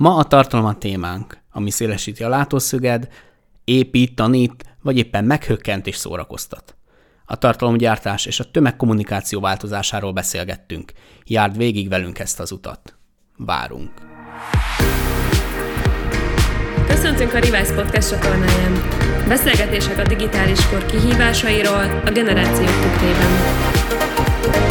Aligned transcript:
Ma 0.00 0.16
a 0.16 0.24
tartalom 0.24 0.66
a 0.66 0.78
témánk, 0.78 1.38
ami 1.52 1.70
szélesíti 1.70 2.22
a 2.22 2.28
látószöged, 2.28 3.08
épít, 3.64 4.14
tanít, 4.14 4.64
vagy 4.82 4.96
éppen 4.96 5.24
meghökkent 5.24 5.86
és 5.86 5.96
szórakoztat. 5.96 6.76
A 7.26 7.36
tartalomgyártás 7.36 8.26
és 8.26 8.40
a 8.40 8.50
tömegkommunikáció 8.50 9.40
változásáról 9.40 10.12
beszélgettünk. 10.12 10.92
Járd 11.24 11.56
végig 11.56 11.88
velünk 11.88 12.18
ezt 12.18 12.40
az 12.40 12.52
utat. 12.52 12.98
Várunk! 13.36 13.90
Köszöntünk 16.86 17.34
a 17.34 17.38
Rivász 17.38 17.72
Podcast 17.74 18.08
csatornáján. 18.08 18.72
Beszélgetések 19.28 19.98
a 19.98 20.02
digitális 20.02 20.68
kor 20.68 20.86
kihívásairól 20.86 22.02
a 22.04 22.10
generációk 22.10 22.80
tükrében. 22.80 24.69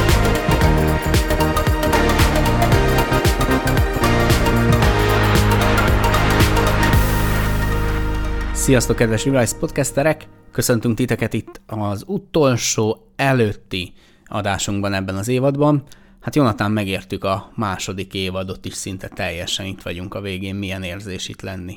Sziasztok, 8.69 8.95
kedves 8.95 9.23
Rivász 9.23 9.57
podcasterek! 9.59 10.27
Köszöntünk 10.51 10.95
titeket 10.95 11.33
itt 11.33 11.61
az 11.67 12.03
utolsó 12.07 12.97
előtti 13.15 13.93
adásunkban 14.25 14.93
ebben 14.93 15.15
az 15.15 15.27
évadban. 15.27 15.83
Hát 16.19 16.35
Jonatán 16.35 16.71
megértük 16.71 17.23
a 17.23 17.51
második 17.55 18.13
évadot 18.13 18.65
is, 18.65 18.73
szinte 18.73 19.07
teljesen 19.07 19.65
itt 19.65 19.81
vagyunk 19.81 20.13
a 20.13 20.21
végén, 20.21 20.55
milyen 20.55 20.83
érzés 20.83 21.27
itt 21.27 21.41
lenni. 21.41 21.75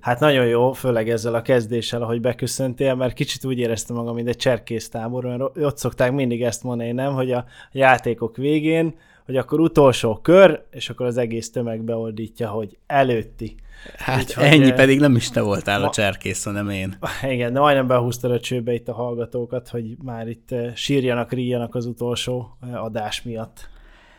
Hát 0.00 0.20
nagyon 0.20 0.46
jó, 0.46 0.72
főleg 0.72 1.08
ezzel 1.10 1.34
a 1.34 1.42
kezdéssel, 1.42 2.02
ahogy 2.02 2.20
beköszöntél, 2.20 2.94
mert 2.94 3.14
kicsit 3.14 3.44
úgy 3.44 3.58
éreztem 3.58 3.96
magam, 3.96 4.14
mint 4.14 4.28
egy 4.28 4.36
cserkésztábor, 4.36 5.24
mert 5.24 5.42
ott 5.56 5.78
szokták 5.78 6.12
mindig 6.12 6.42
ezt 6.42 6.62
mondani, 6.62 6.92
nem, 6.92 7.14
hogy 7.14 7.32
a 7.32 7.44
játékok 7.72 8.36
végén, 8.36 8.94
hogy 9.24 9.36
akkor 9.36 9.60
utolsó 9.60 10.18
kör, 10.22 10.62
és 10.70 10.90
akkor 10.90 11.06
az 11.06 11.16
egész 11.16 11.50
tömeg 11.50 11.82
beordítja, 11.82 12.48
hogy 12.48 12.78
előtti. 12.86 13.56
Hát 13.96 14.20
Úgyhogy, 14.20 14.44
ennyi 14.44 14.72
pedig 14.72 15.00
nem 15.00 15.16
is 15.16 15.28
te 15.28 15.40
voltál 15.40 15.80
ma, 15.80 15.86
a 15.86 15.90
cserkész, 15.90 16.44
hanem 16.44 16.68
én. 16.68 16.98
Igen, 17.34 17.52
de 17.52 17.60
majdnem 17.60 17.86
behúztad 17.86 18.30
a 18.30 18.40
csőbe 18.40 18.72
itt 18.72 18.88
a 18.88 18.94
hallgatókat, 18.94 19.68
hogy 19.68 19.96
már 20.02 20.28
itt 20.28 20.54
sírjanak, 20.74 21.32
ríjanak 21.32 21.74
az 21.74 21.86
utolsó 21.86 22.58
adás 22.74 23.22
miatt. 23.22 23.68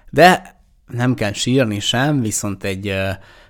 De 0.10 0.58
nem 0.88 1.14
kell 1.14 1.34
sírni 1.34 1.80
sem, 1.80 2.22
viszont 2.22 2.64
egy 2.64 2.96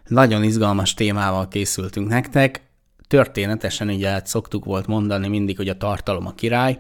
nagyon 0.08 0.44
izgalmas 0.44 0.94
témával 0.94 1.48
készültünk 1.48 2.08
nektek. 2.08 2.68
Történetesen 3.08 3.88
ugye 3.90 4.10
hát 4.10 4.28
szoktuk 4.28 4.66
volt 4.66 4.88
mondani 4.88 5.28
mindig, 5.28 5.58
hogy 5.58 5.70
a 5.70 5.78
tartalom 5.78 6.26
a 6.26 6.34
király, 6.34 6.80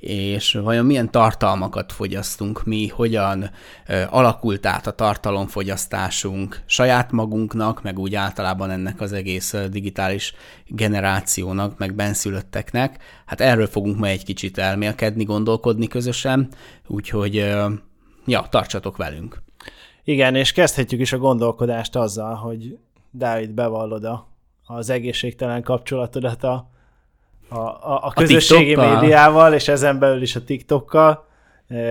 és 0.00 0.52
vajon 0.52 0.84
milyen 0.84 1.10
tartalmakat 1.10 1.92
fogyasztunk 1.92 2.64
mi, 2.64 2.88
hogyan 2.88 3.50
alakult 4.08 4.66
át 4.66 4.86
a 4.86 4.90
tartalomfogyasztásunk 4.90 6.62
saját 6.66 7.12
magunknak, 7.12 7.82
meg 7.82 7.98
úgy 7.98 8.14
általában 8.14 8.70
ennek 8.70 9.00
az 9.00 9.12
egész 9.12 9.54
digitális 9.70 10.34
generációnak, 10.66 11.78
meg 11.78 11.94
benszülötteknek. 11.94 13.02
Hát 13.26 13.40
erről 13.40 13.66
fogunk 13.66 13.98
ma 13.98 14.06
egy 14.06 14.24
kicsit 14.24 14.58
elmélkedni, 14.58 15.24
gondolkodni 15.24 15.86
közösen, 15.86 16.48
úgyhogy 16.86 17.34
ja, 18.26 18.46
tartsatok 18.50 18.96
velünk. 18.96 19.42
Igen, 20.04 20.34
és 20.34 20.52
kezdhetjük 20.52 21.00
is 21.00 21.12
a 21.12 21.18
gondolkodást 21.18 21.96
azzal, 21.96 22.34
hogy 22.34 22.78
Dávid 23.10 23.50
bevallod 23.50 24.04
a, 24.04 24.28
az 24.64 24.90
egészségtelen 24.90 25.62
kapcsolatodat 25.62 26.44
a, 26.44 26.69
a, 27.50 27.58
a, 27.58 28.00
a 28.02 28.12
közösségi 28.14 28.74
a 28.74 29.00
médiával, 29.00 29.52
és 29.52 29.68
ezen 29.68 29.98
belül 29.98 30.22
is 30.22 30.36
a 30.36 30.44
TikTokkal. 30.44 31.28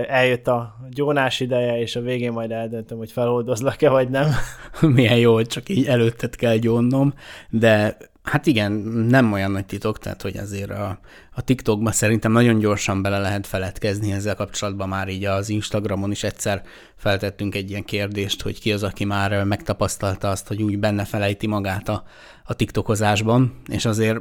Eljött 0.08 0.46
a 0.46 0.76
gyónás 0.90 1.40
ideje, 1.40 1.80
és 1.80 1.96
a 1.96 2.00
végén 2.00 2.32
majd 2.32 2.50
eldöntöm, 2.50 2.98
hogy 2.98 3.12
feloldozlak-e, 3.12 3.88
vagy 3.88 4.08
nem. 4.08 4.28
Milyen 4.94 5.16
jó, 5.16 5.32
hogy 5.34 5.46
csak 5.46 5.68
így 5.68 5.86
előtted 5.86 6.36
kell 6.36 6.56
gyónnom, 6.56 7.14
de 7.50 7.96
Hát 8.22 8.46
igen, 8.46 8.72
nem 9.08 9.32
olyan 9.32 9.50
nagy 9.50 9.66
titok, 9.66 9.98
tehát 9.98 10.22
hogy 10.22 10.36
azért 10.36 10.70
a, 10.70 10.98
a 11.32 11.42
TikTokban 11.42 11.92
szerintem 11.92 12.32
nagyon 12.32 12.58
gyorsan 12.58 13.02
bele 13.02 13.18
lehet 13.18 13.46
feledkezni 13.46 14.12
ezzel 14.12 14.34
kapcsolatban 14.34 14.88
már 14.88 15.08
így 15.08 15.24
az 15.24 15.48
Instagramon 15.48 16.10
is 16.10 16.22
egyszer 16.22 16.62
feltettünk 16.96 17.54
egy 17.54 17.70
ilyen 17.70 17.84
kérdést, 17.84 18.42
hogy 18.42 18.60
ki 18.60 18.72
az, 18.72 18.82
aki 18.82 19.04
már 19.04 19.44
megtapasztalta 19.44 20.30
azt, 20.30 20.48
hogy 20.48 20.62
úgy 20.62 20.78
benne 20.78 21.04
felejti 21.04 21.46
magát 21.46 21.88
a, 21.88 22.04
a 22.44 22.54
TikTokozásban, 22.54 23.60
és 23.66 23.84
azért, 23.84 24.20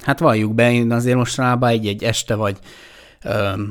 hát 0.00 0.18
valljuk 0.18 0.54
be, 0.54 0.72
én 0.72 0.92
azért 0.92 1.16
mostanában 1.16 1.68
egy-egy 1.68 2.04
este 2.04 2.34
vagy 2.34 2.58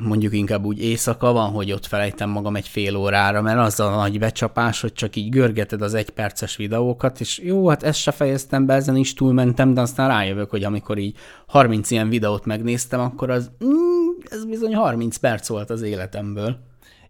mondjuk 0.04 0.34
inkább 0.34 0.64
úgy 0.66 0.84
éjszaka 0.84 1.32
van, 1.32 1.50
hogy 1.50 1.72
ott 1.72 1.86
felejtem 1.86 2.30
magam 2.30 2.56
egy 2.56 2.68
fél 2.68 2.96
órára, 2.96 3.42
mert 3.42 3.60
az 3.60 3.80
a 3.80 3.90
nagy 3.90 4.20
becsapás, 4.20 4.82
hogy 4.82 4.94
csak 4.94 5.16
így 5.16 5.30
görgeted 5.30 5.82
az 5.82 5.94
egyperces 5.94 6.56
videókat, 6.56 7.20
és 7.20 7.40
jó, 7.44 7.68
hát 7.68 7.84
ezt 7.84 8.00
se 8.00 8.12
fejeztem 8.12 8.66
be, 8.66 8.74
ezen 8.74 8.96
is 8.96 9.14
túlmentem, 9.14 9.74
de 9.74 9.82
aztán 9.82 10.08
rájövök, 10.08 10.50
hogy 10.50 10.64
amikor 10.64 10.98
így 10.98 11.16
30 11.48 11.92
ilyen 11.92 12.10
videót 12.10 12.46
megnéztem, 12.46 13.00
akkor 13.00 13.30
az, 13.30 13.52
mm, 13.66 14.08
ez 14.30 14.46
bizony 14.46 14.76
30 14.76 15.18
perc 15.18 15.48
volt 15.48 15.70
az 15.70 15.82
életemből. 15.82 16.58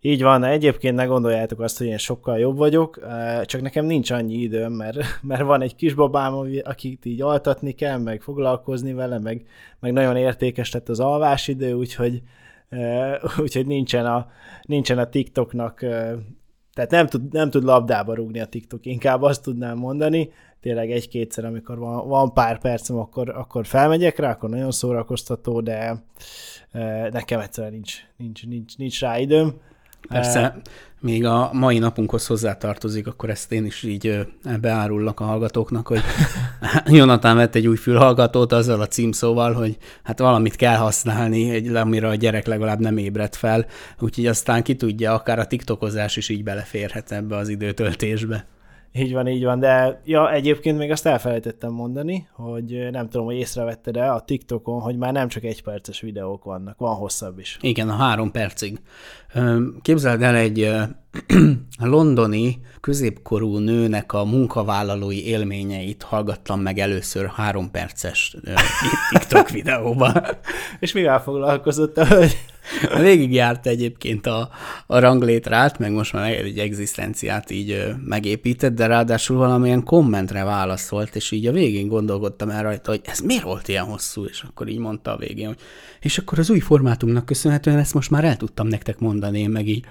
Így 0.02 0.22
van, 0.22 0.44
egyébként 0.44 0.96
ne 0.96 1.06
gondoljátok 1.06 1.59
azt, 1.59 1.78
hogy 1.78 1.88
én 1.88 1.97
sokkal 1.97 2.40
jobb 2.40 2.58
vagyok, 2.58 3.00
csak 3.44 3.62
nekem 3.62 3.85
nincs 3.85 4.12
annyi 4.12 4.34
időm, 4.34 4.72
mert, 4.72 4.97
mert 5.22 5.41
van 5.41 5.62
egy 5.62 5.75
kisbabám, 5.75 6.34
akit 6.63 7.06
így 7.06 7.22
altatni 7.22 7.72
kell, 7.72 7.97
meg 7.97 8.22
foglalkozni 8.22 8.94
vele, 8.94 9.19
meg, 9.19 9.46
meg 9.80 9.94
nagyon 9.94 10.16
értékes 10.16 10.72
lett 10.72 10.90
az 10.90 11.00
alvásidő, 11.00 11.74
úgyhogy, 11.74 12.22
úgyhogy 13.44 13.66
nincsen, 13.66 14.06
a, 14.06 14.28
nincsen 14.62 14.97
a 14.97 15.09
TikToknak, 15.09 15.80
tehát 16.74 16.91
nem 16.91 17.07
tud, 17.07 17.34
nem 17.34 17.50
tud 17.50 17.63
labdába 17.63 18.13
rúgni 18.13 18.40
a 18.40 18.46
TikTok, 18.46 18.86
inkább 18.86 19.22
azt 19.22 19.44
tudnám 19.44 19.78
mondani, 19.78 20.30
tényleg 20.62 20.91
egy-kétszer, 20.91 21.46
amikor 21.46 21.78
van, 21.78 22.07
van 22.07 22.34
pár 22.34 22.59
percem, 22.59 22.97
akkor, 22.97 23.30
akkor 23.30 23.66
felmegyek 23.66 24.18
rá, 24.19 24.31
akkor 24.31 24.50
nagyon 24.50 24.72
szórakoztató, 24.72 25.62
de 25.62 26.03
nekem 27.12 27.40
egyszerűen 27.40 27.74
nincs, 27.74 27.96
nincs, 28.18 28.46
nincs, 28.46 28.78
nincs 28.78 29.00
rá 29.00 29.19
időm. 29.19 29.53
Persze, 30.07 30.62
még 31.00 31.25
a 31.25 31.50
mai 31.53 31.79
napunkhoz 31.79 32.28
hozzátartozik, 32.28 33.07
akkor 33.07 33.29
ezt 33.29 33.51
én 33.51 33.66
is 33.66 33.84
így 33.84 34.28
beárullak 34.62 35.19
a 35.19 35.23
hallgatóknak, 35.23 35.88
hogy 35.88 36.01
Jonathan 36.97 37.35
vett 37.35 37.56
egy 37.56 37.68
új 37.68 37.75
fülhallgatót 37.75 38.51
azzal 38.51 38.81
a 38.81 38.88
címszóval, 38.88 39.53
hogy 39.53 39.78
hát 40.03 40.19
valamit 40.19 40.56
kell 40.56 40.75
használni, 40.75 41.50
egy, 41.50 41.75
amire 41.75 42.07
a 42.07 42.16
gyerek 42.16 42.45
legalább 42.45 42.79
nem 42.79 42.97
ébred 42.97 43.35
fel, 43.35 43.66
úgyhogy 44.00 44.28
aztán 44.28 44.63
ki 44.63 44.75
tudja, 44.75 45.13
akár 45.13 45.40
a 45.40 45.47
tiktokozás 45.47 46.18
is 46.18 46.29
így 46.29 46.44
beleférhet 46.44 47.12
ebbe 47.12 47.35
az 47.35 47.50
időtöltésbe. 47.50 48.45
Így 48.97 49.13
van, 49.13 49.28
így 49.28 49.44
van, 49.44 49.59
de 49.59 50.02
ja, 50.06 50.31
egyébként 50.31 50.78
még 50.78 50.91
azt 50.91 51.06
elfelejtettem 51.06 51.72
mondani, 51.72 52.28
hogy 52.31 52.88
nem 52.91 53.09
tudom, 53.09 53.25
hogy 53.25 53.35
észrevetted-e 53.35 54.13
a 54.13 54.22
TikTokon, 54.22 54.81
hogy 54.81 54.97
már 54.97 55.13
nem 55.13 55.28
csak 55.28 55.44
egy 55.44 55.63
perces 55.63 56.02
videók 56.02 56.44
vannak, 56.44 56.78
van 56.78 56.96
hosszabb 56.96 57.40
is. 57.40 57.57
Igen, 57.62 57.90
a 57.90 57.96
három 57.96 58.31
percig. 58.31 58.80
Képzeld 59.81 60.22
el 60.22 60.36
egy 60.36 60.72
londoni 61.80 62.59
középkorú 62.81 63.57
nőnek 63.57 64.13
a 64.13 64.25
munkavállalói 64.25 65.28
élményeit 65.28 66.03
hallgattam 66.03 66.59
meg 66.59 66.78
először 66.78 67.31
három 67.36 67.72
perces 67.72 68.36
TikTok 69.12 69.50
videóban. 69.50 70.24
És 70.80 70.94
mivel 70.94 71.22
foglalkozott 71.22 71.97
a 71.97 72.06
hölgy? 72.06 72.38
Végigjárt 73.01 73.67
egyébként 73.67 74.25
a, 74.25 74.50
a 74.88 75.00
ranglétrát, 75.00 75.79
meg 75.79 75.91
most 75.91 76.13
már 76.13 76.31
egy 76.31 76.59
egzisztenciát 76.59 77.51
így 77.51 77.94
megépített, 78.05 78.73
de 78.73 78.85
ráadásul 78.85 79.38
valamilyen 79.38 79.83
kommentre 79.83 80.44
válaszolt, 80.44 81.16
és 81.16 81.31
így 81.31 81.47
a 81.47 81.51
végén 81.51 81.88
gondolkodtam 81.88 82.50
el 82.50 82.63
rajta, 82.63 82.91
hogy 82.91 83.01
ez 83.06 83.19
miért 83.19 83.44
volt 83.44 83.67
ilyen 83.67 83.83
hosszú, 83.83 84.25
és 84.25 84.44
akkor 84.50 84.67
így 84.67 84.79
mondta 84.79 85.11
a 85.11 85.17
végén, 85.17 85.47
hogy 85.47 85.59
és 86.00 86.17
akkor 86.17 86.39
az 86.39 86.50
új 86.50 86.59
formátumnak 86.59 87.25
köszönhetően 87.25 87.77
ezt 87.77 87.94
most 87.94 88.09
már 88.11 88.23
el 88.23 88.38
tudtam 88.38 88.67
nektek 88.67 89.00
mondani, 89.00 89.39
én 89.39 89.50
meg 89.50 89.67
így 89.67 89.85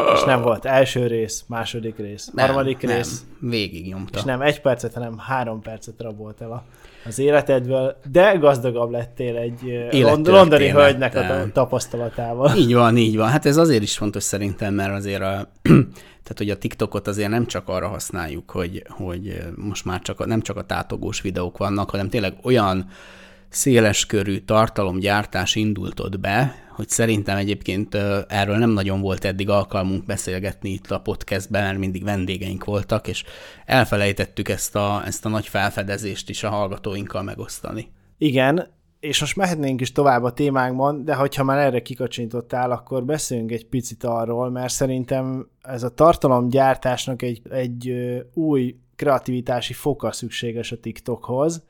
és 0.14 0.24
nem 0.24 0.42
volt 0.42 0.64
első 0.64 1.06
rész, 1.06 1.44
második 1.48 1.96
rész, 1.96 2.30
nem, 2.32 2.46
harmadik 2.46 2.80
nem, 2.80 2.96
rész. 2.96 3.24
végig 3.40 3.86
nyomta. 3.86 4.18
És 4.18 4.24
nem 4.24 4.40
egy 4.40 4.60
percet, 4.60 4.94
hanem 4.94 5.18
három 5.18 5.60
percet 5.60 5.94
rabolt 5.98 6.40
el 6.40 6.52
a, 6.52 6.64
az 7.06 7.18
életedből, 7.18 7.96
de 8.10 8.32
gazdagabb 8.32 8.90
lettél 8.90 9.36
egy 9.36 9.88
londoni 10.26 10.68
hölgynek 10.68 11.14
a 11.14 11.52
tapasztalatával. 11.52 12.56
Így 12.56 12.74
van, 12.74 12.96
így 12.96 13.16
van. 13.16 13.28
Hát 13.28 13.46
ez 13.46 13.56
azért 13.56 13.82
is 13.82 13.96
fontos 13.96 14.22
szerintem, 14.22 14.74
mert 14.74 14.92
azért 14.92 15.22
a, 15.22 15.48
tehát, 16.22 16.38
hogy 16.38 16.50
a 16.50 16.58
TikTokot 16.58 17.08
azért 17.08 17.30
nem 17.30 17.46
csak 17.46 17.68
arra 17.68 17.88
használjuk, 17.88 18.50
hogy, 18.50 18.82
hogy 18.88 19.42
most 19.56 19.84
már 19.84 20.00
csak 20.00 20.20
a, 20.20 20.26
nem 20.26 20.40
csak 20.40 20.56
a 20.56 20.66
tátogós 20.66 21.20
videók 21.20 21.58
vannak, 21.58 21.90
hanem 21.90 22.08
tényleg 22.08 22.34
olyan 22.42 22.86
széleskörű 23.48 24.38
tartalomgyártás 24.38 25.54
indult 25.54 26.00
ott 26.00 26.20
be, 26.20 26.54
hogy 26.80 26.88
szerintem 26.88 27.36
egyébként 27.36 27.94
erről 28.28 28.56
nem 28.56 28.70
nagyon 28.70 29.00
volt 29.00 29.24
eddig 29.24 29.48
alkalmunk 29.48 30.04
beszélgetni 30.04 30.70
itt 30.70 30.90
a 30.90 31.00
podcastben, 31.00 31.62
mert 31.62 31.78
mindig 31.78 32.04
vendégeink 32.04 32.64
voltak, 32.64 33.08
és 33.08 33.24
elfelejtettük 33.66 34.48
ezt 34.48 34.76
a, 34.76 35.02
ezt 35.06 35.24
a 35.24 35.28
nagy 35.28 35.46
felfedezést 35.48 36.28
is 36.30 36.42
a 36.42 36.48
hallgatóinkkal 36.48 37.22
megosztani. 37.22 37.92
Igen, 38.18 38.66
és 39.00 39.20
most 39.20 39.36
mehetnénk 39.36 39.80
is 39.80 39.92
tovább 39.92 40.22
a 40.22 40.32
témánkban, 40.32 41.04
de 41.04 41.14
hogyha 41.14 41.44
már 41.44 41.58
erre 41.58 41.82
kikacsintottál, 41.82 42.70
akkor 42.70 43.04
beszéljünk 43.04 43.52
egy 43.52 43.66
picit 43.66 44.04
arról, 44.04 44.50
mert 44.50 44.72
szerintem 44.72 45.48
ez 45.62 45.82
a 45.82 45.94
tartalomgyártásnak 45.94 47.22
egy, 47.22 47.42
egy 47.50 47.94
új 48.34 48.76
kreativitási 48.96 49.72
foka 49.72 50.12
szükséges 50.12 50.72
a 50.72 50.80
TikTokhoz, 50.80 51.62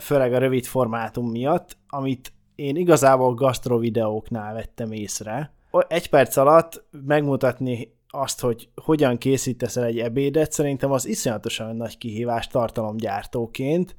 főleg 0.00 0.32
a 0.32 0.38
rövid 0.38 0.64
formátum 0.64 1.30
miatt, 1.30 1.76
amit 1.88 2.32
én 2.54 2.76
igazából 2.76 3.34
gastro 3.34 3.78
videóknál 3.78 4.54
vettem 4.54 4.92
észre. 4.92 5.52
Egy 5.88 6.08
perc 6.08 6.36
alatt 6.36 6.84
megmutatni 7.06 7.94
azt, 8.08 8.40
hogy 8.40 8.68
hogyan 8.74 9.18
készítesz 9.18 9.76
el 9.76 9.84
egy 9.84 9.98
ebédet, 9.98 10.52
szerintem 10.52 10.92
az 10.92 11.06
iszonyatosan 11.06 11.76
nagy 11.76 11.98
kihívás 11.98 12.46
tartalomgyártóként, 12.46 13.96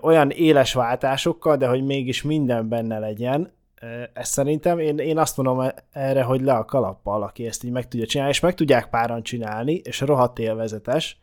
olyan 0.00 0.30
éles 0.30 0.72
váltásokkal, 0.72 1.56
de 1.56 1.66
hogy 1.66 1.84
mégis 1.84 2.22
minden 2.22 2.68
benne 2.68 2.98
legyen, 2.98 3.52
ez 4.12 4.28
szerintem, 4.28 4.78
én, 4.78 4.98
én 4.98 5.18
azt 5.18 5.36
mondom 5.36 5.66
erre, 5.92 6.22
hogy 6.22 6.40
le 6.40 6.52
a 6.52 6.64
kalappal, 6.64 7.22
aki 7.22 7.46
ezt 7.46 7.64
így 7.64 7.70
meg 7.70 7.88
tudja 7.88 8.06
csinálni, 8.06 8.32
és 8.32 8.40
meg 8.40 8.54
tudják 8.54 8.90
páran 8.90 9.22
csinálni, 9.22 9.72
és 9.72 10.00
rohadt 10.00 10.38
élvezetes. 10.38 11.20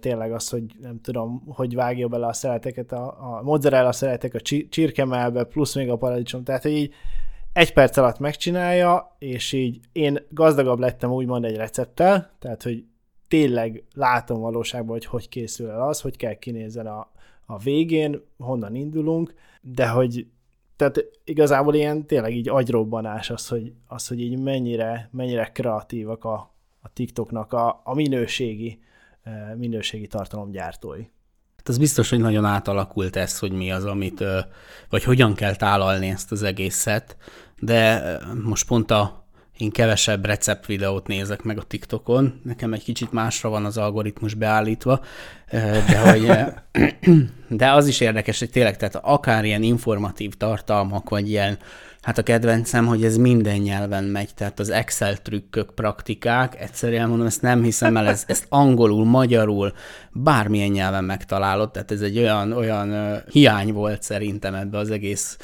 Tényleg 0.00 0.32
az, 0.32 0.48
hogy 0.48 0.64
nem 0.80 1.00
tudom, 1.00 1.42
hogy 1.46 1.74
vágja 1.74 2.08
bele 2.08 2.26
a 2.26 2.32
szereteket, 2.32 2.92
a, 2.92 3.36
a 3.36 3.42
mozzarella 3.42 3.92
szeretek 3.92 4.34
a 4.34 4.40
csirkemelbe, 4.68 5.44
plusz 5.44 5.74
még 5.74 5.90
a 5.90 5.96
paradicsom, 5.96 6.44
tehát 6.44 6.62
hogy 6.62 6.72
így 6.72 6.94
egy 7.52 7.72
perc 7.72 7.96
alatt 7.96 8.18
megcsinálja, 8.18 9.16
és 9.18 9.52
így 9.52 9.80
én 9.92 10.18
gazdagabb 10.30 10.78
lettem 10.78 11.10
úgymond 11.10 11.44
egy 11.44 11.56
recepttel, 11.56 12.30
tehát 12.38 12.62
hogy 12.62 12.84
tényleg 13.28 13.84
látom 13.94 14.40
valóságban, 14.40 14.90
hogy 14.90 15.04
hogy 15.04 15.28
készül 15.28 15.70
el 15.70 15.88
az, 15.88 16.00
hogy 16.00 16.16
kell 16.16 16.34
kinézzen 16.34 16.86
a, 16.86 17.10
a 17.46 17.58
végén, 17.58 18.22
honnan 18.38 18.74
indulunk, 18.74 19.34
de 19.60 19.88
hogy 19.88 20.26
tehát 20.76 21.04
igazából 21.24 21.74
ilyen 21.74 22.06
tényleg 22.06 22.36
így 22.36 22.48
agyrobbanás 22.48 23.30
az, 23.30 23.48
hogy, 23.48 23.72
az, 23.86 24.08
hogy 24.08 24.20
így 24.20 24.38
mennyire, 24.38 25.08
mennyire 25.12 25.44
kreatívak 25.44 26.24
a, 26.24 26.54
a 26.80 26.92
TikToknak 26.92 27.52
a, 27.52 27.80
a 27.84 27.94
minőségi, 27.94 28.78
minőségi 29.56 30.06
tartalomgyártói. 30.06 31.02
Hát 31.56 31.68
az 31.68 31.78
biztos, 31.78 32.10
hogy 32.10 32.20
nagyon 32.20 32.44
átalakult 32.44 33.16
ez, 33.16 33.38
hogy 33.38 33.52
mi 33.52 33.72
az, 33.72 33.84
amit, 33.84 34.24
vagy 34.90 35.04
hogyan 35.04 35.34
kell 35.34 35.56
tálalni 35.56 36.08
ezt 36.08 36.32
az 36.32 36.42
egészet, 36.42 37.16
de 37.58 38.02
most 38.44 38.66
pont 38.66 38.90
a, 38.90 39.26
én 39.58 39.70
kevesebb 39.70 40.24
recept 40.24 40.66
videót 40.66 41.06
nézek 41.06 41.42
meg 41.42 41.58
a 41.58 41.62
TikTokon, 41.62 42.40
nekem 42.44 42.72
egy 42.72 42.82
kicsit 42.82 43.12
másra 43.12 43.48
van 43.48 43.64
az 43.64 43.76
algoritmus 43.76 44.34
beállítva, 44.34 45.00
de, 45.50 45.98
hogy, 46.10 46.32
de 47.58 47.72
az 47.72 47.86
is 47.86 48.00
érdekes, 48.00 48.38
hogy 48.38 48.50
tényleg, 48.50 48.76
tehát 48.76 48.96
akár 49.02 49.44
ilyen 49.44 49.62
informatív 49.62 50.34
tartalmak, 50.34 51.08
vagy 51.08 51.30
ilyen 51.30 51.58
Hát 52.08 52.18
a 52.18 52.22
kedvencem, 52.22 52.86
hogy 52.86 53.04
ez 53.04 53.16
minden 53.16 53.58
nyelven 53.58 54.04
megy, 54.04 54.34
tehát 54.34 54.58
az 54.58 54.70
Excel 54.70 55.16
trükkök, 55.16 55.70
praktikák, 55.74 56.60
egyszerűen 56.60 57.08
mondom, 57.08 57.26
ezt 57.26 57.42
nem 57.42 57.62
hiszem 57.62 57.96
el, 57.96 58.06
ez, 58.06 58.24
ezt 58.26 58.46
angolul, 58.48 59.04
magyarul, 59.04 59.72
bármilyen 60.12 60.70
nyelven 60.70 61.04
megtalálod, 61.04 61.70
tehát 61.70 61.90
ez 61.90 62.00
egy 62.00 62.18
olyan, 62.18 62.52
olyan 62.52 63.20
hiány 63.30 63.72
volt 63.72 64.02
szerintem 64.02 64.54
ebbe 64.54 64.78
az 64.78 64.90
egész 64.90 65.36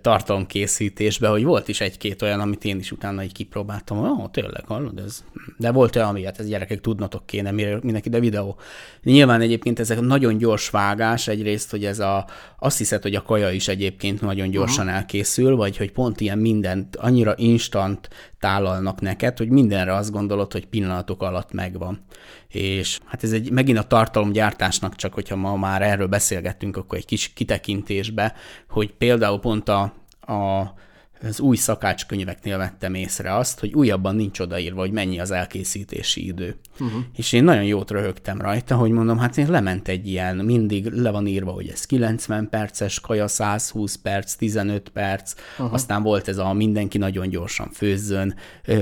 tartalomkészítésbe, 0.00 1.28
hogy 1.28 1.44
volt 1.44 1.68
is 1.68 1.80
egy-két 1.80 2.22
olyan, 2.22 2.40
amit 2.40 2.64
én 2.64 2.78
is 2.78 2.92
utána 2.92 3.22
így 3.22 3.32
kipróbáltam, 3.32 3.98
ó, 3.98 4.02
oh, 4.02 4.30
tényleg, 4.30 4.64
hallod, 4.66 4.98
ez, 4.98 5.24
de 5.56 5.72
volt 5.72 5.96
olyan, 5.96 6.08
ami, 6.08 6.24
hát 6.24 6.38
ez 6.38 6.48
gyerekek 6.48 6.80
tudnatok 6.80 7.26
kéne, 7.26 7.50
mire 7.50 7.78
mindenki, 7.82 8.08
de 8.08 8.20
videó. 8.20 8.56
Nyilván 9.02 9.40
egyébként 9.40 9.78
ezek 9.78 10.00
nagyon 10.00 10.36
gyors 10.36 10.70
vágás, 10.70 11.28
egyrészt, 11.28 11.70
hogy 11.70 11.84
ez 11.84 11.98
a, 11.98 12.26
azt 12.58 12.78
hiszed, 12.78 13.02
hogy 13.02 13.14
a 13.14 13.22
kaja 13.22 13.50
is 13.50 13.68
egyébként 13.68 14.20
nagyon 14.20 14.50
gyorsan 14.50 14.86
Aha. 14.86 14.96
elkészül, 14.96 15.56
vagy 15.56 15.76
hogy 15.76 15.92
pont 15.92 16.20
ilyen 16.20 16.38
mindent 16.38 16.96
annyira 16.96 17.34
instant 17.36 18.08
tálalnak 18.40 19.00
neked, 19.00 19.38
hogy 19.38 19.48
mindenre 19.48 19.94
azt 19.94 20.10
gondolod, 20.10 20.52
hogy 20.52 20.66
pillanatok 20.66 21.22
alatt 21.22 21.52
megvan. 21.52 22.04
És 22.48 22.98
hát 23.04 23.22
ez 23.22 23.32
egy 23.32 23.50
megint 23.50 23.78
a 23.78 23.82
tartalomgyártásnak, 23.82 24.96
csak 24.96 25.14
hogyha 25.14 25.36
ma 25.36 25.56
már 25.56 25.82
erről 25.82 26.06
beszélgettünk, 26.06 26.76
akkor 26.76 26.98
egy 26.98 27.06
kis 27.06 27.32
kitekintésbe, 27.32 28.34
hogy 28.68 28.92
például 28.92 29.40
pont 29.40 29.68
a, 29.68 29.80
a 30.20 30.74
az 31.22 31.40
új 31.40 31.56
szakácskönyveknél 31.56 32.58
vettem 32.58 32.94
észre 32.94 33.34
azt, 33.34 33.60
hogy 33.60 33.74
újabban 33.74 34.16
nincs 34.16 34.40
odaírva, 34.40 34.80
hogy 34.80 34.90
mennyi 34.90 35.20
az 35.20 35.30
elkészítési 35.30 36.26
idő. 36.26 36.56
Uh-huh. 36.80 37.02
És 37.16 37.32
én 37.32 37.44
nagyon 37.44 37.64
jót 37.64 37.90
röhögtem 37.90 38.40
rajta, 38.40 38.76
hogy 38.76 38.90
mondom, 38.90 39.18
hát 39.18 39.36
én 39.36 39.50
lement 39.50 39.88
egy 39.88 40.06
ilyen, 40.06 40.36
mindig 40.36 40.86
le 40.86 41.10
van 41.10 41.26
írva, 41.26 41.50
hogy 41.50 41.68
ez 41.68 41.84
90 41.84 42.48
perces, 42.48 43.00
kaja 43.00 43.28
120 43.28 43.94
perc, 43.94 44.34
15 44.34 44.88
perc, 44.88 45.34
uh-huh. 45.58 45.72
aztán 45.72 46.02
volt 46.02 46.28
ez 46.28 46.38
a 46.38 46.52
mindenki 46.52 46.98
nagyon 46.98 47.28
gyorsan 47.28 47.70
főzzön 47.72 48.34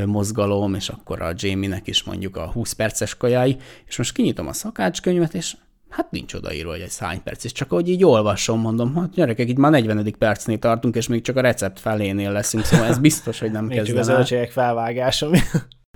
mozgalom, 0.07 0.75
és 0.75 0.89
akkor 0.89 1.23
a 1.23 1.33
Jamie-nek 1.37 1.87
is 1.87 2.03
mondjuk 2.03 2.37
a 2.37 2.51
20 2.53 2.73
perces 2.73 3.17
kajái, 3.17 3.57
és 3.87 3.97
most 3.97 4.13
kinyitom 4.13 4.47
a 4.47 4.53
szakácskönyvet, 4.53 5.35
és 5.35 5.57
Hát 5.89 6.11
nincs 6.11 6.35
odaírva, 6.35 6.71
hogy 6.71 6.81
egy 6.81 6.99
hány 6.99 7.23
perc, 7.23 7.45
és 7.45 7.53
csak 7.53 7.73
ahogy 7.73 7.89
így 7.89 8.05
olvasom, 8.05 8.61
mondom, 8.61 8.95
hát 8.95 9.11
gyerekek, 9.11 9.49
itt 9.49 9.57
már 9.57 9.71
40. 9.71 10.15
percnél 10.19 10.59
tartunk, 10.59 10.97
és 10.97 11.09
még 11.09 11.23
csak 11.23 11.37
a 11.37 11.41
recept 11.41 11.81
felénél 11.81 12.33
leszünk, 12.33 12.65
szóval 12.65 12.87
ez 12.87 12.99
biztos, 12.99 13.39
hogy 13.39 13.51
nem 13.51 13.69
kezdem 13.69 14.09
el. 14.09 14.17
Az 14.21 14.35
felvágása. 14.51 15.31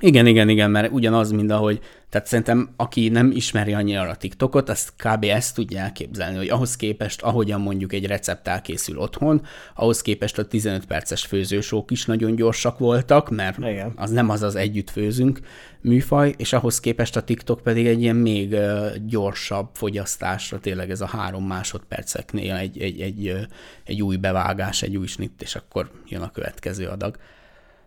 Igen, 0.00 0.26
igen, 0.26 0.48
igen, 0.48 0.70
mert 0.70 0.92
ugyanaz, 0.92 1.30
mint 1.30 1.50
ahogy, 1.50 1.80
tehát 2.08 2.26
szerintem 2.26 2.70
aki 2.76 3.08
nem 3.08 3.30
ismeri 3.30 3.72
annyira 3.72 4.00
a 4.00 4.16
TikTokot, 4.16 4.68
azt 4.68 4.92
kb. 4.96 5.24
ezt 5.24 5.54
tudja 5.54 5.78
elképzelni, 5.78 6.36
hogy 6.36 6.48
ahhoz 6.48 6.76
képest, 6.76 7.22
ahogyan 7.22 7.60
mondjuk 7.60 7.92
egy 7.92 8.06
recept 8.06 8.48
elkészül 8.48 8.98
otthon, 8.98 9.46
ahhoz 9.74 10.02
képest 10.02 10.38
a 10.38 10.46
15 10.46 10.86
perces 10.86 11.26
főzősók 11.26 11.90
is 11.90 12.04
nagyon 12.04 12.34
gyorsak 12.34 12.78
voltak, 12.78 13.30
mert 13.30 13.58
igen. 13.58 13.92
az 13.96 14.10
nem 14.10 14.28
az 14.28 14.42
az 14.42 14.54
együtt 14.54 14.90
főzünk 14.90 15.40
műfaj, 15.80 16.34
és 16.36 16.52
ahhoz 16.52 16.80
képest 16.80 17.16
a 17.16 17.22
TikTok 17.22 17.60
pedig 17.60 17.86
egy 17.86 18.02
ilyen 18.02 18.16
még 18.16 18.56
gyorsabb 19.06 19.68
fogyasztásra, 19.72 20.60
tényleg 20.60 20.90
ez 20.90 21.00
a 21.00 21.06
három 21.06 21.46
másodperceknél 21.46 22.54
egy, 22.54 22.80
egy, 22.80 23.00
egy, 23.00 23.36
egy 23.84 24.02
új 24.02 24.16
bevágás, 24.16 24.82
egy 24.82 24.96
új 24.96 25.06
snitt, 25.06 25.42
és 25.42 25.54
akkor 25.54 25.90
jön 26.08 26.22
a 26.22 26.30
következő 26.30 26.86
adag. 26.86 27.16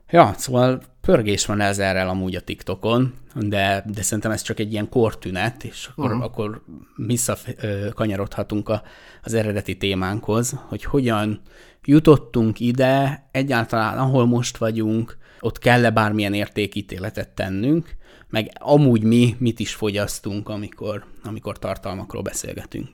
Ja, 0.10 0.34
szóval 0.38 0.82
pörgés 1.02 1.46
van 1.46 1.60
ezerrel 1.60 2.10
amúgy 2.10 2.36
a 2.36 2.42
TikTokon, 2.42 3.14
de, 3.36 3.84
de 3.88 4.02
szerintem 4.02 4.32
ez 4.32 4.42
csak 4.42 4.60
egy 4.60 4.72
ilyen 4.72 4.90
kortünet, 4.90 5.64
és 5.64 5.88
akkor, 5.92 6.06
uh-huh. 6.06 6.24
akkor 6.24 6.64
visszakanyarodhatunk 6.96 8.70
a, 8.70 8.82
az 9.24 9.34
eredeti 9.34 9.78
témánkhoz, 9.78 10.60
hogy 10.68 10.84
hogyan 10.84 11.42
jutottunk 11.86 12.60
ide, 12.60 13.28
egyáltalán 13.32 13.98
ahol 13.98 14.26
most 14.26 14.58
vagyunk, 14.58 15.18
ott 15.40 15.60
kell-e 15.60 15.90
bármilyen 15.90 16.34
értékítéletet 16.34 17.30
tennünk, 17.30 17.96
meg 18.28 18.52
amúgy 18.60 19.04
mi 19.04 19.36
mit 19.40 19.60
is 19.60 19.74
fogyasztunk, 19.74 20.50
amikor, 20.50 21.06
amikor 21.24 21.60
tartalmakról 21.60 22.22
beszélgetünk. 22.22 22.88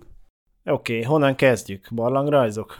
Oké, 0.65 0.93
okay, 0.93 1.03
honnan 1.03 1.35
kezdjük? 1.35 1.87
Barlangrajzok? 1.91 2.79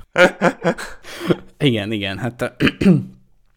igen, 1.57 1.91
igen, 1.91 2.17
hát 2.17 2.55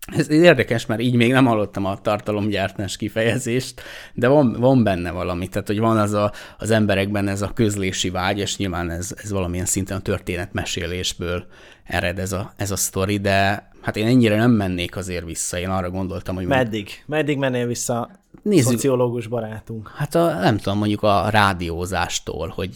ez 0.06 0.30
érdekes, 0.30 0.86
mert 0.86 1.00
így 1.00 1.14
még 1.14 1.32
nem 1.32 1.46
hallottam 1.46 1.84
a 1.84 2.00
tartalomgyártás 2.00 2.96
kifejezést, 2.96 3.82
de 4.14 4.28
van, 4.28 4.52
van 4.52 4.82
benne 4.82 5.10
valami, 5.10 5.48
tehát 5.48 5.66
hogy 5.66 5.78
van 5.78 5.98
az 5.98 6.12
a, 6.12 6.32
az 6.58 6.70
emberekben 6.70 7.28
ez 7.28 7.42
a 7.42 7.52
közlési 7.54 8.10
vágy, 8.10 8.38
és 8.38 8.56
nyilván 8.56 8.90
ez, 8.90 9.14
ez 9.22 9.30
valamilyen 9.30 9.66
szinten 9.66 9.96
a 9.96 10.00
történetmesélésből 10.00 11.46
ered 11.84 12.18
ez 12.18 12.32
a, 12.32 12.52
ez 12.56 12.70
a 12.70 12.76
sztori, 12.76 13.18
de 13.18 13.68
hát 13.80 13.96
én 13.96 14.06
ennyire 14.06 14.36
nem 14.36 14.50
mennék 14.50 14.96
azért 14.96 15.24
vissza, 15.24 15.58
én 15.58 15.68
arra 15.68 15.90
gondoltam, 15.90 16.34
hogy... 16.34 16.46
Meddig? 16.46 16.80
Mondjuk, 16.80 17.06
Meddig 17.06 17.38
mennél 17.38 17.66
vissza 17.66 18.10
Nézzük, 18.42 18.70
szociológus 18.70 19.26
barátunk? 19.26 19.92
Hát 19.96 20.14
a, 20.14 20.34
nem 20.40 20.56
tudom, 20.56 20.78
mondjuk 20.78 21.02
a 21.02 21.28
rádiózástól, 21.30 22.48
hogy 22.48 22.70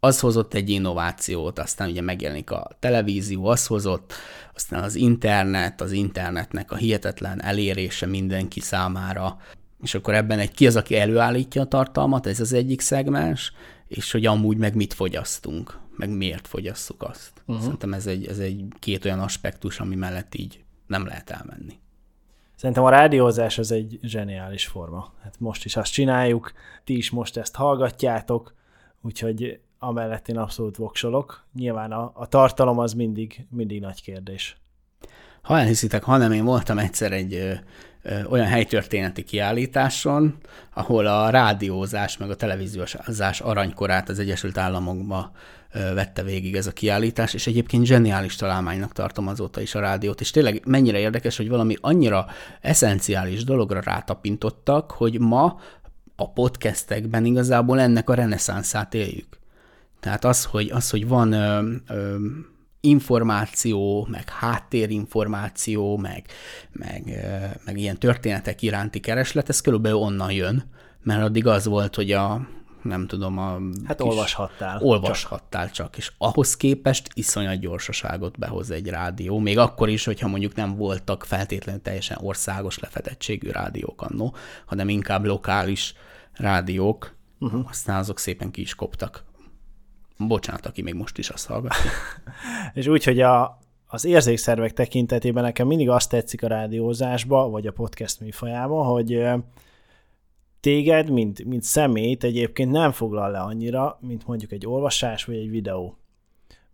az 0.00 0.20
hozott 0.20 0.54
egy 0.54 0.70
innovációt, 0.70 1.58
aztán 1.58 1.90
ugye 1.90 2.00
megjelenik 2.00 2.50
a 2.50 2.70
televízió, 2.78 3.46
az 3.46 3.66
hozott, 3.66 4.12
aztán 4.54 4.82
az 4.82 4.94
internet, 4.94 5.80
az 5.80 5.92
internetnek 5.92 6.70
a 6.72 6.76
hihetetlen 6.76 7.42
elérése 7.42 8.06
mindenki 8.06 8.60
számára, 8.60 9.36
és 9.82 9.94
akkor 9.94 10.14
ebben 10.14 10.38
egy 10.38 10.50
ki 10.50 10.66
az, 10.66 10.76
aki 10.76 10.96
előállítja 10.96 11.62
a 11.62 11.66
tartalmat, 11.66 12.26
ez 12.26 12.40
az 12.40 12.52
egyik 12.52 12.80
szegmens, 12.80 13.52
és 13.88 14.12
hogy 14.12 14.26
amúgy 14.26 14.56
meg 14.56 14.74
mit 14.74 14.94
fogyasztunk, 14.94 15.78
meg 15.96 16.10
miért 16.10 16.46
fogyasszuk 16.46 17.02
azt. 17.02 17.32
Uh-huh. 17.46 17.64
Szerintem 17.64 17.92
ez 17.92 18.06
egy, 18.06 18.26
ez 18.26 18.38
egy 18.38 18.64
két 18.78 19.04
olyan 19.04 19.20
aspektus, 19.20 19.80
ami 19.80 19.94
mellett 19.94 20.34
így 20.34 20.64
nem 20.86 21.06
lehet 21.06 21.30
elmenni. 21.30 21.78
Szerintem 22.54 22.84
a 22.84 22.90
rádiózás 22.90 23.58
az 23.58 23.70
egy 23.70 23.98
zseniális 24.02 24.66
forma. 24.66 25.12
Hát 25.22 25.34
most 25.38 25.64
is 25.64 25.76
azt 25.76 25.92
csináljuk, 25.92 26.52
ti 26.84 26.96
is 26.96 27.10
most 27.10 27.36
ezt 27.36 27.54
hallgatjátok, 27.54 28.54
úgyhogy 29.00 29.60
amellett 29.78 30.28
én 30.28 30.38
abszolút 30.38 30.76
voksolok. 30.76 31.44
Nyilván 31.54 31.92
a, 31.92 32.10
a 32.14 32.26
tartalom 32.26 32.78
az 32.78 32.92
mindig, 32.92 33.46
mindig 33.50 33.80
nagy 33.80 34.02
kérdés. 34.02 34.56
Ha 35.42 35.58
elhiszitek, 35.58 36.02
hanem 36.02 36.32
én 36.32 36.44
voltam 36.44 36.78
egyszer 36.78 37.12
egy 37.12 37.34
ö, 37.34 37.52
ö, 38.02 38.24
olyan 38.24 38.46
helytörténeti 38.46 39.24
kiállításon, 39.24 40.36
ahol 40.74 41.06
a 41.06 41.30
rádiózás 41.30 42.16
meg 42.16 42.30
a 42.30 42.36
televíziózás 42.36 43.40
aranykorát 43.40 44.08
az 44.08 44.18
Egyesült 44.18 44.58
Államokba 44.58 45.30
ö, 45.72 45.94
vette 45.94 46.22
végig 46.22 46.54
ez 46.54 46.66
a 46.66 46.72
kiállítás, 46.72 47.34
és 47.34 47.46
egyébként 47.46 47.84
zseniális 47.84 48.36
találmánynak 48.36 48.92
tartom 48.92 49.28
azóta 49.28 49.60
is 49.60 49.74
a 49.74 49.80
rádiót, 49.80 50.20
és 50.20 50.30
tényleg 50.30 50.62
mennyire 50.66 50.98
érdekes, 50.98 51.36
hogy 51.36 51.48
valami 51.48 51.76
annyira 51.80 52.26
eszenciális 52.60 53.44
dologra 53.44 53.80
rátapintottak, 53.80 54.90
hogy 54.90 55.20
ma 55.20 55.60
a 56.16 56.30
podcastekben 56.32 57.24
igazából 57.24 57.80
ennek 57.80 58.10
a 58.10 58.14
reneszánszát 58.14 58.94
éljük. 58.94 59.38
Tehát 60.00 60.24
az, 60.24 60.44
hogy, 60.44 60.70
az, 60.70 60.90
hogy 60.90 61.08
van 61.08 61.32
ö, 61.32 61.72
ö, 61.88 62.16
információ, 62.80 64.06
meg 64.10 64.28
háttérinformáció, 64.28 65.96
meg, 65.96 66.24
meg, 66.72 67.02
ö, 67.06 67.46
meg 67.64 67.78
ilyen 67.78 67.98
történetek 67.98 68.62
iránti 68.62 69.00
kereslet, 69.00 69.48
ez 69.48 69.60
körülbelül 69.60 69.98
onnan 69.98 70.32
jön, 70.32 70.70
mert 71.02 71.22
addig 71.22 71.46
az 71.46 71.66
volt, 71.66 71.94
hogy 71.94 72.12
a, 72.12 72.48
nem 72.82 73.06
tudom, 73.06 73.38
a... 73.38 73.58
Hát 73.84 74.00
olvashattál. 74.00 74.80
Olvashattál 74.82 75.64
csak. 75.64 75.74
csak, 75.74 75.96
és 75.96 76.12
ahhoz 76.18 76.56
képest 76.56 77.08
iszonyat 77.14 77.60
gyorsaságot 77.60 78.38
behoz 78.38 78.70
egy 78.70 78.88
rádió, 78.88 79.38
még 79.38 79.58
akkor 79.58 79.88
is, 79.88 80.04
hogyha 80.04 80.28
mondjuk 80.28 80.54
nem 80.54 80.76
voltak 80.76 81.24
feltétlenül 81.24 81.82
teljesen 81.82 82.18
országos 82.20 82.78
lefedettségű 82.78 83.50
rádiók 83.50 84.02
annó, 84.02 84.34
hanem 84.66 84.88
inkább 84.88 85.24
lokális 85.24 85.94
rádiók, 86.32 87.14
uh-huh. 87.38 87.66
aztán 87.68 87.98
azok 87.98 88.18
szépen 88.18 88.50
ki 88.50 88.60
is 88.60 88.74
koptak. 88.74 89.26
Bocsánat, 90.18 90.66
aki 90.66 90.82
még 90.82 90.94
most 90.94 91.18
is 91.18 91.28
azt 91.28 91.46
hallgatja. 91.46 91.90
és 92.74 92.86
úgy, 92.86 93.04
hogy 93.04 93.20
a, 93.20 93.58
az 93.86 94.04
érzékszervek 94.04 94.72
tekintetében 94.72 95.42
nekem 95.42 95.66
mindig 95.66 95.88
azt 95.88 96.10
tetszik 96.10 96.42
a 96.42 96.48
rádiózásba, 96.48 97.48
vagy 97.48 97.66
a 97.66 97.72
podcast 97.72 98.20
műfajában, 98.20 98.86
hogy 98.86 99.26
téged, 100.60 101.10
mint, 101.10 101.44
mint 101.44 101.62
személyt 101.62 102.24
egyébként 102.24 102.70
nem 102.70 102.92
foglal 102.92 103.30
le 103.30 103.38
annyira, 103.38 103.98
mint 104.00 104.26
mondjuk 104.26 104.52
egy 104.52 104.66
olvasás 104.66 105.24
vagy 105.24 105.36
egy 105.36 105.50
videó. 105.50 105.96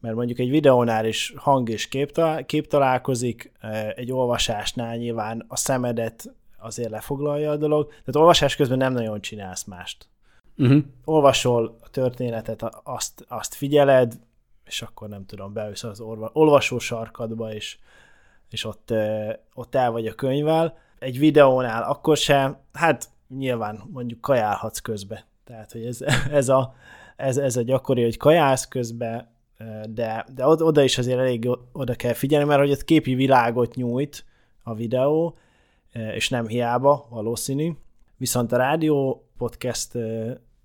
Mert 0.01 0.15
mondjuk 0.15 0.39
egy 0.39 0.51
videónál 0.51 1.07
is 1.07 1.33
hang 1.37 1.69
és 1.69 1.89
kép, 1.89 2.13
talál, 2.13 2.47
kép 2.47 2.67
találkozik, 2.67 3.53
egy 3.95 4.13
olvasásnál 4.13 4.97
nyilván 4.97 5.45
a 5.49 5.57
szemedet 5.57 6.35
azért 6.59 6.91
lefoglalja 6.91 7.51
a 7.51 7.57
dolog, 7.57 7.89
tehát 7.89 8.17
olvasás 8.17 8.57
közben 8.57 8.79
nem 8.79 8.93
nagyon 8.93 9.21
csinálsz 9.21 9.65
mást. 9.65 10.09
Uh-huh. 10.57 10.83
Olvasol 11.05 11.79
a 11.83 11.89
történetet, 11.91 12.63
azt, 12.83 13.25
azt 13.29 13.55
figyeled, 13.55 14.19
és 14.65 14.83
akkor 14.83 15.09
nem 15.09 15.27
tudom, 15.27 15.53
beülsz 15.53 15.85
az 15.85 16.01
orva, 16.01 16.31
olvasó 16.33 16.79
sarkadba, 16.79 17.53
és, 17.53 17.79
és 18.51 18.65
ott, 18.65 18.95
ott 19.55 19.75
el 19.75 19.91
vagy 19.91 20.07
a 20.07 20.15
könyvvel. 20.15 20.79
Egy 20.99 21.19
videónál 21.19 21.83
akkor 21.83 22.17
sem, 22.17 22.57
hát 22.73 23.09
nyilván 23.29 23.83
mondjuk 23.93 24.21
kajálhatsz 24.21 24.79
közbe. 24.79 25.27
Tehát, 25.45 25.73
hogy 25.73 25.85
ez, 25.85 26.01
ez, 26.31 26.49
a, 26.49 26.75
ez, 27.17 27.37
ez 27.37 27.57
a 27.57 27.63
gyakori, 27.63 28.03
hogy 28.03 28.17
kajálsz 28.17 28.69
közbe, 28.69 29.33
de, 29.89 30.27
de 30.35 30.47
oda 30.47 30.83
is 30.83 30.99
azért 30.99 31.19
elég 31.19 31.49
oda 31.73 31.95
kell 31.95 32.13
figyelni, 32.13 32.47
mert 32.47 32.61
hogy 32.61 32.71
ott 32.71 32.85
képi 32.85 33.15
világot 33.15 33.75
nyújt 33.75 34.25
a 34.63 34.75
videó, 34.75 35.37
és 36.15 36.29
nem 36.29 36.47
hiába 36.47 37.07
valószínű. 37.11 37.73
Viszont 38.17 38.53
a 38.53 38.57
rádió 38.57 39.24
podcast 39.39 39.93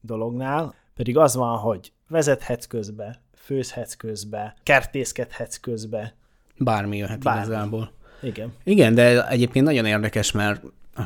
dolognál 0.01 0.73
pedig 0.95 1.17
az 1.17 1.35
van, 1.35 1.57
hogy 1.57 1.91
vezethetsz 2.07 2.65
közbe, 2.65 3.21
főzhetsz 3.35 3.93
közbe, 3.93 4.55
kertészkedhetsz 4.63 5.57
közbe. 5.57 6.13
Bármi 6.57 6.97
jöhet 6.97 7.23
Bármi. 7.23 7.45
igazából. 7.45 7.91
Igen. 8.21 8.53
Igen, 8.63 8.95
de 8.95 9.27
egyébként 9.27 9.65
nagyon 9.65 9.85
érdekes, 9.85 10.31
mert 10.31 10.61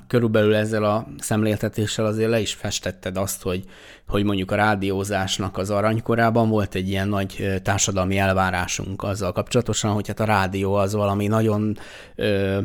körülbelül 0.08 0.56
ezzel 0.56 0.84
a 0.84 1.08
szemléltetéssel 1.18 2.06
azért 2.06 2.30
le 2.30 2.40
is 2.40 2.54
festetted 2.54 3.18
azt, 3.18 3.42
hogy, 3.42 3.64
hogy 4.08 4.24
mondjuk 4.24 4.52
a 4.52 4.56
rádiózásnak 4.56 5.58
az 5.58 5.70
aranykorában 5.70 6.50
volt 6.50 6.76
egy 6.76 6.90
ilyen 6.90 7.08
nagy 7.08 7.60
társadalmi 7.64 8.18
elvárásunk 8.18 9.04
azzal 9.04 9.32
kapcsolatosan, 9.32 9.94
hogy 9.94 10.08
hát 10.08 10.20
a 10.20 10.26
rádió 10.26 10.74
az 10.74 10.94
valami 10.94 11.28
nagyon 11.28 11.78
ö, 12.16 12.62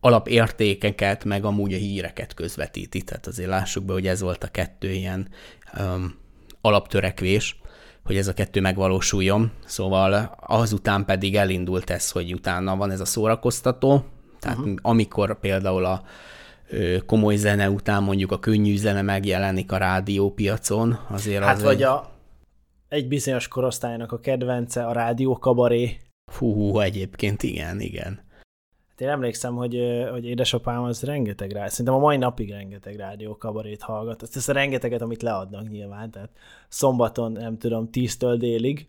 alapértékeket, 0.00 1.24
meg 1.24 1.44
amúgy 1.44 1.72
a 1.72 1.76
híreket 1.76 2.34
közvetíti. 2.34 3.02
Tehát 3.02 3.26
azért 3.26 3.48
lássuk 3.48 3.84
be, 3.84 3.92
hogy 3.92 4.06
ez 4.06 4.20
volt 4.20 4.44
a 4.44 4.48
kettő 4.48 4.90
ilyen 4.90 5.28
ö, 5.74 6.04
alaptörekvés, 6.60 7.60
hogy 8.04 8.16
ez 8.16 8.28
a 8.28 8.34
kettő 8.34 8.60
megvalósuljon. 8.60 9.52
Szóval 9.64 10.36
azután 10.40 11.04
pedig 11.04 11.36
elindult 11.36 11.90
ez, 11.90 12.10
hogy 12.10 12.32
utána 12.32 12.76
van 12.76 12.90
ez 12.90 13.00
a 13.00 13.04
szórakoztató, 13.04 14.04
tehát 14.38 14.58
uh-huh. 14.58 14.74
amikor 14.82 15.40
például 15.40 15.84
a 15.84 16.02
komoly 17.06 17.36
zene 17.36 17.70
után 17.70 18.02
mondjuk 18.02 18.32
a 18.32 18.38
könnyű 18.38 18.76
zene 18.76 19.02
megjelenik 19.02 19.72
a 19.72 19.76
rádiópiacon, 19.76 20.98
azért 21.08 21.42
hát 21.42 21.56
az 21.56 21.62
vagy 21.62 21.74
egy... 21.74 21.82
a, 21.82 22.10
egy 22.88 23.08
bizonyos 23.08 23.48
korosztálynak 23.48 24.12
a 24.12 24.20
kedvence 24.20 24.86
a 24.86 24.92
rádió 24.92 25.38
kabaré. 25.38 25.96
Fú, 26.32 26.78
egyébként 26.78 27.42
igen, 27.42 27.80
igen. 27.80 28.28
Hát 29.00 29.08
én 29.08 29.14
emlékszem, 29.14 29.54
hogy, 29.54 29.78
hogy 30.10 30.24
édesapám 30.24 30.82
az 30.82 31.02
rengeteg 31.02 31.50
rá, 31.52 31.68
szerintem 31.68 31.94
a 31.94 31.98
mai 31.98 32.16
napig 32.16 32.50
rengeteg 32.50 32.96
rádió 32.96 33.36
kabarét 33.36 33.82
hallgat. 33.82 34.22
Azt 34.22 34.48
a 34.48 34.52
rengeteget, 34.52 35.02
amit 35.02 35.22
leadnak 35.22 35.70
nyilván, 35.70 36.10
tehát 36.10 36.30
szombaton, 36.68 37.32
nem 37.32 37.58
tudom, 37.58 37.90
tíztől 37.90 38.36
délig, 38.36 38.88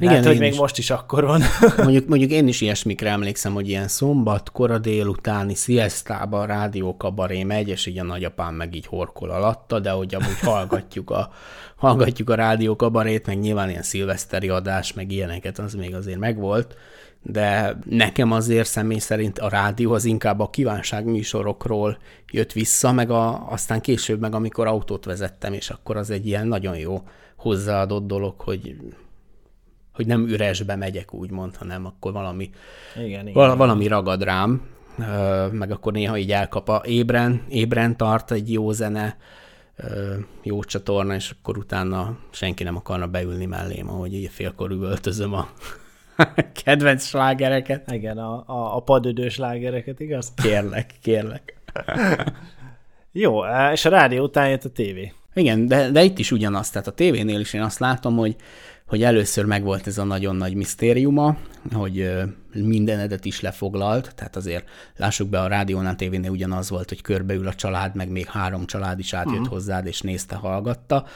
igen, 0.00 0.14
hát, 0.14 0.26
hogy 0.26 0.38
még 0.38 0.52
is. 0.52 0.58
most 0.58 0.78
is 0.78 0.90
akkor 0.90 1.24
van. 1.24 1.42
mondjuk, 1.76 2.08
mondjuk 2.08 2.30
én 2.30 2.48
is 2.48 2.60
ilyesmikre 2.60 3.10
emlékszem, 3.10 3.52
hogy 3.52 3.68
ilyen 3.68 3.88
szombat, 3.88 4.50
kora 4.50 4.78
délutáni 4.78 5.54
sziasztában 5.54 6.46
rádió 6.46 6.96
kabaré 6.96 7.42
megy, 7.42 7.68
és 7.68 7.86
így 7.86 7.98
a 7.98 8.02
nagyapám 8.02 8.54
meg 8.54 8.74
így 8.74 8.86
horkol 8.86 9.30
alatta, 9.30 9.80
de 9.80 9.90
hogy 9.90 10.14
amúgy 10.14 10.40
hallgatjuk 10.40 11.10
a, 11.10 11.30
hallgatjuk 11.76 12.30
a 12.30 12.34
rádió 12.34 12.76
kabarét, 12.76 13.26
meg 13.26 13.38
nyilván 13.38 13.70
ilyen 13.70 13.82
szilveszteri 13.82 14.48
adás, 14.48 14.92
meg 14.92 15.12
ilyeneket, 15.12 15.58
az 15.58 15.74
még 15.74 15.94
azért 15.94 16.18
megvolt, 16.18 16.76
de 17.22 17.78
nekem 17.84 18.32
azért 18.32 18.68
személy 18.68 18.98
szerint 18.98 19.38
a 19.38 19.48
rádió 19.48 19.92
az 19.92 20.04
inkább 20.04 20.40
a 20.40 20.50
kívánságműsorokról 20.50 21.98
jött 22.32 22.52
vissza, 22.52 22.92
meg 22.92 23.10
a, 23.10 23.50
aztán 23.50 23.80
később 23.80 24.20
meg 24.20 24.34
amikor 24.34 24.66
autót 24.66 25.04
vezettem, 25.04 25.52
és 25.52 25.70
akkor 25.70 25.96
az 25.96 26.10
egy 26.10 26.26
ilyen 26.26 26.46
nagyon 26.46 26.76
jó 26.76 27.02
hozzáadott 27.36 28.06
dolog, 28.06 28.40
hogy 28.40 28.76
hogy 29.92 30.06
nem 30.06 30.26
üresbe 30.26 30.76
megyek, 30.76 31.14
úgymond, 31.14 31.56
hanem 31.56 31.86
akkor 31.86 32.12
valami, 32.12 32.50
igen, 32.96 33.20
igen, 33.20 33.32
val- 33.32 33.56
valami 33.56 33.86
ragad 33.86 34.22
rám, 34.22 34.62
meg 35.52 35.70
akkor 35.70 35.92
néha 35.92 36.16
így 36.16 36.32
elkap 36.32 36.68
a 36.68 36.82
ébren, 36.84 37.42
ébren 37.48 37.96
tart 37.96 38.30
egy 38.30 38.52
jó 38.52 38.72
zene, 38.72 39.16
jó 40.42 40.62
csatorna, 40.62 41.14
és 41.14 41.30
akkor 41.30 41.58
utána 41.58 42.18
senki 42.30 42.62
nem 42.62 42.76
akarna 42.76 43.06
beülni 43.06 43.46
mellém, 43.46 43.88
ahogy 43.88 44.14
így 44.14 44.30
félkor 44.30 44.70
üvöltözöm 44.70 45.32
a 45.32 45.48
kedvenc 46.64 47.04
slágereket. 47.04 47.92
Igen, 47.92 48.18
a, 48.18 48.44
a, 48.46 48.76
a 48.76 48.80
padödős 48.80 49.32
slágereket, 49.32 50.00
igaz? 50.00 50.32
Kérlek, 50.42 50.94
kérlek. 51.02 51.56
jó, 53.12 53.40
és 53.72 53.84
a 53.84 53.90
rádió 53.90 54.22
után 54.22 54.48
jött 54.48 54.64
a 54.64 54.70
tévé. 54.70 55.12
Igen, 55.34 55.66
de, 55.66 55.90
de 55.90 56.02
itt 56.02 56.18
is 56.18 56.30
ugyanaz, 56.30 56.70
tehát 56.70 56.88
a 56.88 56.92
tévénél 56.92 57.40
is 57.40 57.52
én 57.52 57.62
azt 57.62 57.78
látom, 57.78 58.16
hogy 58.16 58.36
hogy 58.88 59.02
először 59.02 59.44
megvolt 59.44 59.86
ez 59.86 59.98
a 59.98 60.04
nagyon 60.04 60.36
nagy 60.36 60.54
misztériuma, 60.54 61.36
hogy 61.72 62.10
mindenedet 62.52 63.24
is 63.24 63.40
lefoglalt, 63.40 64.14
tehát 64.14 64.36
azért 64.36 64.68
lássuk 64.96 65.28
be, 65.28 65.40
a 65.40 65.46
rádiónál, 65.46 65.96
tévénél 65.96 66.30
ugyanaz 66.30 66.70
volt, 66.70 66.88
hogy 66.88 67.02
körbeül 67.02 67.46
a 67.46 67.54
család, 67.54 67.94
meg 67.94 68.10
még 68.10 68.26
három 68.26 68.66
család 68.66 68.98
is 68.98 69.12
átjött 69.12 69.34
uh-huh. 69.34 69.48
hozzád, 69.48 69.86
és 69.86 70.00
nézte, 70.00 70.34
hallgatta, 70.34 71.06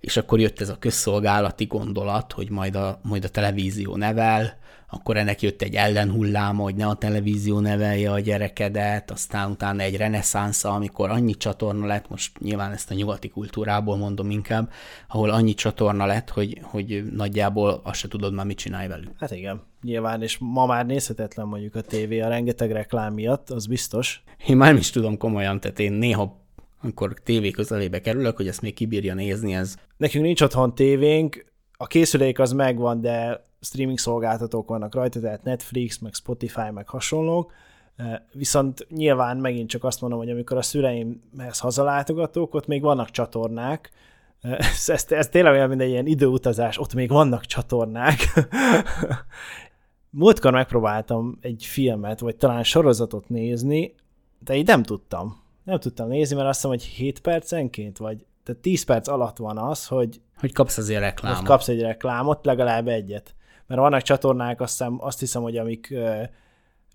és 0.00 0.16
akkor 0.16 0.40
jött 0.40 0.60
ez 0.60 0.68
a 0.68 0.78
közszolgálati 0.78 1.64
gondolat, 1.64 2.32
hogy 2.32 2.50
majd 2.50 2.74
a, 2.74 3.00
majd 3.02 3.24
a 3.24 3.28
televízió 3.28 3.96
nevel, 3.96 4.58
akkor 4.90 5.16
ennek 5.16 5.42
jött 5.42 5.62
egy 5.62 5.74
ellenhullám, 5.74 6.56
hogy 6.56 6.74
ne 6.74 6.86
a 6.86 6.94
televízió 6.94 7.60
nevelje 7.60 8.12
a 8.12 8.20
gyerekedet, 8.20 9.10
aztán 9.10 9.50
utána 9.50 9.82
egy 9.82 9.96
reneszánsza, 9.96 10.74
amikor 10.74 11.10
annyi 11.10 11.34
csatorna 11.34 11.86
lett, 11.86 12.08
most 12.08 12.38
nyilván 12.38 12.72
ezt 12.72 12.90
a 12.90 12.94
nyugati 12.94 13.28
kultúrából 13.28 13.96
mondom 13.96 14.30
inkább, 14.30 14.70
ahol 15.08 15.30
annyi 15.30 15.54
csatorna 15.54 16.06
lett, 16.06 16.30
hogy, 16.30 16.58
hogy 16.62 17.04
nagyjából 17.12 17.80
azt 17.84 17.98
se 17.98 18.08
tudod 18.08 18.34
már 18.34 18.46
mit 18.46 18.58
csinálj 18.58 18.88
velük. 18.88 19.10
Hát 19.18 19.30
igen, 19.30 19.62
nyilván, 19.82 20.22
és 20.22 20.38
ma 20.40 20.66
már 20.66 20.86
nézhetetlen 20.86 21.46
mondjuk 21.46 21.74
a 21.74 21.80
tévé 21.80 22.20
a 22.20 22.28
rengeteg 22.28 22.70
reklám 22.70 23.14
miatt, 23.14 23.50
az 23.50 23.66
biztos. 23.66 24.22
Én 24.46 24.56
már 24.56 24.68
nem 24.68 24.80
is 24.80 24.90
tudom 24.90 25.16
komolyan, 25.16 25.60
tehát 25.60 25.78
én 25.78 25.92
néha 25.92 26.44
amikor 26.86 27.14
tévé 27.22 27.50
közelébe 27.50 28.00
kerülök, 28.00 28.36
hogy 28.36 28.48
ezt 28.48 28.62
még 28.62 28.74
kibírja 28.74 29.14
nézni, 29.14 29.54
ez... 29.54 29.74
Nekünk 29.96 30.24
nincs 30.24 30.40
otthon 30.40 30.74
tévénk, 30.74 31.44
a 31.76 31.86
készülék 31.86 32.38
az 32.38 32.52
megvan, 32.52 33.00
de 33.00 33.42
streaming 33.60 33.98
szolgáltatók 33.98 34.68
vannak 34.68 34.94
rajta, 34.94 35.20
tehát 35.20 35.42
Netflix, 35.42 35.98
meg 35.98 36.14
Spotify, 36.14 36.70
meg 36.72 36.88
hasonlók, 36.88 37.52
Viszont 38.32 38.86
nyilván 38.90 39.36
megint 39.36 39.68
csak 39.68 39.84
azt 39.84 40.00
mondom, 40.00 40.18
hogy 40.18 40.30
amikor 40.30 40.56
a 40.56 40.62
szüleimhez 40.62 41.58
hazalátogatók, 41.58 42.54
ott 42.54 42.66
még 42.66 42.82
vannak 42.82 43.10
csatornák, 43.10 43.90
ez, 44.40 44.88
ez, 44.88 45.06
ez 45.08 45.28
tényleg 45.28 45.52
olyan, 45.52 45.68
mint 45.68 45.80
egy 45.80 45.88
ilyen 45.88 46.06
időutazás, 46.06 46.78
ott 46.78 46.94
még 46.94 47.08
vannak 47.08 47.44
csatornák. 47.44 48.18
Múltkor 50.10 50.52
megpróbáltam 50.52 51.38
egy 51.40 51.64
filmet, 51.64 52.20
vagy 52.20 52.36
talán 52.36 52.62
sorozatot 52.62 53.28
nézni, 53.28 53.94
de 54.38 54.56
így 54.56 54.66
nem 54.66 54.82
tudtam. 54.82 55.44
Nem 55.66 55.78
tudtam 55.78 56.08
nézni, 56.08 56.36
mert 56.36 56.48
azt 56.48 56.56
hiszem, 56.56 56.70
hogy 56.70 56.82
7 56.82 57.20
percenként, 57.20 57.98
vagy 57.98 58.26
tehát 58.44 58.60
10 58.60 58.84
perc 58.84 59.08
alatt 59.08 59.36
van 59.36 59.58
az, 59.58 59.86
hogy... 59.86 60.20
Hogy 60.36 60.52
kapsz 60.52 60.78
azért 60.78 61.00
reklámot. 61.00 61.38
Hogy 61.38 61.46
kapsz 61.46 61.68
egy 61.68 61.80
reklámot, 61.80 62.44
legalább 62.44 62.88
egyet 62.88 63.36
mert 63.66 63.80
vannak 63.80 64.02
csatornák, 64.02 64.60
azt, 64.60 64.78
hiszem, 64.78 64.96
azt 65.00 65.18
hiszem, 65.18 65.42
hogy 65.42 65.56
amik 65.56 65.94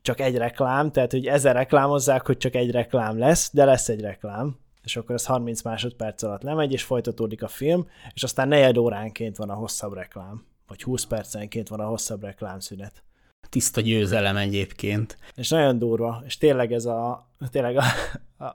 csak 0.02 0.20
egy 0.20 0.38
reklám, 0.38 0.92
tehát 0.92 1.12
hogy 1.12 1.28
ezer 1.28 1.56
reklámozzák, 1.56 2.26
hogy 2.26 2.38
csak 2.38 2.56
egy 2.56 2.72
reklám 2.72 3.18
lesz, 3.18 3.50
de 3.54 3.66
lesz 3.66 3.90
egy 3.90 4.02
reklám. 4.02 4.60
és 4.84 4.96
akkor 4.96 5.16
ez 5.16 5.26
30 5.26 5.62
másodperc 5.62 6.24
alatt 6.24 6.42
lemegy, 6.42 6.72
és 6.72 6.84
folytatódik 6.84 7.44
a 7.44 7.48
film, 7.48 7.88
és 8.14 8.24
aztán 8.24 8.48
negyed 8.48 8.78
óránként 8.78 9.38
van 9.38 9.50
a 9.50 9.54
hosszabb 9.54 9.94
reklám, 9.94 10.46
vagy 10.68 10.84
20 10.84 11.04
percenként 11.04 11.68
van 11.68 11.80
a 11.80 11.86
hosszabb 11.86 12.24
reklámszünet. 12.24 13.04
Tiszta 13.50 13.82
győzelem 13.82 14.38
egyébként. 14.38 15.18
És 15.36 15.50
nagyon 15.50 15.78
durva, 15.78 16.22
és 16.26 16.38
tényleg 16.38 16.74
ez 16.74 16.86
a, 16.86 17.28
tényleg 17.52 17.78
a, 17.78 17.84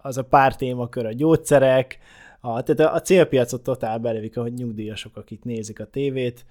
az 0.02 0.18
a 0.18 0.24
pár 0.24 0.56
témakör, 0.56 1.06
a 1.06 1.12
gyógyszerek, 1.12 1.98
a, 2.40 2.62
tehát 2.62 2.94
a 2.94 3.00
célpiacot 3.00 3.62
totál 3.62 3.98
belevik, 3.98 4.36
ahogy 4.36 4.52
nyugdíjasok, 4.52 5.16
akik 5.16 5.44
nézik 5.44 5.80
a 5.80 5.84
tévét, 5.84 6.44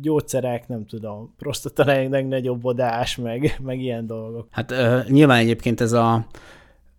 gyógyszerek, 0.00 0.68
nem 0.68 0.86
tudom, 0.86 1.34
prostata 1.38 1.84
legnagyobbodás, 1.84 3.16
meg, 3.16 3.56
meg 3.62 3.80
ilyen 3.80 4.06
dolgok. 4.06 4.46
Hát 4.50 4.70
uh, 4.70 5.08
nyilván 5.08 5.38
egyébként 5.38 5.80
ez 5.80 5.92
a 5.92 6.26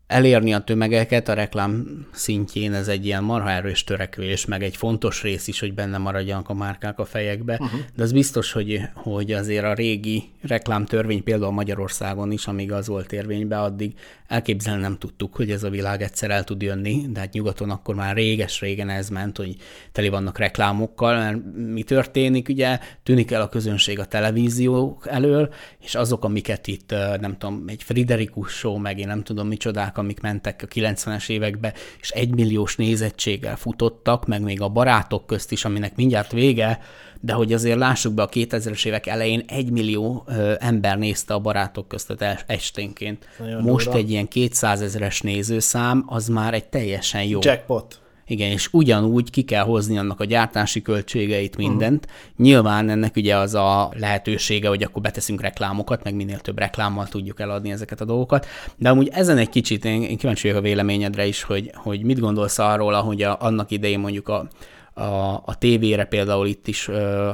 elérni 0.07 0.53
a 0.53 0.59
tömegeket 0.59 1.27
a 1.27 1.33
reklám 1.33 2.05
szintjén, 2.11 2.73
ez 2.73 2.87
egy 2.87 3.05
ilyen 3.05 3.23
marha 3.23 3.49
erős 3.49 3.83
törekvés, 3.83 4.45
meg 4.45 4.63
egy 4.63 4.75
fontos 4.75 5.21
rész 5.21 5.47
is, 5.47 5.59
hogy 5.59 5.73
benne 5.73 5.97
maradjanak 5.97 6.49
a 6.49 6.53
márkák 6.53 6.99
a 6.99 7.05
fejekbe, 7.05 7.53
uh-huh. 7.53 7.79
de 7.95 8.03
az 8.03 8.11
biztos, 8.11 8.51
hogy, 8.51 8.81
hogy 8.93 9.31
azért 9.31 9.65
a 9.65 9.73
régi 9.73 10.23
reklámtörvény 10.41 11.23
például 11.23 11.51
Magyarországon 11.51 12.31
is, 12.31 12.47
amíg 12.47 12.71
az 12.71 12.87
volt 12.87 13.13
érvényben, 13.13 13.59
addig 13.59 13.93
elképzelni 14.27 14.81
nem 14.81 14.97
tudtuk, 14.97 15.35
hogy 15.35 15.51
ez 15.51 15.63
a 15.63 15.69
világ 15.69 16.01
egyszer 16.01 16.31
el 16.31 16.43
tud 16.43 16.61
jönni, 16.61 17.05
de 17.09 17.19
hát 17.19 17.33
nyugaton 17.33 17.69
akkor 17.69 17.95
már 17.95 18.15
réges-régen 18.15 18.89
ez 18.89 19.09
ment, 19.09 19.37
hogy 19.37 19.55
teli 19.91 20.09
vannak 20.09 20.37
reklámokkal, 20.37 21.17
mert 21.17 21.37
mi 21.73 21.83
történik, 21.83 22.49
ugye 22.49 22.79
tűnik 23.03 23.31
el 23.31 23.41
a 23.41 23.49
közönség 23.49 23.99
a 23.99 24.05
televízió 24.05 25.01
elől, 25.05 25.53
és 25.79 25.95
azok, 25.95 26.23
amiket 26.23 26.67
itt, 26.67 26.91
nem 27.19 27.37
tudom, 27.37 27.63
egy 27.67 27.83
Friderikus 27.83 28.51
show, 28.51 28.77
meg 28.77 28.99
én 28.99 29.07
nem 29.07 29.23
tudom 29.23 29.47
micsodák, 29.47 29.96
amik 29.97 30.19
mentek 30.19 30.61
a 30.63 30.67
90-es 30.67 31.29
évekbe, 31.29 31.73
és 32.01 32.09
egymilliós 32.09 32.75
nézettséggel 32.75 33.55
futottak, 33.55 34.25
meg 34.25 34.41
még 34.41 34.61
a 34.61 34.69
barátok 34.69 35.25
közt 35.25 35.51
is, 35.51 35.65
aminek 35.65 35.95
mindjárt 35.95 36.31
vége, 36.31 36.79
de 37.19 37.33
hogy 37.33 37.53
azért 37.53 37.77
lássuk 37.77 38.13
be, 38.13 38.21
a 38.21 38.29
2000-es 38.29 38.85
évek 38.85 39.07
elején 39.07 39.43
egy 39.47 39.71
millió 39.71 40.23
ö, 40.27 40.53
ember 40.59 40.97
nézte 40.97 41.33
a 41.33 41.39
barátok 41.39 41.87
között 41.87 42.21
esténként. 42.47 43.27
Nagyon 43.39 43.61
Most 43.61 43.85
durva. 43.85 43.99
egy 43.99 44.09
ilyen 44.09 44.27
200 44.27 44.81
ezeres 44.81 45.21
nézőszám, 45.21 46.03
az 46.07 46.27
már 46.27 46.53
egy 46.53 46.65
teljesen 46.65 47.23
jó. 47.23 47.39
Jackpot. 47.41 47.99
Igen, 48.27 48.51
és 48.51 48.69
ugyanúgy 48.71 49.29
ki 49.29 49.41
kell 49.41 49.63
hozni 49.63 49.97
annak 49.97 50.19
a 50.19 50.25
gyártási 50.25 50.81
költségeit, 50.81 51.57
mhm. 51.57 51.67
mindent. 51.67 52.05
Uh-huh. 52.05 52.45
Nyilván 52.45 52.89
ennek 52.89 53.15
ugye 53.15 53.35
az 53.35 53.53
a 53.53 53.91
lehetősége, 53.99 54.67
hogy 54.67 54.83
akkor 54.83 55.01
beteszünk 55.01 55.41
reklámokat, 55.41 56.03
meg 56.03 56.15
minél 56.15 56.39
több 56.39 56.57
reklámmal 56.57 57.07
tudjuk 57.07 57.39
eladni 57.39 57.71
ezeket 57.71 58.01
a 58.01 58.05
dolgokat. 58.05 58.45
De 58.75 58.89
amúgy 58.89 59.09
ezen 59.11 59.37
egy 59.37 59.49
kicsit 59.49 59.85
én, 59.85 60.01
én 60.01 60.17
kíváncsi 60.17 60.47
vagyok 60.47 60.63
a 60.63 60.67
véleményedre 60.67 61.25
is, 61.25 61.43
hogy, 61.43 61.71
hogy 61.73 62.03
mit 62.03 62.19
gondolsz 62.19 62.59
arról, 62.59 62.93
ahogy 62.93 63.21
a, 63.21 63.37
annak 63.39 63.71
idején 63.71 63.99
mondjuk 63.99 64.27
a, 64.27 64.47
a, 64.97 65.41
a 65.45 65.57
tévére 65.57 66.05
például 66.05 66.47
itt 66.47 66.67
is 66.67 66.87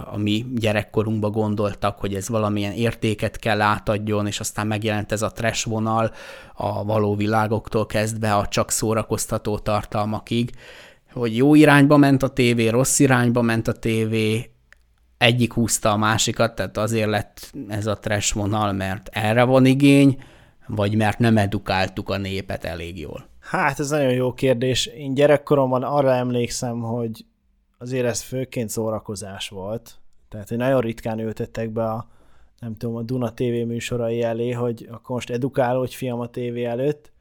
a 0.06 0.18
mi 0.18 0.46
gyerekkorunkban 0.56 1.32
gondoltak, 1.32 2.00
hogy 2.00 2.16
ez 2.16 2.30
valamilyen 2.30 2.72
értéket 2.72 3.38
kell 3.38 3.62
átadjon, 3.62 4.28
és 4.28 4.40
aztán 4.40 4.68
megjelent 4.68 5.12
ez 5.12 5.22
a 5.22 5.32
trash 5.32 5.68
vonal 5.68 6.12
a 6.54 6.84
való 6.84 7.16
világoktól 7.16 7.86
kezdve 7.86 8.36
a 8.36 8.48
csak 8.48 8.72
szórakoztató 8.72 9.58
tartalmakig, 9.58 10.52
hogy 11.14 11.36
jó 11.36 11.56
irányba 11.56 11.98
ment 11.98 12.24
a 12.24 12.28
tévé, 12.28 12.68
rossz 12.68 13.00
irányba 13.00 13.42
ment 13.42 13.68
a 13.68 13.74
tévé, 13.74 14.52
egyik 15.18 15.54
húzta 15.54 15.92
a 15.92 15.98
másikat, 15.98 16.56
tehát 16.56 16.78
azért 16.78 17.10
lett 17.10 17.52
ez 17.68 17.86
a 17.86 18.00
trash 18.00 18.36
vonal, 18.36 18.72
mert 18.72 19.10
erre 19.12 19.44
van 19.44 19.66
igény, 19.66 20.24
vagy 20.68 20.96
mert 20.96 21.20
nem 21.20 21.38
edukáltuk 21.38 22.10
a 22.10 22.18
népet 22.18 22.64
elég 22.64 23.00
jól? 23.00 23.26
Hát 23.40 23.80
ez 23.80 23.90
nagyon 23.90 24.12
jó 24.14 24.34
kérdés. 24.34 24.86
Én 24.86 25.14
gyerekkoromban 25.14 25.84
arra 25.84 26.14
emlékszem, 26.14 26.80
hogy 26.80 27.26
azért 27.84 28.06
ez 28.06 28.22
főként 28.22 28.70
szórakozás 28.70 29.50
volt. 29.50 29.98
Tehát, 30.30 30.50
hogy 30.50 30.58
nagyon 30.58 30.82
ritkán 30.82 31.20
ültettek 31.20 31.70
be 31.70 31.84
a, 31.84 32.08
nem 32.60 32.76
tudom, 32.76 32.96
a 32.96 33.02
Duna 33.02 33.34
TV 33.34 33.44
műsorai 33.44 34.22
elé, 34.22 34.52
hogy 34.52 34.88
akkor 34.92 35.16
most 35.16 35.30
edukálódj 35.30 35.96
fiam 35.96 36.20
a 36.20 36.28
tévé 36.28 36.64
előtt. 36.64 37.12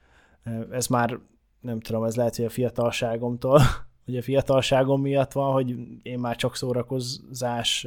Ez 0.70 0.86
már, 0.86 1.18
nem 1.60 1.80
tudom, 1.80 2.04
ez 2.04 2.16
lehet, 2.16 2.36
hogy 2.36 2.44
a 2.44 2.50
fiatalságomtól, 2.50 3.60
hogy 4.04 4.16
a 4.16 4.22
fiatalságom 4.22 5.00
miatt 5.00 5.32
van, 5.32 5.52
hogy 5.52 5.76
én 6.02 6.18
már 6.18 6.36
csak 6.36 6.56
szórakozás 6.56 7.86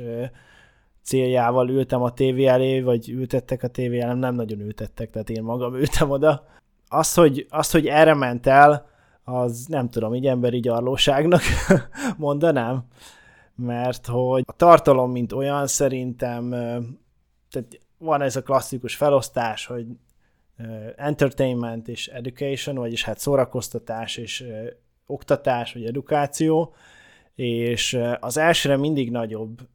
céljával 1.04 1.70
ültem 1.70 2.02
a 2.02 2.14
tévé 2.14 2.46
elé, 2.46 2.82
vagy 2.82 3.10
ültettek 3.10 3.64
a 3.64 3.68
tévé 3.68 4.00
elé, 4.00 4.20
nem 4.20 4.36
nagyon 4.36 4.60
ültettek, 4.60 5.10
tehát 5.10 5.30
én 5.30 5.44
magam 5.44 5.76
ültem 5.76 6.10
oda. 6.10 6.48
Az, 6.88 7.14
hogy, 7.14 7.46
az, 7.50 7.72
hogy 7.72 7.88
erre 7.88 8.14
ment 8.14 8.48
el, 8.48 8.94
az 9.26 9.66
nem 9.66 9.90
tudom, 9.90 10.14
így 10.14 10.28
emberi 10.28 10.60
gyarlóságnak 10.60 11.42
mondanám, 12.18 12.86
mert 13.56 14.06
hogy 14.06 14.44
a 14.46 14.56
tartalom, 14.56 15.12
mint 15.12 15.32
olyan 15.32 15.68
szerintem, 15.68 16.50
tehát 17.50 17.80
van 17.98 18.22
ez 18.22 18.36
a 18.36 18.44
klasszikus 18.44 18.96
felosztás, 18.96 19.66
hogy 19.66 19.86
entertainment 20.96 21.88
és 21.88 22.08
education, 22.08 22.76
vagyis 22.76 23.04
hát 23.04 23.20
szórakoztatás 23.20 24.18
és 24.18 24.46
oktatás 25.06 25.74
vagy 25.74 25.86
edukáció, 25.86 26.74
és 27.36 28.00
az 28.20 28.38
elsőre 28.38 28.78
mindig 28.78 29.12
nagyobb 29.12 29.68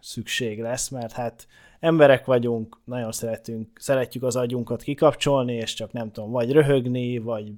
szükség 0.00 0.60
lesz, 0.60 0.88
mert 0.88 1.12
hát 1.12 1.46
emberek 1.80 2.24
vagyunk, 2.24 2.80
nagyon 2.84 3.12
szeretünk, 3.12 3.68
szeretjük 3.74 4.22
az 4.22 4.36
agyunkat 4.36 4.82
kikapcsolni, 4.82 5.54
és 5.54 5.74
csak 5.74 5.92
nem 5.92 6.10
tudom, 6.12 6.30
vagy 6.30 6.52
röhögni, 6.52 7.18
vagy 7.18 7.52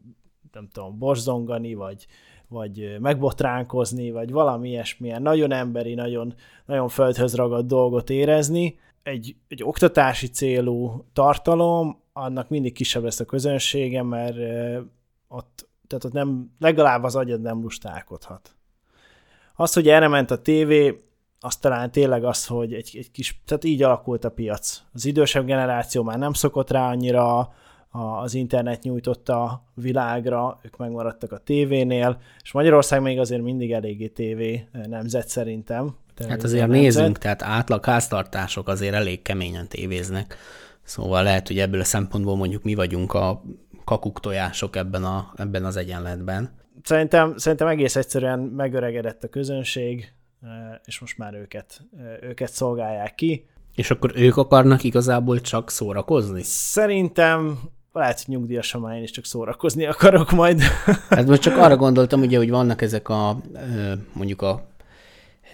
nem 0.52 0.68
tudom, 0.72 0.98
borzongani, 0.98 1.74
vagy, 1.74 2.06
vagy 2.48 2.96
megbotránkozni, 3.00 4.10
vagy 4.10 4.30
valami 4.30 4.68
ilyesmilyen 4.68 5.22
nagyon 5.22 5.52
emberi, 5.52 5.94
nagyon, 5.94 6.34
nagyon 6.66 6.88
földhöz 6.88 7.34
ragadt 7.34 7.66
dolgot 7.66 8.10
érezni. 8.10 8.78
Egy, 9.02 9.36
egy 9.48 9.62
oktatási 9.62 10.26
célú 10.26 11.04
tartalom, 11.12 12.00
annak 12.12 12.48
mindig 12.48 12.72
kisebb 12.72 13.02
lesz 13.02 13.20
a 13.20 13.24
közönsége, 13.24 14.02
mert 14.02 14.36
ott, 15.28 15.68
tehát 15.86 16.04
ott 16.04 16.12
nem, 16.12 16.50
legalább 16.58 17.02
az 17.02 17.16
agyad 17.16 17.40
nem 17.40 17.60
lustálkodhat. 17.60 18.54
Az, 19.54 19.72
hogy 19.72 19.88
erre 19.88 20.08
ment 20.08 20.30
a 20.30 20.42
tévé, 20.42 21.04
az 21.40 21.56
talán 21.56 21.90
tényleg 21.90 22.24
az, 22.24 22.46
hogy 22.46 22.72
egy, 22.72 22.96
egy 22.98 23.10
kis, 23.10 23.40
tehát 23.44 23.64
így 23.64 23.82
alakult 23.82 24.24
a 24.24 24.30
piac. 24.30 24.82
Az 24.92 25.04
idősebb 25.04 25.46
generáció 25.46 26.02
már 26.02 26.18
nem 26.18 26.32
szokott 26.32 26.70
rá 26.70 26.88
annyira, 26.88 27.52
az 27.92 28.34
internet 28.34 28.82
nyújtotta 28.82 29.64
világra, 29.74 30.58
ők 30.62 30.76
megmaradtak 30.76 31.32
a 31.32 31.38
tévénél, 31.38 32.20
és 32.42 32.52
Magyarország 32.52 33.02
még 33.02 33.18
azért 33.18 33.42
mindig 33.42 33.72
eléggé 33.72 34.06
tévé 34.06 34.66
nemzet 34.72 35.28
szerintem. 35.28 35.96
Hát 36.28 36.42
azért 36.42 36.66
nemzet. 36.66 36.82
nézzünk, 36.82 37.18
tehát 37.18 37.42
átlag 37.42 37.84
háztartások 37.84 38.68
azért 38.68 38.94
elég 38.94 39.22
keményen 39.22 39.68
tévéznek. 39.68 40.36
Szóval 40.82 41.22
lehet, 41.22 41.46
hogy 41.46 41.58
ebből 41.58 41.80
a 41.80 41.84
szempontból 41.84 42.36
mondjuk 42.36 42.62
mi 42.62 42.74
vagyunk 42.74 43.14
a 43.14 43.42
kakuk 43.84 44.20
tojások 44.20 44.76
ebben, 44.76 45.04
a, 45.04 45.32
ebben 45.36 45.64
az 45.64 45.76
egyenletben. 45.76 46.50
Szerintem, 46.82 47.36
szerintem 47.36 47.68
egész 47.68 47.96
egyszerűen 47.96 48.38
megöregedett 48.38 49.24
a 49.24 49.28
közönség, 49.28 50.12
és 50.84 50.98
most 50.98 51.18
már 51.18 51.34
őket, 51.34 51.80
őket 52.20 52.52
szolgálják 52.52 53.14
ki. 53.14 53.46
És 53.74 53.90
akkor 53.90 54.12
ők 54.14 54.36
akarnak 54.36 54.84
igazából 54.84 55.40
csak 55.40 55.70
szórakozni? 55.70 56.42
Szerintem 56.42 57.58
lehet, 57.92 58.22
hogy 58.24 58.34
nyugdíjasan 58.34 58.80
már 58.80 58.96
én 58.96 59.02
is 59.02 59.10
csak 59.10 59.24
szórakozni 59.24 59.86
akarok 59.86 60.30
majd. 60.30 60.62
Hát 61.10 61.26
most 61.26 61.40
csak 61.40 61.56
arra 61.56 61.76
gondoltam, 61.76 62.20
ugye, 62.20 62.36
hogy 62.36 62.50
vannak 62.50 62.82
ezek 62.82 63.08
a 63.08 63.40
mondjuk 64.12 64.42
a 64.42 64.70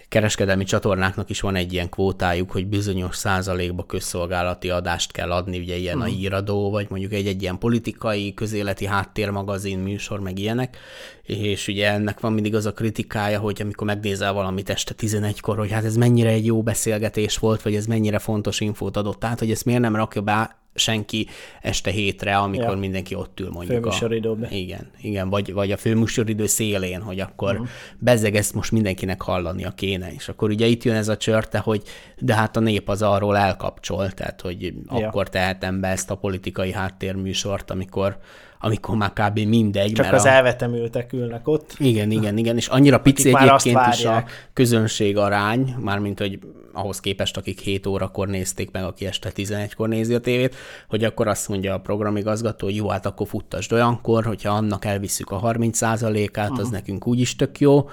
kereskedelmi 0.09 0.63
csatornáknak 0.63 1.29
is 1.29 1.41
van 1.41 1.55
egy 1.55 1.73
ilyen 1.73 1.89
kvótájuk, 1.89 2.51
hogy 2.51 2.67
bizonyos 2.67 3.15
százalékba 3.15 3.85
közszolgálati 3.85 4.69
adást 4.69 5.11
kell 5.11 5.31
adni, 5.31 5.59
ugye 5.59 5.75
ilyen 5.75 5.97
uh-huh. 5.97 6.13
a 6.13 6.15
íradó, 6.15 6.63
mhm. 6.63 6.71
vagy 6.71 6.87
mondjuk 6.89 7.13
egy, 7.13 7.27
egy 7.27 7.41
ilyen 7.41 7.57
politikai, 7.57 8.33
közéleti 8.33 8.85
háttérmagazin 8.85 9.79
műsor, 9.79 10.19
meg 10.19 10.39
ilyenek, 10.39 10.77
és 11.23 11.67
ugye 11.67 11.91
ennek 11.91 12.19
van 12.19 12.33
mindig 12.33 12.55
az 12.55 12.65
a 12.65 12.73
kritikája, 12.73 13.39
hogy 13.39 13.61
amikor 13.61 13.87
megnézel 13.87 14.33
valamit 14.33 14.69
este 14.69 14.93
11-kor, 14.97 15.57
hogy 15.57 15.71
hát 15.71 15.83
ez 15.83 15.95
mennyire 15.95 16.29
egy 16.29 16.45
jó 16.45 16.63
beszélgetés 16.63 17.37
volt, 17.37 17.61
vagy 17.61 17.75
ez 17.75 17.85
mennyire 17.85 18.19
fontos 18.19 18.59
infót 18.59 18.97
adott 18.97 19.23
át, 19.23 19.39
hogy 19.39 19.51
ezt 19.51 19.65
miért 19.65 19.81
nem 19.81 19.95
rakja 19.95 20.21
be 20.21 20.58
senki 20.79 21.27
este 21.61 21.91
hétre, 21.91 22.37
amikor 22.37 22.69
ja. 22.69 22.75
mindenki 22.75 23.15
ott 23.15 23.39
ül 23.39 23.49
mondjuk. 23.49 23.77
Főműsoridőben. 23.77 24.51
Igen, 24.51 24.89
igen, 25.01 25.29
vagy, 25.29 25.53
vagy 25.53 25.71
a 25.71 25.77
főműsoridő 25.77 26.45
szélén, 26.45 27.01
hogy 27.01 27.19
akkor 27.19 27.51
uh-huh. 27.51 27.67
bezeg 27.97 28.35
ezt 28.35 28.53
most 28.53 28.71
mindenkinek 28.71 29.21
hallania 29.21 29.71
kéne, 29.71 30.13
és 30.13 30.29
akkor 30.29 30.49
ugye 30.49 30.65
itt 30.65 30.83
jön 30.83 30.95
ez 30.95 31.07
a 31.07 31.17
csörte, 31.17 31.59
hogy 31.59 31.83
de 32.17 32.35
hát 32.35 32.57
a 32.57 32.59
nép 32.59 32.89
az 32.89 33.01
arról 33.01 33.37
elkapcsol, 33.37 34.11
tehát 34.11 34.41
hogy 34.41 34.61
ja. 34.61 35.07
akkor 35.07 35.29
tehetem 35.29 35.79
be 35.79 35.87
ezt 35.87 36.09
a 36.09 36.15
politikai 36.15 36.71
háttérműsort, 36.71 37.71
amikor 37.71 38.17
amikor 38.59 38.95
már 38.95 39.13
kb. 39.13 39.39
mindegy. 39.39 39.91
Csak 39.91 40.05
mert 40.05 40.17
az 40.17 40.25
a... 40.25 40.29
elvetemültek 40.29 41.13
ülnek 41.13 41.47
ott. 41.47 41.75
Igen, 41.77 42.11
igen, 42.11 42.37
igen, 42.37 42.55
és 42.55 42.67
annyira 42.67 42.99
pici 42.99 43.35
egyébként 43.35 43.79
is 43.93 44.05
a 44.05 44.23
közönség 44.53 45.17
arány, 45.17 45.75
mármint, 45.79 46.19
hogy 46.19 46.39
ahhoz 46.73 46.99
képest, 46.99 47.37
akik 47.37 47.59
7 47.59 47.87
órakor 47.87 48.27
nézték 48.27 48.71
meg, 48.71 48.83
aki 48.83 49.05
este 49.05 49.31
11-kor 49.35 49.87
nézi 49.87 50.13
a 50.13 50.19
tévét, 50.19 50.55
hogy 50.87 51.03
akkor 51.03 51.27
azt 51.27 51.47
mondja 51.47 51.73
a 51.73 51.79
programigazgató, 51.79 52.65
hogy 52.65 52.75
jó, 52.75 52.89
hát 52.89 53.05
akkor 53.05 53.27
futtasd 53.27 53.73
olyankor, 53.73 54.25
hogyha 54.25 54.51
annak 54.51 54.85
elviszük 54.85 55.31
a 55.31 55.41
30%-át, 55.41 56.59
az 56.59 56.69
nekünk 56.69 57.07
úgyis 57.07 57.35
tök 57.35 57.59
jó, 57.59 57.89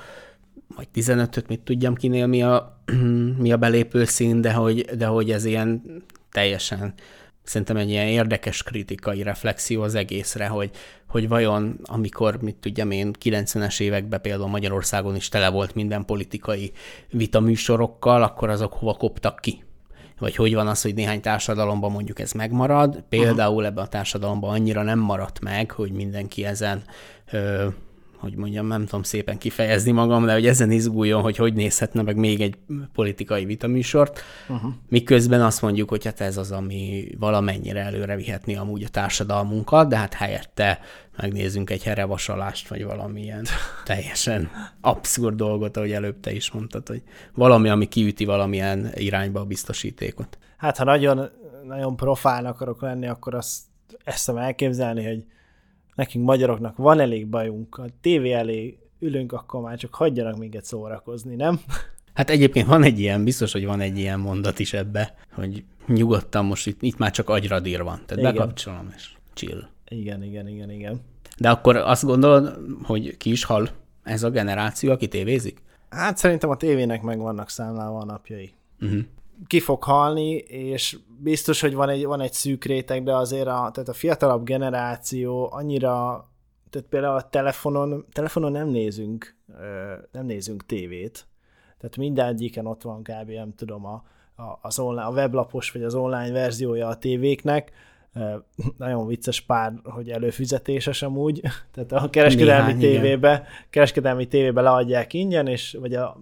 vagy 0.77 0.89
15-öt, 0.95 1.49
mit 1.49 1.61
tudjam 1.61 1.95
kinél, 1.95 2.27
mi 2.27 2.43
a, 2.43 2.81
mi 3.43 3.53
a 3.53 3.57
belépő 3.57 4.05
szín, 4.05 4.41
de 4.41 4.53
hogy, 4.53 4.81
de 4.81 5.07
hogy 5.07 5.31
ez 5.31 5.45
ilyen 5.45 5.83
teljesen 6.33 6.95
szerintem 7.47 7.77
egy 7.77 7.91
ilyen 7.91 8.07
érdekes 8.07 8.63
kritikai 8.63 9.23
reflexió 9.23 9.83
az 9.83 9.95
egészre, 9.95 10.47
hogy, 10.47 10.71
hogy 11.09 11.29
vajon 11.29 11.79
amikor, 11.85 12.43
mit 12.43 12.57
tudjam 12.57 12.91
én, 12.91 13.11
90-es 13.25 13.81
években 13.81 14.21
például 14.21 14.49
Magyarországon 14.49 15.17
is 15.17 15.29
tele 15.29 15.49
volt 15.49 15.75
minden 15.75 16.05
politikai 16.05 16.73
vitaműsorokkal, 17.11 18.23
akkor 18.23 18.49
azok 18.49 18.73
hova 18.73 18.95
koptak 18.95 19.39
ki? 19.41 19.65
Vagy 20.19 20.37
hogy 20.37 20.55
van 20.55 20.69
az, 20.69 20.83
hogy 20.83 20.95
néhány 20.95 21.21
társadalomban 21.21 21.93
mondjuk 21.93 22.19
ez 22.19 22.33
megmarad, 22.33 23.05
például 23.09 23.67
ebben 23.67 23.85
a 23.85 23.89
társadalomban 23.89 24.51
annyira 24.51 24.83
nem 24.83 24.99
maradt 24.99 25.41
meg, 25.41 25.71
hogy 25.71 25.91
mindenki 25.91 26.45
ezen 26.45 26.83
ö, 27.31 27.67
hogy 28.19 28.35
mondjam, 28.35 28.67
nem 28.67 28.85
tudom 28.85 29.03
szépen 29.03 29.39
kifejezni 29.39 29.91
magam, 29.91 30.27
de 30.27 30.33
hogy 30.33 30.47
ezen 30.47 30.71
izguljon, 30.71 31.23
hogy 31.23 31.37
hogy 31.37 31.55
nézhetne 31.55 32.03
meg 32.03 32.17
még 32.17 32.41
egy 32.41 32.57
politikai 32.93 33.45
vitaműsort, 33.45 34.21
uh-huh. 34.49 34.73
miközben 34.89 35.43
azt 35.43 35.63
mondjuk, 35.63 35.89
hogy 35.89 36.05
hát 36.05 36.21
ez 36.21 36.37
az, 36.37 36.53
ami 36.53 37.09
valamennyire 37.19 37.81
előre 37.81 38.17
vihetni 38.17 38.57
amúgy 38.57 38.83
a 38.83 38.89
társadalmunkat, 38.89 39.89
de 39.89 39.97
hát 39.97 40.15
helyette 40.15 40.81
megnézzünk 41.17 41.71
egy 41.71 41.83
herevasalást, 41.83 42.69
vagy 42.69 42.85
valamilyen 42.85 43.45
teljesen 43.85 44.51
abszurd 44.81 45.37
dolgot, 45.37 45.77
ahogy 45.77 45.93
előbb 45.93 46.21
te 46.21 46.33
is 46.33 46.51
mondtad, 46.51 46.89
hogy 46.89 47.03
valami, 47.35 47.69
ami 47.69 47.87
kiüti 47.87 48.25
valamilyen 48.25 48.91
irányba 48.95 49.41
a 49.41 49.45
biztosítékot. 49.45 50.39
Hát 50.57 50.77
ha 50.77 50.85
nagyon, 50.85 51.31
nagyon 51.67 51.97
profán 51.97 52.47
akarok 52.47 52.83
lenni, 52.83 53.07
akkor 53.07 53.35
azt 53.35 53.59
ezt 54.05 54.27
tudom 54.27 54.41
elképzelni, 54.41 55.05
hogy 55.05 55.25
nekünk 55.97 56.25
magyaroknak 56.25 56.77
van 56.77 57.01
elég 57.01 57.27
bajunk, 57.27 57.79
a 57.79 57.85
tévé 58.01 58.33
elé 58.33 58.79
ülünk, 58.99 59.33
akkor 59.33 59.61
már 59.61 59.79
csak 59.79 59.95
hagyjanak 59.95 60.39
minket 60.39 60.65
szórakozni, 60.65 61.35
nem? 61.35 61.61
Hát 62.15 62.31
egyébként 62.31 62.67
van 62.67 62.83
egy 62.83 63.01
ilyen, 63.01 63.25
biztos, 63.25 63.53
hogy 63.53 63.67
van 63.67 63.81
egy 63.81 63.99
ilyen 63.99 64.21
mondat 64.21 64.59
is 64.59 64.73
ebbe, 64.73 65.15
hogy 65.33 65.65
nyugodtan 65.87 66.45
most 66.45 66.67
itt, 66.67 66.83
itt 66.83 66.99
már 66.99 67.11
csak 67.11 67.29
agyradír 67.29 67.83
van. 67.83 68.03
Tehát 68.07 68.23
Igen. 68.23 68.33
bekapcsolom, 68.33 68.93
és 68.97 69.13
chill. 69.35 69.63
Igen, 69.89 70.23
igen, 70.23 70.49
igen, 70.49 70.71
igen. 70.71 71.01
De 71.39 71.51
akkor 71.51 71.77
azt 71.77 72.05
gondolod, 72.05 72.59
hogy 72.83 73.17
ki 73.17 73.31
is 73.31 73.45
hal 73.45 73.69
ez 74.03 74.23
a 74.23 74.31
generáció, 74.31 74.93
aki 74.93 75.09
tévézik? 75.09 75.63
Hát 75.89 76.17
szerintem 76.17 76.51
a 76.51 76.57
tévének 76.57 77.03
meg 77.03 77.19
vannak 77.19 77.51
számlálva 77.51 77.99
a 77.99 78.05
napjai. 78.05 78.53
Uh-huh. 78.81 79.01
Ki 79.47 79.61
fog 79.61 79.83
halni, 79.83 80.31
és 80.37 80.99
biztos, 81.19 81.61
hogy 81.61 81.75
van 81.75 81.89
egy, 81.89 82.05
van 82.05 82.21
egy 82.21 82.33
szűk 82.33 82.65
réteg, 82.65 83.03
de 83.03 83.15
azért 83.15 83.47
a, 83.47 83.71
tehát 83.73 83.89
a 83.89 83.93
fiatalabb 83.93 84.45
generáció 84.45 85.53
annyira, 85.53 86.25
tehát 86.71 86.89
például 86.89 87.17
a 87.17 87.29
telefonon, 87.29 88.07
telefonon 88.13 88.53
nem 88.53 88.69
nézünk, 88.69 89.37
nem 90.13 90.27
nézünk 90.27 90.67
tévét, 90.67 91.27
tehát 91.79 91.97
mindegyiken 91.97 92.67
ott 92.67 92.83
van 92.83 93.03
kb. 93.03 93.31
nem 93.31 93.55
tudom, 93.55 93.87
a, 93.87 94.05
a, 94.37 94.59
az 94.63 94.79
online, 94.79 95.07
a 95.07 95.13
weblapos 95.13 95.71
vagy 95.71 95.83
az 95.83 95.95
online 95.95 96.33
verziója 96.33 96.89
a 96.89 96.99
tévéknek, 96.99 97.73
nagyon 98.79 99.07
vicces 99.07 99.41
pár, 99.41 99.73
hogy 99.85 100.11
előfizetéses 100.11 101.03
amúgy, 101.03 101.41
tehát 101.75 101.93
a 101.93 102.11
kereskedelmi 102.11 102.73
Néhány, 102.73 102.83
igen. 102.83 103.01
tévébe, 103.03 103.47
kereskedelmi 103.71 104.27
tévébe 104.27 104.61
leadják 104.61 105.13
ingyen, 105.13 105.47
és 105.47 105.77
vagy 105.81 105.95
a, 105.95 106.21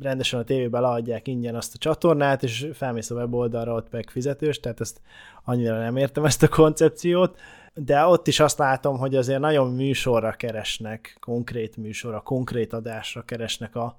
rendesen 0.00 0.40
a 0.40 0.44
tévébe 0.44 0.80
leadják 0.80 1.28
ingyen 1.28 1.54
azt 1.54 1.74
a 1.74 1.78
csatornát, 1.78 2.42
és 2.42 2.68
felmész 2.72 3.10
a 3.10 3.14
weboldalra, 3.14 3.74
ott 3.74 3.90
meg 3.90 4.10
fizetős, 4.10 4.60
tehát 4.60 4.80
ezt 4.80 5.00
annyira 5.44 5.78
nem 5.78 5.96
értem 5.96 6.24
ezt 6.24 6.42
a 6.42 6.48
koncepciót, 6.48 7.38
de 7.74 8.04
ott 8.04 8.26
is 8.26 8.40
azt 8.40 8.58
látom, 8.58 8.98
hogy 8.98 9.16
azért 9.16 9.40
nagyon 9.40 9.74
műsorra 9.74 10.32
keresnek, 10.32 11.16
konkrét 11.20 11.76
műsorra, 11.76 12.20
konkrét 12.20 12.72
adásra 12.72 13.22
keresnek 13.22 13.76
a, 13.76 13.98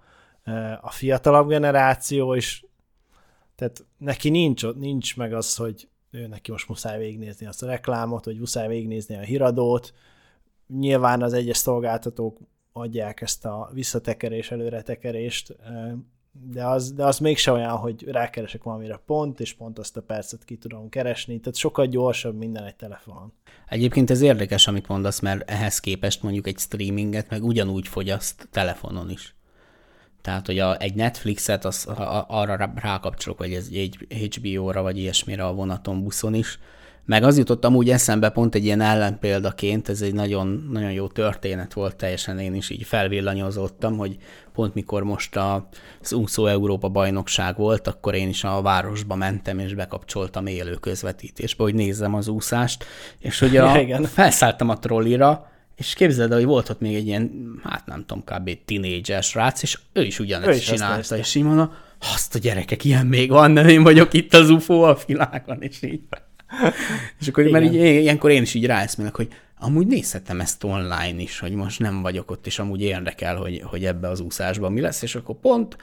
a 0.82 0.92
fiatalabb 0.92 1.48
generáció, 1.48 2.36
és 2.36 2.64
tehát 3.56 3.86
neki 3.98 4.30
nincs, 4.30 4.66
nincs 4.74 5.18
meg 5.18 5.34
az, 5.34 5.56
hogy 5.56 5.88
ő 6.12 6.28
neki 6.28 6.52
most 6.52 6.70
muszáj 6.70 6.98
végignézni 6.98 7.46
azt 7.46 7.64
a 7.64 7.66
reklámot, 7.66 8.26
vagy 8.26 8.40
muszáj 8.40 8.68
végignézni 8.68 9.16
a 9.16 9.22
híradót. 9.22 9.94
Nyilván 10.68 11.22
az 11.22 11.34
egyes 11.34 11.58
szolgáltatók 11.58 12.38
adják 12.72 13.22
ezt 13.22 13.46
a 13.46 13.70
visszatekerés, 13.74 14.52
előretekerést, 14.52 15.56
de 16.32 16.66
az, 16.66 16.94
de 16.94 17.06
az 17.06 17.20
mégse 17.20 17.52
olyan, 17.52 17.78
hogy 17.78 18.04
rákeresek 18.08 18.64
valamire 18.64 19.02
pont, 19.06 19.40
és 19.40 19.54
pont 19.54 19.80
azt 19.80 19.98
a 19.98 20.02
percet 20.02 20.44
ki 20.46 20.58
tudom 20.58 20.90
keresni, 20.90 21.40
tehát 21.40 21.56
sokkal 21.56 21.86
gyorsabb 21.86 22.38
minden 22.38 22.64
egy 22.64 22.76
telefonon. 22.76 23.34
Egyébként 23.68 24.10
ez 24.10 24.22
érdekes, 24.22 24.68
amit 24.68 24.88
mondasz, 24.88 25.20
mert 25.20 25.50
ehhez 25.50 25.80
képest 25.80 26.24
mondjuk 26.24 26.48
egy 26.48 26.58
streaminget 26.58 27.30
meg 27.30 27.44
ugyanúgy 27.44 27.88
fogyaszt 27.88 28.48
telefonon 28.52 29.10
is. 29.10 29.37
Tehát, 30.28 30.46
hogy 30.46 30.60
a, 30.60 30.78
egy 30.80 30.94
Netflixet 30.96 31.66
az, 31.66 31.88
a- 31.88 32.26
arra 32.28 32.56
rá- 32.56 32.80
rákapcsolok, 32.82 33.38
vagy 33.40 33.54
ez 33.54 33.68
egy 33.74 33.98
HBO-ra, 34.10 34.82
vagy 34.82 34.98
ilyesmire 34.98 35.44
a 35.46 35.54
vonaton, 35.54 36.04
buszon 36.04 36.34
is. 36.34 36.60
Meg 37.06 37.24
az 37.24 37.38
jutott 37.38 37.66
amúgy 37.66 37.90
eszembe 37.90 38.30
pont 38.30 38.56
egy 38.56 38.64
ilyen 38.66 38.82
ellenpéldaként, 38.82 39.90
ez 39.90 40.02
egy 40.02 40.14
nagyon, 40.14 40.70
nagyon 40.72 40.92
jó 40.92 41.08
történet 41.08 41.74
volt, 41.74 41.96
teljesen 41.96 42.40
én 42.40 42.54
is 42.56 42.70
így 42.70 42.84
felvillanyozottam, 42.84 43.98
hogy 43.98 44.18
pont 44.54 44.74
mikor 44.74 45.04
most 45.04 45.36
a- 45.36 45.68
az 46.02 46.14
úszó 46.14 46.46
Európa 46.46 46.90
bajnokság 46.90 47.58
volt, 47.58 47.88
akkor 47.88 48.16
én 48.16 48.30
is 48.30 48.44
a 48.44 48.62
városba 48.62 49.16
mentem, 49.16 49.60
és 49.60 49.74
bekapcsoltam 49.74 50.46
élő 50.46 50.74
közvetítésbe, 50.74 51.64
hogy 51.64 51.76
nézzem 51.76 52.14
az 52.14 52.28
úszást, 52.28 52.86
és 53.20 53.40
hogy 53.40 53.58
a, 53.58 53.78
Ja, 53.88 54.04
felszálltam 54.04 54.70
a 54.70 54.80
trollira, 54.80 55.52
és 55.78 55.94
képzeld 55.94 56.32
el, 56.32 56.38
hogy 56.38 56.46
volt 56.46 56.70
ott 56.70 56.80
még 56.80 56.96
egy 56.96 57.08
ilyen, 57.08 57.32
hát 57.64 57.86
nem 57.86 58.06
tudom, 58.06 58.24
kb. 58.24 58.58
tinédzser 58.66 59.24
srác, 59.24 59.62
és 59.62 59.80
ő 59.94 60.04
is 60.04 60.20
ugyanezt 60.20 60.52
Ő 60.52 60.56
is 60.56 60.64
csinálta, 60.64 61.18
és 61.18 61.36
így 61.36 61.44
mondom, 61.44 61.74
azt 62.00 62.36
a 62.36 62.40
gyerekek, 62.40 62.84
ilyen 62.84 63.06
még 63.06 63.30
van, 63.30 63.52
nem 63.52 63.68
én 63.68 63.84
vagyok 63.84 64.14
itt 64.14 64.34
az 64.34 64.50
UFO 64.50 64.82
a 64.82 64.98
világon, 65.06 65.62
és 65.62 65.82
így. 65.82 66.02
És 67.20 67.28
akkor, 67.28 67.44
mert 67.44 67.66
így, 67.66 67.74
ilyenkor 67.74 68.32
én 68.32 68.42
is 68.42 68.54
így 68.54 68.66
ráeszmélek, 68.66 69.16
hogy 69.16 69.28
amúgy 69.60 69.88
nézhetem 69.88 70.40
ezt 70.40 70.64
online 70.64 71.22
is, 71.22 71.40
hogy 71.40 71.52
most 71.52 71.80
nem 71.80 72.02
vagyok 72.02 72.32
ott, 72.32 72.46
és 72.46 72.60
amúgy 72.60 72.82
érdekel, 72.82 73.36
hogy, 73.36 73.62
hogy 73.66 73.86
ebbe 73.86 74.08
az 74.08 74.20
úszásban 74.20 74.72
mi 74.72 74.82
lesz, 74.82 75.02
és 75.02 75.16
akkor 75.16 75.36
pont 75.36 75.78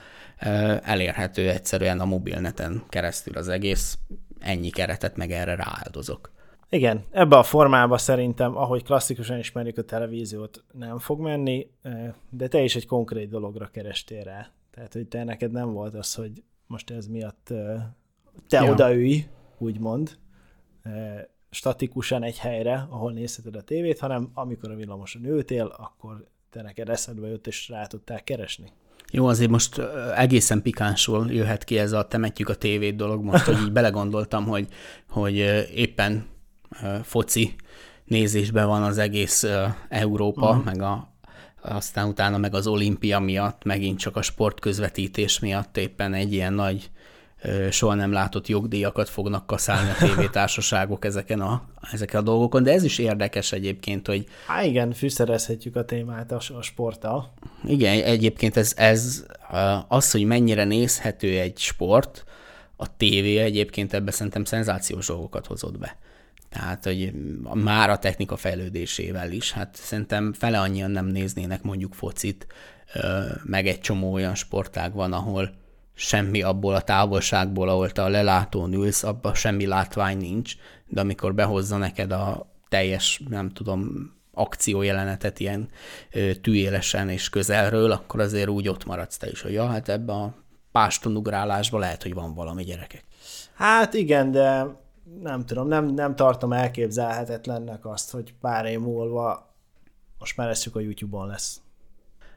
elérhető 0.83 1.49
egyszerűen 1.49 2.01
a 2.01 2.05
mobilneten 2.05 2.83
keresztül 2.89 3.37
az 3.37 3.49
egész, 3.49 3.99
ennyi 4.41 4.71
keretet 4.71 5.17
meg 5.17 5.31
erre 5.31 5.55
rááldozok. 5.55 6.34
Igen, 6.75 7.05
ebbe 7.11 7.37
a 7.37 7.43
formába 7.43 7.99
szerintem, 7.99 8.57
ahogy 8.57 8.83
klasszikusan 8.83 9.39
ismerjük 9.39 9.79
a 9.79 9.83
televíziót, 9.83 10.65
nem 10.73 10.99
fog 10.99 11.21
menni, 11.21 11.71
de 12.31 12.49
te 12.49 12.63
is 12.63 12.77
egy 12.77 12.87
konkrét 12.87 13.29
dologra 13.29 13.67
kerestél 13.67 14.23
rá. 14.23 14.51
Tehát, 14.71 14.93
hogy 14.93 15.07
te 15.07 15.25
neked 15.25 15.53
nem 15.53 15.73
volt 15.73 15.95
az, 15.95 16.15
hogy 16.15 16.43
most 16.67 16.91
ez 16.91 17.07
miatt 17.07 17.45
te 18.49 18.63
Ja. 18.63 18.71
odaülj, 18.71 19.27
úgymond, 19.59 20.19
statikusan 21.51 22.23
egy 22.23 22.39
helyre, 22.39 22.87
ahol 22.91 23.13
nézheted 23.13 23.57
a 23.57 23.63
tévét, 23.63 23.99
hanem 23.99 24.31
amikor 24.35 24.71
a 24.71 24.75
villamoson 24.75 25.25
ültél, 25.25 25.75
akkor 25.77 26.25
te 26.51 26.63
neked 26.63 26.89
eszedbe 26.89 27.29
jött, 27.29 27.47
és 27.47 27.69
rá 27.69 27.87
tudtál 27.87 28.25
keresni. 28.25 28.73
Jó, 29.13 29.27
azért 29.27 29.51
most 29.51 29.79
egészen 30.17 30.63
pikánsul 30.63 31.33
jöhet 31.33 31.65
ki 31.65 31.79
ez 31.79 31.93
a 31.93 32.07
temetjük 32.07 32.49
a 32.49 32.55
tévét 32.55 32.97
dolog, 32.97 33.23
most, 33.23 33.45
hogy 33.45 33.61
így 33.61 33.73
belegondoltam, 33.73 34.47
hogy, 34.47 34.69
hogy 35.09 35.37
éppen 35.75 36.33
foci 37.03 37.55
nézésben 38.05 38.67
van 38.67 38.83
az 38.83 38.99
egész 38.99 39.47
Európa, 39.89 40.49
uh-huh. 40.49 40.65
meg 40.65 40.83
a, 40.83 41.09
aztán 41.63 42.09
utána 42.09 42.39
meg 42.39 42.55
az 42.55 42.67
olimpia 42.67 43.19
miatt, 43.19 43.65
megint 43.65 43.99
csak 43.99 44.17
a 44.17 44.23
sportközvetítés 44.23 45.39
miatt 45.39 45.77
éppen 45.77 46.15
egy 46.15 46.33
ilyen 46.33 46.53
nagy 46.53 46.91
soha 47.71 47.95
nem 47.95 48.13
látott 48.13 48.49
jogdíjakat 48.49 49.09
fognak 49.09 49.47
kaszálni 49.47 49.91
a 49.91 50.07
tévétársaságok 50.07 51.05
ezeken 51.11 51.41
a, 51.41 51.63
ezeken 51.93 52.21
a 52.21 52.25
dolgokon, 52.25 52.63
de 52.63 52.73
ez 52.73 52.85
is 52.85 52.99
érdekes 52.99 53.53
egyébként, 53.53 54.07
hogy 54.07 54.27
Há 54.47 54.65
igen, 54.65 54.93
fűszerezhetjük 54.93 55.77
a 55.77 55.85
témát 55.85 56.33
a, 56.33 56.41
a 56.59 56.63
sporttal. 56.63 57.33
igen, 57.65 58.03
egyébként 58.03 58.57
ez, 58.57 58.73
ez 58.77 59.27
az, 59.89 60.11
hogy 60.11 60.25
mennyire 60.25 60.65
nézhető 60.65 61.39
egy 61.39 61.59
sport, 61.59 62.25
a 62.77 62.97
tévé 62.97 63.39
egyébként 63.39 63.93
ebbe 63.93 64.11
szerintem 64.11 64.45
szenzációs 64.45 65.07
dolgokat 65.07 65.47
hozott 65.47 65.79
be. 65.79 65.97
Tehát, 66.55 66.85
hogy 66.85 67.13
már 67.55 67.91
a 67.91 67.99
technika 67.99 68.37
fejlődésével 68.37 69.33
is, 69.33 69.53
hát 69.53 69.77
szerintem 69.77 70.33
fele 70.33 70.61
annyian 70.61 70.91
nem 70.91 71.07
néznének 71.07 71.63
mondjuk 71.63 71.95
focit, 71.95 72.47
meg 73.43 73.67
egy 73.67 73.81
csomó 73.81 74.13
olyan 74.13 74.35
sportág 74.35 74.93
van, 74.93 75.13
ahol 75.13 75.51
semmi 75.95 76.43
abból 76.43 76.75
a 76.75 76.81
távolságból, 76.81 77.69
ahol 77.69 77.91
te 77.91 78.03
a 78.03 78.09
lelátón 78.09 78.73
ülsz, 78.73 79.03
abban 79.03 79.35
semmi 79.35 79.67
látvány 79.67 80.17
nincs, 80.17 80.55
de 80.87 81.01
amikor 81.01 81.35
behozza 81.35 81.77
neked 81.77 82.13
a 82.13 82.53
teljes, 82.69 83.23
nem 83.29 83.51
tudom, 83.51 84.13
akciójelenetet 84.33 85.41
ilyen 85.41 85.69
tűélesen 86.41 87.09
és 87.09 87.29
közelről, 87.29 87.91
akkor 87.91 88.21
azért 88.21 88.49
úgy 88.49 88.69
ott 88.69 88.85
maradsz 88.85 89.17
te 89.17 89.31
is, 89.31 89.41
hogy 89.41 89.53
ja, 89.53 89.67
hát 89.67 89.89
ebbe 89.89 90.13
a 90.13 90.35
pástonugrálásban 90.73 91.81
lehet, 91.81 92.03
hogy 92.03 92.15
van 92.15 92.35
valami 92.35 92.65
gyerekek. 92.65 93.05
Hát 93.55 93.95
igen, 93.95 94.31
de 94.31 94.83
nem 95.23 95.47
tudom, 95.47 95.69
nem, 95.69 95.87
nem 95.87 96.17
tartom 96.17 96.53
elképzelhetetlennek 96.53 97.87
azt, 97.87 98.11
hogy 98.11 98.35
pár 98.41 98.65
év 98.65 98.81
múlva 98.81 99.55
most 100.19 100.37
már 100.37 100.49
eszük 100.49 100.77
a 100.77 100.81
YouTube-on 100.81 101.27
lesz. 101.27 101.61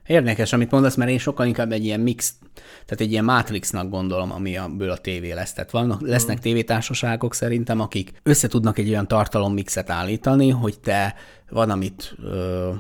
Érdekes, 0.06 0.54
amit 0.54 0.72
mondasz, 0.72 0.96
mert 0.96 1.10
én 1.10 1.18
sokkal 1.18 1.46
inkább 1.46 1.72
egy 1.72 1.86
ilyen 1.86 2.00
mix, 2.00 2.36
tehát 2.54 3.02
egy 3.02 3.12
ilyen 3.12 3.24
Matrixnak 3.24 3.90
gondolom, 3.90 4.32
ami 4.32 4.58
abból 4.58 4.90
a 4.90 4.98
tévé 4.98 5.32
lesz. 5.32 5.54
Tehát 5.54 5.72
vannak, 5.72 6.02
lesznek 6.02 6.40
tévétársaságok 6.40 7.34
szerintem, 7.34 7.80
akik 7.80 8.20
össze 8.24 8.48
tudnak 8.48 8.78
egy 8.78 8.90
olyan 8.90 9.08
tartalommixet 9.08 9.90
állítani, 9.90 10.50
hogy 10.50 10.80
te 10.80 11.16
van, 11.50 11.70
amit 11.70 12.16
ö, 12.24 12.72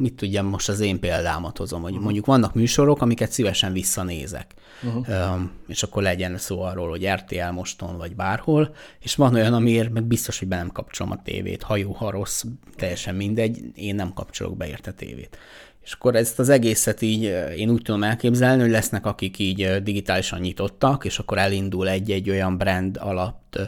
mit 0.00 0.14
tudjam, 0.14 0.46
most 0.46 0.68
az 0.68 0.80
én 0.80 1.00
példámat 1.00 1.58
hozom, 1.58 1.80
hogy 1.80 1.90
uh-huh. 1.90 2.04
mondjuk 2.04 2.26
vannak 2.26 2.54
műsorok, 2.54 3.02
amiket 3.02 3.32
szívesen 3.32 3.72
visszanézek, 3.72 4.54
uh-huh. 4.82 5.34
um, 5.34 5.50
és 5.66 5.82
akkor 5.82 6.02
legyen 6.02 6.38
szó 6.38 6.62
arról, 6.62 6.88
hogy 6.88 7.08
RTL 7.08 7.50
moston, 7.52 7.96
vagy 7.96 8.16
bárhol, 8.16 8.74
és 9.00 9.14
van 9.14 9.34
olyan, 9.34 9.54
amiért 9.54 9.92
meg 9.92 10.04
biztos, 10.04 10.38
hogy 10.38 10.48
be 10.48 10.56
nem 10.56 10.70
kapcsolom 10.70 11.12
a 11.12 11.22
tévét, 11.22 11.62
ha 11.62 11.76
jó, 11.76 11.92
ha 11.92 12.10
rossz, 12.10 12.44
teljesen 12.76 13.14
mindegy, 13.14 13.60
én 13.74 13.94
nem 13.94 14.12
kapcsolok 14.12 14.56
be 14.56 14.68
érte 14.68 14.92
tévét. 14.92 15.38
És 15.90 15.96
akkor 15.96 16.16
ezt 16.16 16.38
az 16.38 16.48
egészet 16.48 17.02
így 17.02 17.22
én 17.56 17.70
úgy 17.70 17.82
tudom 17.82 18.02
elképzelni, 18.02 18.60
hogy 18.60 18.70
lesznek, 18.70 19.06
akik 19.06 19.38
így 19.38 19.82
digitálisan 19.82 20.40
nyitottak, 20.40 21.04
és 21.04 21.18
akkor 21.18 21.38
elindul 21.38 21.88
egy-egy 21.88 22.30
olyan 22.30 22.58
brand 22.58 22.96
alatt 23.00 23.58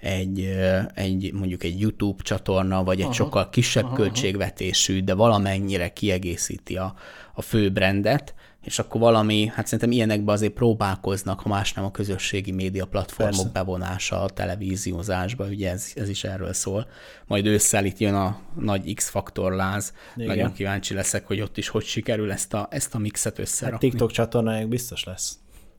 egy, 0.00 0.58
egy 0.94 1.32
mondjuk 1.32 1.64
egy 1.64 1.80
YouTube 1.80 2.22
csatorna, 2.22 2.84
vagy 2.84 2.98
egy 2.98 3.04
aha, 3.04 3.12
sokkal 3.12 3.50
kisebb 3.50 3.84
aha, 3.84 3.94
költségvetésű, 3.94 5.00
de 5.00 5.14
valamennyire 5.14 5.88
kiegészíti 5.88 6.76
a, 6.76 6.94
a 7.34 7.42
fő 7.42 7.70
brandet, 7.70 8.34
és 8.62 8.78
akkor 8.78 9.00
valami, 9.00 9.46
hát 9.54 9.64
szerintem 9.64 9.90
ilyenekben 9.90 10.34
azért 10.34 10.52
próbálkoznak, 10.52 11.40
ha 11.40 11.48
más 11.48 11.72
nem 11.72 11.84
a 11.84 11.90
közösségi 11.90 12.52
média 12.52 12.86
platformok 12.86 13.34
Persze. 13.34 13.50
bevonása 13.52 14.22
a 14.22 14.30
televíziózásba, 14.30 15.44
ugye 15.44 15.70
ez, 15.70 15.92
ez 15.94 16.08
is 16.08 16.24
erről 16.24 16.52
szól. 16.52 16.86
Majd 17.26 17.46
ősszel 17.46 17.84
itt 17.84 17.98
jön 17.98 18.14
a 18.14 18.40
nagy 18.60 18.94
X-faktor 18.94 19.52
láz, 19.52 19.92
Igen. 20.16 20.28
nagyon 20.28 20.52
kíváncsi 20.52 20.94
leszek, 20.94 21.26
hogy 21.26 21.40
ott 21.40 21.58
is 21.58 21.68
hogy 21.68 21.84
sikerül 21.84 22.32
ezt 22.32 22.54
a, 22.54 22.68
ezt 22.70 22.94
a 22.94 22.98
mixet 22.98 23.38
összerakni. 23.38 23.86
Hát 23.86 23.90
TikTok 23.90 24.10
csatornájuk 24.10 24.68
biztos 24.68 25.04
lesz. 25.04 25.36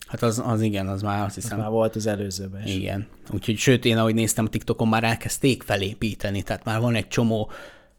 Hát 0.08 0.22
az, 0.22 0.42
az 0.46 0.62
igen, 0.62 0.88
az 0.88 1.02
már 1.02 1.26
azt 1.26 1.36
hiszem. 1.36 1.58
Az 1.58 1.64
már 1.64 1.72
volt 1.72 1.96
az 1.96 2.06
előzőben 2.06 2.64
is. 2.64 2.76
Igen. 2.76 3.08
Úgyhogy 3.32 3.58
sőt, 3.58 3.86
én 3.86 3.98
ahogy 3.98 4.14
néztem 4.14 4.46
a 4.46 4.50
TikTokon, 4.50 4.88
már 4.88 5.04
elkezdték 5.04 5.64
felépíteni, 5.64 6.42
tehát 6.42 6.64
már 6.64 6.80
van 6.80 6.96
egy 6.96 7.08
csomó 7.08 7.52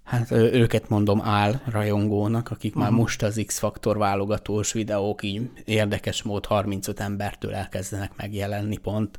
Hát 0.05 0.31
őket 0.31 0.89
mondom 0.89 1.21
áll 1.23 1.61
rajongónak, 1.71 2.51
akik 2.51 2.71
uh-huh. 2.71 2.83
már 2.83 2.93
mhm. 2.93 3.01
most 3.01 3.23
az 3.23 3.43
X-faktor 3.47 3.99
válogatós 3.99 4.73
videók 4.73 5.23
így 5.23 5.51
érdekes 5.65 6.23
mód 6.23 6.47
35 6.47 7.01
embertől 7.01 7.55
elkezdenek 7.55 8.17
megjelenni 8.17 8.77
pont. 8.77 9.19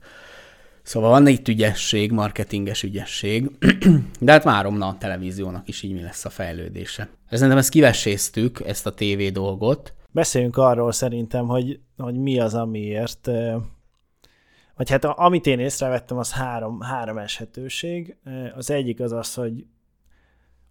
Szóval 0.82 1.10
van 1.10 1.28
itt 1.28 1.48
ügyesség, 1.48 2.12
marketinges 2.12 2.84
ügyesség, 2.84 3.52
de 4.20 4.32
hát 4.32 4.44
várom 4.44 4.78
na 4.78 4.88
a 4.88 4.98
televíziónak 5.00 5.68
is 5.68 5.82
így 5.82 5.94
mi 5.94 6.02
lesz 6.02 6.26
a 6.26 6.30
fejlődése. 6.30 7.10
Szerintem 7.30 7.58
ezt 7.58 7.70
kiveséztük, 7.70 8.62
ezt 8.66 8.86
a 8.86 8.94
TV 8.94 9.32
dolgot. 9.32 9.94
Beszéljünk 10.12 10.58
arról 10.58 10.92
szerintem, 10.92 11.48
hogy, 11.48 11.80
hogy 11.98 12.16
mi 12.16 12.40
az, 12.40 12.54
amiért, 12.54 13.30
vagy 14.76 14.90
hát 14.90 15.06
amit 15.06 15.48
én 15.48 15.60
észrevettem, 15.60 16.18
az 16.18 16.34
három, 16.34 16.82
három 16.82 17.18
eshetőség. 17.18 18.18
Az 18.56 18.70
egyik 18.70 19.00
az 19.00 19.12
az, 19.12 19.34
hogy 19.34 19.66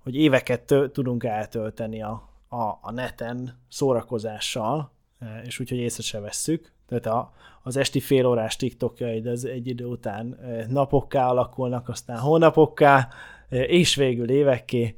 hogy 0.04 0.16
éveket 0.16 0.74
tudunk 0.92 1.24
eltölteni 1.24 2.02
a, 2.02 2.28
a, 2.48 2.78
a 2.80 2.90
neten 2.92 3.58
szórakozással, 3.68 4.90
e, 5.18 5.42
és 5.44 5.60
úgyhogy 5.60 5.78
észre 5.78 6.02
se 6.02 6.20
vesszük. 6.20 6.72
Tehát 6.88 7.06
a, 7.06 7.32
az 7.62 7.76
esti 7.76 8.00
félórás 8.00 8.56
TikTokjaid 8.56 9.26
az 9.26 9.44
egy 9.44 9.66
idő 9.66 9.84
után 9.84 10.32
e, 10.32 10.66
napokká 10.68 11.28
alakulnak, 11.28 11.88
aztán 11.88 12.18
hónapokká, 12.18 13.08
e, 13.48 13.62
és 13.62 13.94
végül 13.94 14.30
évekké, 14.30 14.96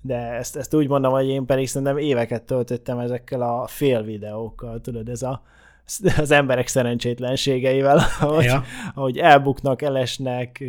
de 0.00 0.16
ezt, 0.16 0.56
ezt 0.56 0.74
úgy 0.74 0.88
mondom, 0.88 1.12
hogy 1.12 1.28
én 1.28 1.46
pedig 1.46 1.68
szerintem 1.68 1.98
éveket 1.98 2.42
töltöttem 2.42 2.98
ezekkel 2.98 3.42
a 3.42 3.66
fél 3.66 4.02
videókkal, 4.02 4.80
tudod, 4.80 5.08
ez 5.08 5.22
a, 5.22 5.42
az 6.18 6.30
emberek 6.30 6.66
szerencsétlenségeivel, 6.66 8.00
ahogy, 8.20 8.44
ja. 8.44 8.62
ahogy 8.94 9.18
elbuknak, 9.18 9.82
elesnek, 9.82 10.64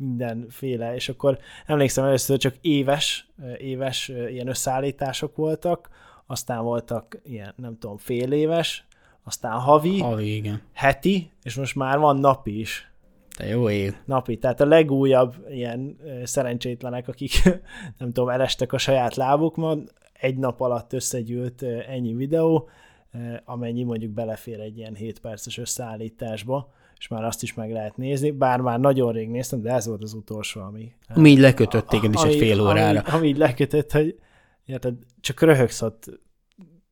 mindenféle, 0.00 0.94
és 0.94 1.08
akkor 1.08 1.38
emlékszem 1.66 2.04
először 2.04 2.38
csak 2.38 2.54
éves, 2.60 3.28
éves 3.58 4.08
ilyen 4.08 4.48
összeállítások 4.48 5.36
voltak, 5.36 5.88
aztán 6.26 6.62
voltak 6.62 7.20
ilyen, 7.24 7.54
nem 7.56 7.78
tudom, 7.78 7.96
fél 7.96 8.32
éves, 8.32 8.86
aztán 9.24 9.52
havi, 9.52 10.00
havi 10.00 10.34
igen. 10.34 10.62
heti, 10.72 11.30
és 11.42 11.54
most 11.54 11.74
már 11.74 11.98
van 11.98 12.16
napi 12.16 12.58
is. 12.58 12.92
Te 13.36 13.46
jó 13.46 13.70
év. 13.70 13.94
Napi, 14.04 14.36
tehát 14.36 14.60
a 14.60 14.66
legújabb 14.66 15.46
ilyen 15.50 15.96
szerencsétlenek, 16.24 17.08
akik 17.08 17.42
nem 17.98 18.12
tudom, 18.12 18.28
elestek 18.28 18.72
a 18.72 18.78
saját 18.78 19.16
lábukon, 19.16 19.90
egy 20.12 20.36
nap 20.36 20.60
alatt 20.60 20.92
összegyűlt 20.92 21.62
ennyi 21.88 22.14
videó, 22.14 22.68
amennyi 23.44 23.82
mondjuk 23.82 24.12
belefér 24.12 24.60
egy 24.60 24.78
ilyen 24.78 24.94
7 24.94 25.18
perces 25.18 25.58
összeállításba, 25.58 26.72
és 27.00 27.08
már 27.08 27.24
azt 27.24 27.42
is 27.42 27.54
meg 27.54 27.72
lehet 27.72 27.96
nézni, 27.96 28.30
bár 28.30 28.60
már 28.60 28.80
nagyon 28.80 29.12
rég 29.12 29.28
néztem, 29.28 29.60
de 29.60 29.72
ez 29.72 29.86
volt 29.86 30.02
az 30.02 30.12
utolsó, 30.12 30.60
ami... 30.60 30.92
Ami 31.08 31.30
így 31.30 31.38
lekötött 31.38 31.86
téged 31.86 32.14
is 32.14 32.22
egy 32.22 32.36
fél 32.36 32.60
órára. 32.60 33.00
Ami, 33.00 33.16
ami 33.16 33.28
így 33.28 33.36
lekötött, 33.36 33.92
hogy 33.92 34.18
érted, 34.64 34.94
csak 35.20 35.40
röhögsz 35.40 35.82
ott 35.82 36.20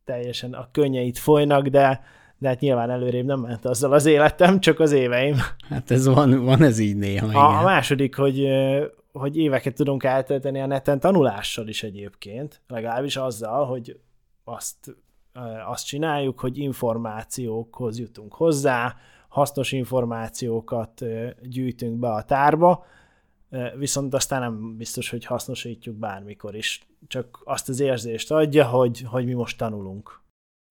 teljesen, 0.05 0.53
a 0.53 0.69
könnyeit 0.73 1.19
folynak, 1.19 1.67
de, 1.67 2.03
de 2.39 2.49
hát 2.49 2.61
nyilván 2.61 2.91
előrébb 2.91 3.25
nem 3.25 3.41
ment 3.41 3.65
azzal 3.65 3.93
az 3.93 4.07
életem, 4.07 4.61
csak 4.61 4.81
az 4.81 4.93
éveim. 4.93 5.37
Hát 5.69 5.91
ez 5.91 6.07
van, 6.07 6.45
van 6.45 6.63
ez 6.63 6.79
így 6.79 6.97
néha. 6.97 7.27
A, 7.27 7.31
igen. 7.31 7.43
a 7.43 7.63
második, 7.63 8.17
hogy, 8.17 8.49
hogy 9.13 9.37
éveket 9.37 9.75
tudunk 9.75 10.05
eltölteni 10.05 10.61
a 10.61 10.67
neten 10.67 11.01
tanulással 11.01 11.69
is 11.69 11.83
egyébként, 11.83 12.61
legalábbis 12.69 13.17
azzal, 13.17 13.67
hogy 13.67 14.01
azt, 14.45 14.97
azt 15.67 15.87
csináljuk, 15.87 16.41
hogy 16.41 16.59
információkhoz 16.59 17.99
jutunk 17.99 18.35
hozzá, 18.35 18.97
hasznos 19.29 19.73
információkat 19.73 21.05
gyűjtünk 21.43 21.99
be 21.99 22.09
a 22.09 22.23
tárba, 22.23 22.85
viszont 23.77 24.15
aztán 24.15 24.41
nem 24.41 24.77
biztos, 24.77 25.11
hogy 25.11 25.25
hasznosítjuk 25.25 25.97
bármikor 25.97 26.55
is. 26.55 26.87
Csak 27.07 27.41
azt 27.45 27.69
az 27.69 27.81
érzést 27.81 28.31
adja, 28.31 28.67
hogy, 28.67 29.01
hogy 29.07 29.25
mi 29.25 29.33
most 29.33 29.59
tanulunk. 29.59 30.23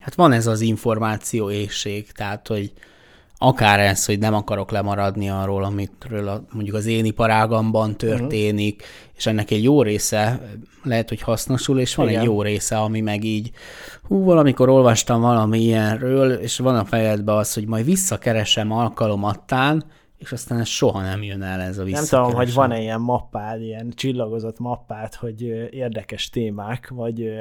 Hát 0.03 0.15
van 0.15 0.31
ez 0.31 0.47
az 0.47 0.61
információ 0.61 1.51
éjség, 1.51 2.11
tehát, 2.11 2.47
hogy 2.47 2.73
akár 3.37 3.79
ez, 3.79 4.05
hogy 4.05 4.19
nem 4.19 4.33
akarok 4.33 4.71
lemaradni 4.71 5.29
arról, 5.29 5.63
amitről 5.63 6.27
a, 6.27 6.43
mondjuk 6.51 6.75
az 6.75 6.85
én 6.85 7.05
iparágamban 7.05 7.97
történik, 7.97 8.75
uh-huh. 8.75 9.15
és 9.17 9.25
ennek 9.25 9.51
egy 9.51 9.63
jó 9.63 9.81
része 9.81 10.39
lehet, 10.83 11.09
hogy 11.09 11.21
hasznosul, 11.21 11.79
és 11.79 11.95
van 11.95 12.07
Igen. 12.07 12.19
egy 12.19 12.25
jó 12.25 12.41
része, 12.41 12.77
ami 12.77 13.01
meg 13.01 13.23
így, 13.23 13.51
hú, 14.07 14.23
valamikor 14.23 14.69
olvastam 14.69 15.21
valami 15.21 15.59
ilyenről, 15.59 16.31
és 16.31 16.57
van 16.57 16.75
a 16.75 16.85
fejedben 16.85 17.35
az, 17.35 17.53
hogy 17.53 17.65
majd 17.65 17.85
visszakeresem 17.85 18.71
alkalomattán, 18.71 19.83
és 20.17 20.31
aztán 20.31 20.63
soha 20.63 21.01
nem 21.01 21.23
jön 21.23 21.41
el 21.41 21.61
ez 21.61 21.77
a 21.77 21.83
Nem 21.83 22.05
tudom, 22.05 22.33
hogy 22.33 22.53
van-e 22.53 22.81
ilyen 22.81 23.01
mappád, 23.01 23.61
ilyen 23.61 23.91
csillagozott 23.95 24.59
mappád, 24.59 25.13
hogy 25.13 25.41
érdekes 25.71 26.29
témák, 26.29 26.89
vagy, 26.89 27.31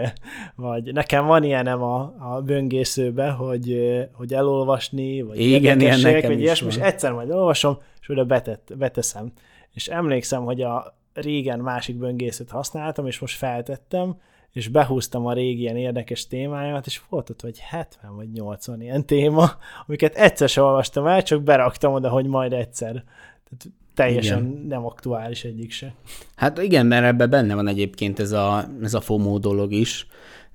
vagy 0.55 0.93
nekem 0.93 1.27
van 1.27 1.45
ilyenem 1.45 1.83
a, 1.83 2.01
a 2.19 2.43
böngészőbe, 2.45 3.31
hogy, 3.31 3.79
hogy 4.13 4.35
elolvasni, 4.35 5.23
vagy 5.23 5.41
Igen, 5.41 5.81
ilyen 5.81 6.01
nekem 6.01 6.31
vagy 6.31 6.41
ilyesmi, 6.41 6.69
és 6.69 6.77
egyszer 6.77 7.13
majd 7.13 7.31
olvasom, 7.31 7.79
és 8.01 8.09
oda 8.09 8.25
betett, 8.25 8.73
beteszem. 8.77 9.33
És 9.73 9.87
emlékszem, 9.87 10.45
hogy 10.45 10.63
a 10.63 10.97
régen 11.15 11.59
másik 11.59 11.97
böngészőt 11.97 12.51
használtam, 12.51 13.07
és 13.07 13.19
most 13.19 13.37
feltettem, 13.37 14.17
és 14.53 14.69
behúztam 14.69 15.27
a 15.27 15.33
régi 15.33 15.61
ilyen 15.61 15.77
érdekes 15.77 16.27
témáját, 16.27 16.87
és 16.87 17.01
volt 17.09 17.31
ott 17.31 17.43
vagy 17.43 17.59
70 17.59 18.17
vagy 18.17 18.31
80 18.33 18.81
ilyen 18.81 19.07
téma, 19.07 19.51
amiket 19.87 20.15
egyszer 20.15 20.49
sem 20.49 20.65
olvastam 20.65 21.07
el, 21.07 21.23
csak 21.23 21.43
beraktam 21.43 21.93
oda, 21.93 22.09
hogy 22.09 22.27
majd 22.27 22.53
egyszer. 22.53 22.93
Tehát 22.93 23.75
teljesen 23.95 24.47
igen. 24.47 24.67
nem 24.69 24.85
aktuális 24.85 25.45
egyik 25.45 25.71
se. 25.71 25.95
Hát 26.35 26.59
igen, 26.59 26.87
mert 26.87 27.05
ebben 27.05 27.31
benne 27.31 27.55
van 27.55 27.69
egyébként 27.69 28.19
ez 28.19 28.33
a, 28.33 28.69
ez 28.83 28.95
a 28.95 29.01
FOMO 29.01 29.39
dolog 29.39 29.73
is, 29.73 30.07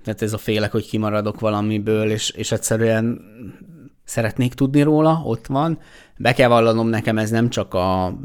tehát 0.04 0.21
ez 0.21 0.34
a 0.34 0.38
félek, 0.38 0.71
hogy 0.71 0.88
kimaradok 0.88 1.39
valamiből, 1.39 2.10
és, 2.10 2.30
és 2.30 2.51
egyszerűen 2.51 3.21
szeretnék 4.04 4.54
tudni 4.54 4.82
róla, 4.82 5.21
ott 5.25 5.47
van. 5.47 5.80
Be 6.17 6.34
kell 6.34 6.49
vallanom, 6.49 6.88
nekem 6.88 7.17
ez 7.17 7.30
nem 7.30 7.49
csak 7.49 7.73
a 7.73 8.17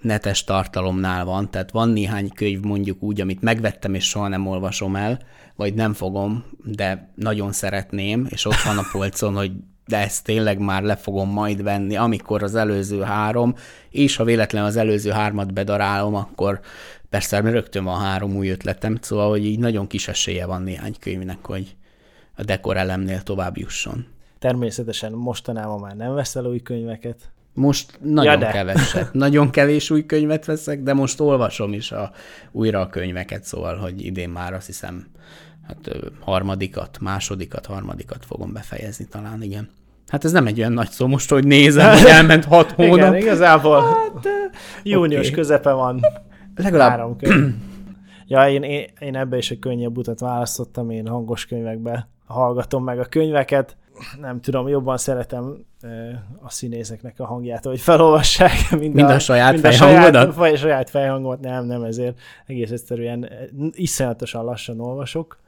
netes 0.00 0.44
tartalomnál 0.44 1.24
van, 1.24 1.50
tehát 1.50 1.70
van 1.70 1.88
néhány 1.88 2.28
könyv 2.28 2.60
mondjuk 2.60 3.02
úgy, 3.02 3.20
amit 3.20 3.42
megvettem 3.42 3.94
és 3.94 4.08
soha 4.08 4.28
nem 4.28 4.46
olvasom 4.46 4.96
el, 4.96 5.18
vagy 5.56 5.74
nem 5.74 5.92
fogom, 5.92 6.44
de 6.64 7.12
nagyon 7.14 7.52
szeretném, 7.52 8.26
és 8.30 8.44
ott 8.44 8.62
van 8.64 8.78
a 8.78 8.88
polcon, 8.92 9.34
hogy 9.34 9.52
de 9.86 9.96
ezt 9.96 10.24
tényleg 10.24 10.58
már 10.58 10.82
le 10.82 10.96
fogom 10.96 11.30
majd 11.30 11.62
venni, 11.62 11.96
amikor 11.96 12.42
az 12.42 12.54
előző 12.54 13.00
három, 13.00 13.54
és 13.90 14.16
ha 14.16 14.24
véletlen 14.24 14.64
az 14.64 14.76
előző 14.76 15.10
hármat 15.10 15.52
bedarálom, 15.52 16.14
akkor 16.14 16.60
persze 17.08 17.40
rögtön 17.40 17.84
van 17.84 18.00
három 18.00 18.36
új 18.36 18.48
ötletem, 18.48 18.98
szóval, 19.00 19.28
hogy 19.28 19.44
így 19.44 19.58
nagyon 19.58 19.86
kis 19.86 20.08
esélye 20.08 20.46
van 20.46 20.62
néhány 20.62 20.94
könyvnek, 21.00 21.46
hogy 21.46 21.76
a 22.36 22.42
dekor 22.42 22.76
elemnél 22.76 23.22
tovább 23.22 23.58
jusson. 23.58 24.06
Természetesen 24.38 25.12
mostanában 25.12 25.80
már 25.80 25.96
nem 25.96 26.14
veszel 26.14 26.44
új 26.44 26.60
könyveket. 26.60 27.30
Most 27.54 27.98
nagyon 28.02 28.40
ja, 28.40 28.50
keveset. 28.50 29.12
Nagyon 29.12 29.50
kevés 29.50 29.90
új 29.90 30.06
könyvet 30.06 30.44
veszek, 30.44 30.82
de 30.82 30.94
most 30.94 31.20
olvasom 31.20 31.72
is 31.72 31.92
a, 31.92 32.10
újra 32.52 32.80
a 32.80 32.86
könyveket, 32.86 33.44
szóval, 33.44 33.76
hogy 33.76 34.04
idén 34.04 34.28
már 34.28 34.54
azt 34.54 34.66
hiszem, 34.66 35.06
hát 35.66 35.96
harmadikat, 36.20 36.98
másodikat, 37.00 37.66
harmadikat 37.66 38.24
fogom 38.26 38.52
befejezni 38.52 39.06
talán, 39.10 39.42
igen. 39.42 39.68
Hát 40.08 40.24
ez 40.24 40.32
nem 40.32 40.46
egy 40.46 40.58
olyan 40.58 40.72
nagy 40.72 40.90
szó 40.90 41.06
most, 41.06 41.30
hogy 41.30 41.46
nézem, 41.46 41.96
hogy 41.96 42.06
elment 42.06 42.44
hat 42.44 42.70
hónap. 42.76 42.96
Igen, 42.96 43.16
igazából 43.16 43.82
hát, 43.82 44.28
június 44.82 45.20
okay. 45.20 45.30
közepe 45.30 45.72
van. 45.72 46.00
Legalább... 46.56 46.90
Három 46.90 47.16
könyv. 47.16 47.54
Ja, 48.30 48.48
én, 48.48 48.62
én, 48.62 48.86
én 48.98 49.16
ebbe 49.16 49.36
is 49.36 49.50
egy 49.50 49.58
könnyebb 49.58 49.96
utat 49.96 50.20
választottam, 50.20 50.90
én 50.90 51.06
hangos 51.06 51.46
könyvekbe 51.46 52.08
hallgatom 52.26 52.84
meg 52.84 52.98
a 52.98 53.04
könyveket. 53.04 53.76
Nem 54.20 54.40
tudom, 54.40 54.68
jobban 54.68 54.96
szeretem 54.96 55.64
a 56.40 56.50
színészeknek 56.50 57.20
a 57.20 57.26
hangját, 57.26 57.64
hogy 57.64 57.80
felolvassák, 57.80 58.70
mind, 58.70 58.94
mind 58.94 59.10
a, 59.10 59.14
a 59.14 59.18
saját 59.18 59.52
mind 59.52 59.64
fejhangodat? 59.64 60.28
A 60.28 60.32
saját, 60.32 60.56
saját 60.56 60.90
fejhangomat, 60.90 61.40
nem, 61.40 61.64
nem, 61.64 61.82
ezért 61.82 62.18
egész 62.46 62.70
egyszerűen 62.70 63.30
iszonyatosan 63.72 64.44
lassan 64.44 64.80
olvasok, 64.80 65.40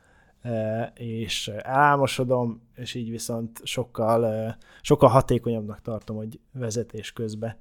és 0.94 1.50
elálmosodom, 1.62 2.62
és 2.76 2.94
így 2.94 3.10
viszont 3.10 3.60
sokkal, 3.62 4.56
sokkal 4.80 5.08
hatékonyabbnak 5.08 5.80
tartom, 5.82 6.16
hogy 6.16 6.40
vezetés 6.52 7.12
közben. 7.12 7.56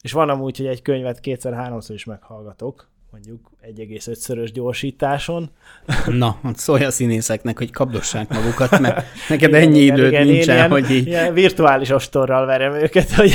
És 0.00 0.12
van 0.12 0.28
amúgy, 0.28 0.56
hogy 0.56 0.66
egy 0.66 0.82
könyvet 0.82 1.20
kétszer-háromszor 1.20 1.94
is 1.94 2.04
meghallgatok, 2.04 2.88
mondjuk 3.14 3.50
1,5-szörös 3.62 4.50
gyorsításon. 4.52 5.50
Na, 6.06 6.40
szólj 6.54 6.84
a 6.84 6.90
színészeknek, 6.90 7.58
hogy 7.58 7.70
kapdossák 7.70 8.28
magukat, 8.28 8.78
mert 8.78 9.04
neked 9.28 9.48
igen, 9.48 9.60
ennyi 9.60 9.78
igen, 9.78 9.96
időd 9.96 10.12
igen, 10.12 10.26
nincsen, 10.26 10.56
ilyen, 10.56 10.70
hogy 10.70 10.90
így... 10.90 11.06
Ilyen 11.06 11.34
virtuális 11.34 11.90
ostorral 11.90 12.46
verem 12.46 12.72
őket, 12.72 13.10
hogy, 13.10 13.34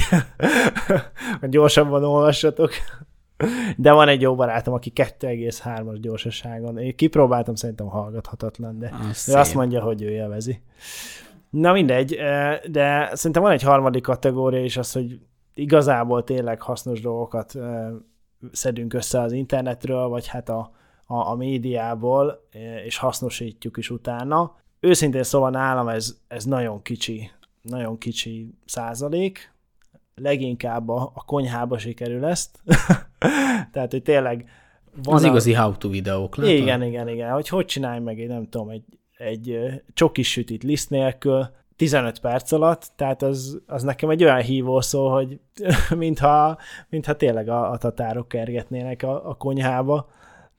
hogy 1.39 1.49
gyorsabban 1.55 2.03
olvassatok. 2.03 2.71
De 3.77 3.91
van 3.91 4.07
egy 4.07 4.21
jó 4.21 4.35
barátom, 4.35 4.73
aki 4.73 4.91
2,3-as 4.95 5.97
gyorsaságon. 6.01 6.77
Én 6.77 6.95
kipróbáltam, 6.95 7.55
szerintem 7.55 7.87
hallgathatatlan, 7.87 8.79
de, 8.79 8.93
az 9.09 9.25
de 9.27 9.39
azt 9.39 9.53
mondja, 9.53 9.81
hogy 9.81 10.01
ő 10.01 10.09
élvezi. 10.09 10.61
Na 11.49 11.71
mindegy, 11.71 12.17
de 12.71 13.09
szerintem 13.13 13.41
van 13.41 13.51
egy 13.51 13.63
harmadik 13.63 14.03
kategória 14.03 14.63
is 14.63 14.77
az, 14.77 14.91
hogy 14.91 15.19
igazából 15.53 16.23
tényleg 16.23 16.61
hasznos 16.61 17.01
dolgokat 17.01 17.53
szedünk 18.51 18.93
össze 18.93 19.21
az 19.21 19.31
internetről, 19.31 20.07
vagy 20.07 20.27
hát 20.27 20.49
a, 20.49 20.71
a, 21.05 21.15
a 21.15 21.35
médiából, 21.35 22.47
és 22.85 22.97
hasznosítjuk 22.97 23.77
is 23.77 23.89
utána. 23.89 24.55
Őszintén 24.79 25.23
szóval 25.23 25.49
nálam 25.49 25.87
ez, 25.87 26.17
ez 26.27 26.45
nagyon 26.45 26.81
kicsi, 26.81 27.31
nagyon 27.61 27.97
kicsi 27.97 28.53
százalék, 28.65 29.53
leginkább 30.15 30.89
a, 30.89 31.11
a 31.13 31.23
konyhába 31.25 31.77
sikerül 31.77 32.25
ezt. 32.25 32.59
Tehát, 33.71 33.91
hogy 33.91 34.03
tényleg 34.03 34.49
van 35.03 35.15
Az 35.15 35.23
a... 35.23 35.27
igazi 35.27 35.53
how-to 35.53 35.89
videók, 35.89 36.35
látod? 36.35 36.53
Igen, 36.53 36.83
igen, 36.83 37.07
igen. 37.07 37.31
Hogy 37.31 37.47
hogy 37.47 37.65
csinálj 37.65 37.99
meg 37.99 38.19
egy, 38.19 38.27
nem 38.27 38.49
tudom, 38.49 38.69
egy, 38.69 38.83
egy 39.17 39.59
csokis 39.93 40.31
sütit 40.31 40.63
liszt 40.63 40.89
nélkül, 40.89 41.49
15 41.79 42.19
perc 42.19 42.51
alatt, 42.51 42.91
tehát 42.95 43.21
az, 43.21 43.61
az 43.67 43.83
nekem 43.83 44.09
egy 44.09 44.23
olyan 44.23 44.41
hívó 44.41 44.81
szó, 44.81 45.09
hogy 45.09 45.39
mintha, 45.97 46.57
mintha 46.89 47.13
tényleg 47.15 47.49
a, 47.49 47.71
a 47.71 47.77
tatárok 47.77 48.27
kergetnének 48.27 49.03
a, 49.03 49.29
a 49.29 49.33
konyhába. 49.33 50.09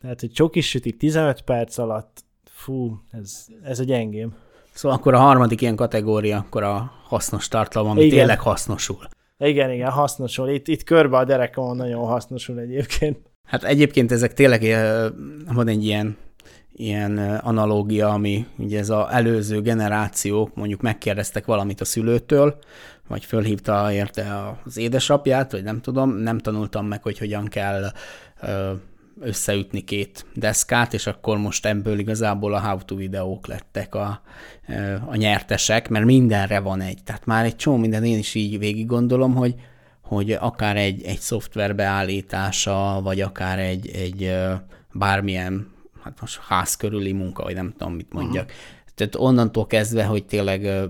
Tehát, 0.00 0.20
hogy 0.20 0.32
csokis 0.32 0.68
sütik 0.68 0.96
15 0.96 1.42
perc 1.42 1.78
alatt, 1.78 2.24
fú, 2.44 3.00
ez, 3.10 3.46
ez 3.62 3.78
a 3.78 3.84
gyengém. 3.84 4.34
Szóval 4.72 4.98
akkor 4.98 5.14
a 5.14 5.18
harmadik 5.18 5.60
ilyen 5.60 5.76
kategória, 5.76 6.38
akkor 6.38 6.62
a 6.62 6.92
hasznos 7.04 7.48
tartalom, 7.48 7.90
ami 7.90 8.00
igen. 8.00 8.18
tényleg 8.18 8.40
hasznosul. 8.40 9.08
Igen, 9.38 9.70
igen, 9.70 9.90
hasznosul. 9.90 10.48
Itt, 10.48 10.68
itt 10.68 10.84
körbe 10.84 11.16
a 11.16 11.24
derekamon 11.24 11.76
nagyon 11.76 12.06
hasznosul 12.06 12.58
egyébként. 12.58 13.18
Hát 13.44 13.64
egyébként 13.64 14.12
ezek 14.12 14.34
tényleg 14.34 14.62
van 15.54 15.68
egy 15.68 15.84
ilyen 15.84 16.16
ilyen 16.80 17.18
analógia, 17.36 18.08
ami 18.08 18.46
ugye 18.56 18.78
ez 18.78 18.90
az 18.90 19.06
előző 19.10 19.60
generációk 19.60 20.54
mondjuk 20.54 20.80
megkérdeztek 20.80 21.44
valamit 21.44 21.80
a 21.80 21.84
szülőtől, 21.84 22.58
vagy 23.08 23.24
fölhívta 23.24 23.92
érte 23.92 24.56
az 24.64 24.76
édesapját, 24.76 25.52
vagy 25.52 25.62
nem 25.62 25.80
tudom, 25.80 26.10
nem 26.10 26.38
tanultam 26.38 26.86
meg, 26.86 27.02
hogy 27.02 27.18
hogyan 27.18 27.44
kell 27.44 27.92
összeütni 29.20 29.80
két 29.80 30.26
deszkát, 30.34 30.94
és 30.94 31.06
akkor 31.06 31.38
most 31.38 31.66
ebből 31.66 31.98
igazából 31.98 32.54
a 32.54 32.60
how-to 32.60 32.94
videók 32.94 33.46
lettek 33.46 33.94
a, 33.94 34.22
a 35.06 35.16
nyertesek, 35.16 35.88
mert 35.88 36.04
mindenre 36.04 36.60
van 36.60 36.80
egy. 36.80 36.98
Tehát 37.04 37.26
már 37.26 37.44
egy 37.44 37.56
csomó 37.56 37.76
minden 37.76 38.04
én 38.04 38.18
is 38.18 38.34
így 38.34 38.58
végig 38.58 38.86
gondolom, 38.86 39.34
hogy, 39.34 39.54
hogy 40.02 40.32
akár 40.32 40.76
egy, 40.76 41.02
egy 41.04 41.18
szoftver 41.18 41.74
beállítása, 41.74 43.00
vagy 43.02 43.20
akár 43.20 43.58
egy, 43.58 43.88
egy 43.88 44.34
bármilyen 44.92 45.78
hát 46.02 46.20
most 46.20 46.40
ház 46.40 46.76
körüli 46.76 47.12
munka, 47.12 47.42
vagy 47.42 47.54
nem 47.54 47.72
tudom, 47.72 47.94
mit 47.94 48.12
mondjak. 48.12 48.44
Uh-huh. 48.44 48.58
Tehát 48.94 49.14
onnantól 49.16 49.66
kezdve, 49.66 50.04
hogy 50.04 50.26
tényleg 50.26 50.88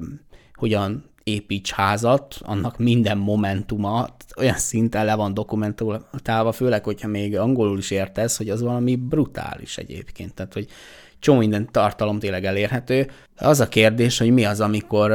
hogyan 0.54 1.09
építs 1.30 1.72
házat, 1.72 2.36
annak 2.40 2.78
minden 2.78 3.18
momentuma 3.18 4.08
olyan 4.36 4.58
szinten 4.58 5.04
le 5.04 5.14
van 5.14 5.34
dokumentálva, 5.34 6.52
főleg, 6.52 6.84
hogyha 6.84 7.08
még 7.08 7.38
angolul 7.38 7.78
is 7.78 7.90
értesz, 7.90 8.36
hogy 8.36 8.48
az 8.48 8.62
valami 8.62 8.96
brutális 8.96 9.78
egyébként. 9.78 10.34
Tehát, 10.34 10.52
hogy 10.52 10.66
csomó 11.18 11.38
minden 11.38 11.68
tartalom 11.70 12.18
tényleg 12.18 12.44
elérhető. 12.44 13.10
Az 13.36 13.60
a 13.60 13.68
kérdés, 13.68 14.18
hogy 14.18 14.30
mi 14.30 14.44
az, 14.44 14.60
amikor, 14.60 15.12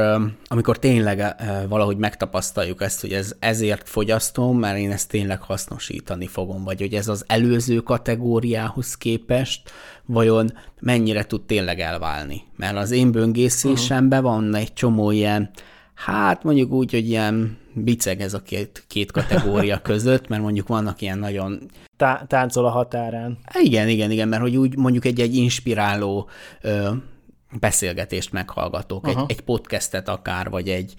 amikor 0.47 0.79
tényleg 0.79 1.35
valahogy 1.69 1.97
megtapasztaljuk 1.97 2.81
ezt, 2.81 3.01
hogy 3.01 3.11
ez 3.11 3.35
ezért 3.39 3.89
fogyasztom, 3.89 4.59
mert 4.59 4.77
én 4.77 4.91
ezt 4.91 5.09
tényleg 5.09 5.41
hasznosítani 5.41 6.27
fogom, 6.27 6.63
vagy 6.63 6.79
hogy 6.79 6.93
ez 6.93 7.07
az 7.07 7.23
előző 7.27 7.79
kategóriához 7.79 8.97
képest 8.97 9.71
vajon 10.05 10.53
mennyire 10.79 11.25
tud 11.25 11.41
tényleg 11.41 11.79
elválni. 11.79 12.43
Mert 12.55 12.77
az 12.77 12.91
én 12.91 13.11
böngészésemben 13.11 14.23
van 14.23 14.55
egy 14.55 14.73
csomó 14.73 15.11
ilyen, 15.11 15.49
hát 15.95 16.43
mondjuk 16.43 16.71
úgy, 16.71 16.91
hogy 16.91 17.09
ilyen 17.09 17.57
biceg 17.73 18.21
ez 18.21 18.33
a 18.33 18.41
két, 18.41 18.83
két 18.87 19.11
kategória 19.11 19.81
között, 19.89 20.27
mert 20.27 20.41
mondjuk 20.41 20.67
vannak 20.67 21.01
ilyen 21.01 21.19
nagyon 21.19 21.59
tá- 21.97 22.27
táncol 22.27 22.65
a 22.65 22.69
határán. 22.69 23.37
Igen, 23.61 23.87
igen, 23.87 24.11
igen, 24.11 24.27
mert 24.27 24.41
hogy 24.41 24.55
úgy 24.55 24.77
mondjuk 24.77 25.05
egy, 25.05 25.19
egy 25.19 25.35
inspiráló 25.35 26.29
ö, 26.61 26.89
beszélgetést 27.59 28.31
meghallgatok, 28.31 29.07
egy, 29.07 29.17
egy 29.27 29.41
podcastet 29.41 30.09
akár, 30.09 30.49
vagy 30.49 30.69
egy, 30.69 30.93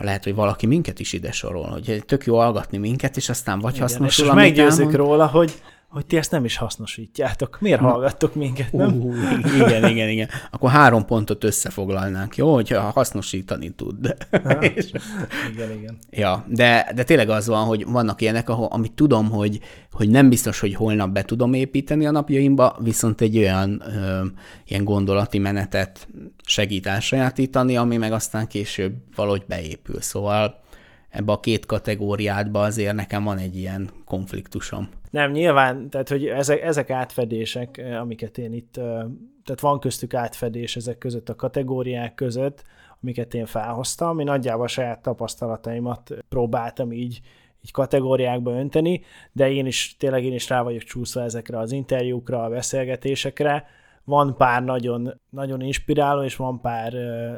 lehet, 0.00 0.24
hogy 0.24 0.34
valaki 0.34 0.66
minket 0.66 1.00
is 1.00 1.12
ide 1.12 1.32
sorol, 1.32 1.66
hogy 1.66 2.02
tök 2.06 2.24
jó 2.24 2.36
hallgatni 2.36 2.78
minket, 2.78 3.16
és 3.16 3.28
aztán 3.28 3.58
vagy 3.58 3.74
Igen, 3.74 3.86
hasznosul, 3.86 4.26
és 4.26 4.32
meggyőzik 4.32 4.92
róla, 4.92 5.26
hogy 5.26 5.52
hogy 5.90 6.06
ti 6.06 6.16
ezt 6.16 6.30
nem 6.30 6.44
is 6.44 6.56
hasznosítjátok. 6.56 7.60
Miért 7.60 7.80
hallgattok 7.80 8.34
minket, 8.34 8.72
nem? 8.72 9.00
Uh, 9.00 9.16
igen, 9.54 9.84
igen, 9.84 10.08
igen. 10.08 10.28
Akkor 10.50 10.70
három 10.70 11.04
pontot 11.04 11.44
összefoglalnánk, 11.44 12.36
jó? 12.36 12.54
Hogyha 12.54 12.80
hasznosítani 12.80 13.70
tud. 13.70 14.16
és... 14.74 14.90
Igen, 15.52 15.72
igen. 15.72 15.98
Ja, 16.10 16.44
de, 16.48 16.92
de 16.94 17.02
tényleg 17.02 17.28
az 17.28 17.46
van, 17.46 17.64
hogy 17.64 17.84
vannak 17.86 18.20
ilyenek, 18.20 18.48
ahol, 18.48 18.68
amit 18.70 18.92
tudom, 18.92 19.30
hogy, 19.30 19.60
hogy 19.92 20.08
nem 20.10 20.28
biztos, 20.28 20.60
hogy 20.60 20.74
holnap 20.74 21.10
be 21.10 21.22
tudom 21.22 21.52
építeni 21.52 22.06
a 22.06 22.10
napjaimba, 22.10 22.76
viszont 22.80 23.20
egy 23.20 23.38
olyan 23.38 23.82
ö, 23.86 24.24
ilyen 24.66 24.84
gondolati 24.84 25.38
menetet 25.38 26.08
segít 26.44 26.86
elsajátítani, 26.86 27.76
ami 27.76 27.96
meg 27.96 28.12
aztán 28.12 28.46
később 28.46 28.92
valahogy 29.16 29.44
beépül. 29.48 30.00
Szóval 30.00 30.59
ebbe 31.10 31.32
a 31.32 31.40
két 31.40 31.66
kategóriádba 31.66 32.60
azért 32.60 32.94
nekem 32.94 33.24
van 33.24 33.38
egy 33.38 33.56
ilyen 33.56 33.90
konfliktusom. 34.04 34.88
Nem, 35.10 35.30
nyilván, 35.30 35.90
tehát 35.90 36.08
hogy 36.08 36.26
ezek, 36.26 36.62
ezek 36.62 36.90
átfedések, 36.90 37.78
eh, 37.78 38.00
amiket 38.00 38.38
én 38.38 38.52
itt, 38.52 38.76
eh, 38.76 38.84
tehát 39.44 39.60
van 39.60 39.80
köztük 39.80 40.14
átfedés 40.14 40.76
ezek 40.76 40.98
között 40.98 41.28
a 41.28 41.36
kategóriák 41.36 42.14
között, 42.14 42.64
amiket 43.02 43.34
én 43.34 43.46
felhoztam. 43.46 44.18
Én 44.18 44.24
nagyjából 44.24 44.64
a 44.64 44.68
saját 44.68 45.02
tapasztalataimat 45.02 46.10
próbáltam 46.28 46.92
így, 46.92 47.20
így 47.64 47.70
kategóriákba 47.72 48.52
önteni, 48.52 49.00
de 49.32 49.50
én 49.50 49.66
is, 49.66 49.96
tényleg 49.98 50.24
én 50.24 50.32
is 50.32 50.48
rá 50.48 50.62
vagyok 50.62 50.82
csúszva 50.82 51.22
ezekre 51.22 51.58
az 51.58 51.72
interjúkra, 51.72 52.44
a 52.44 52.48
beszélgetésekre. 52.48 53.64
Van 54.04 54.36
pár 54.36 54.64
nagyon, 54.64 55.20
nagyon 55.30 55.60
inspiráló, 55.60 56.22
és 56.22 56.36
van 56.36 56.60
pár 56.60 56.94
uh, 56.94 57.36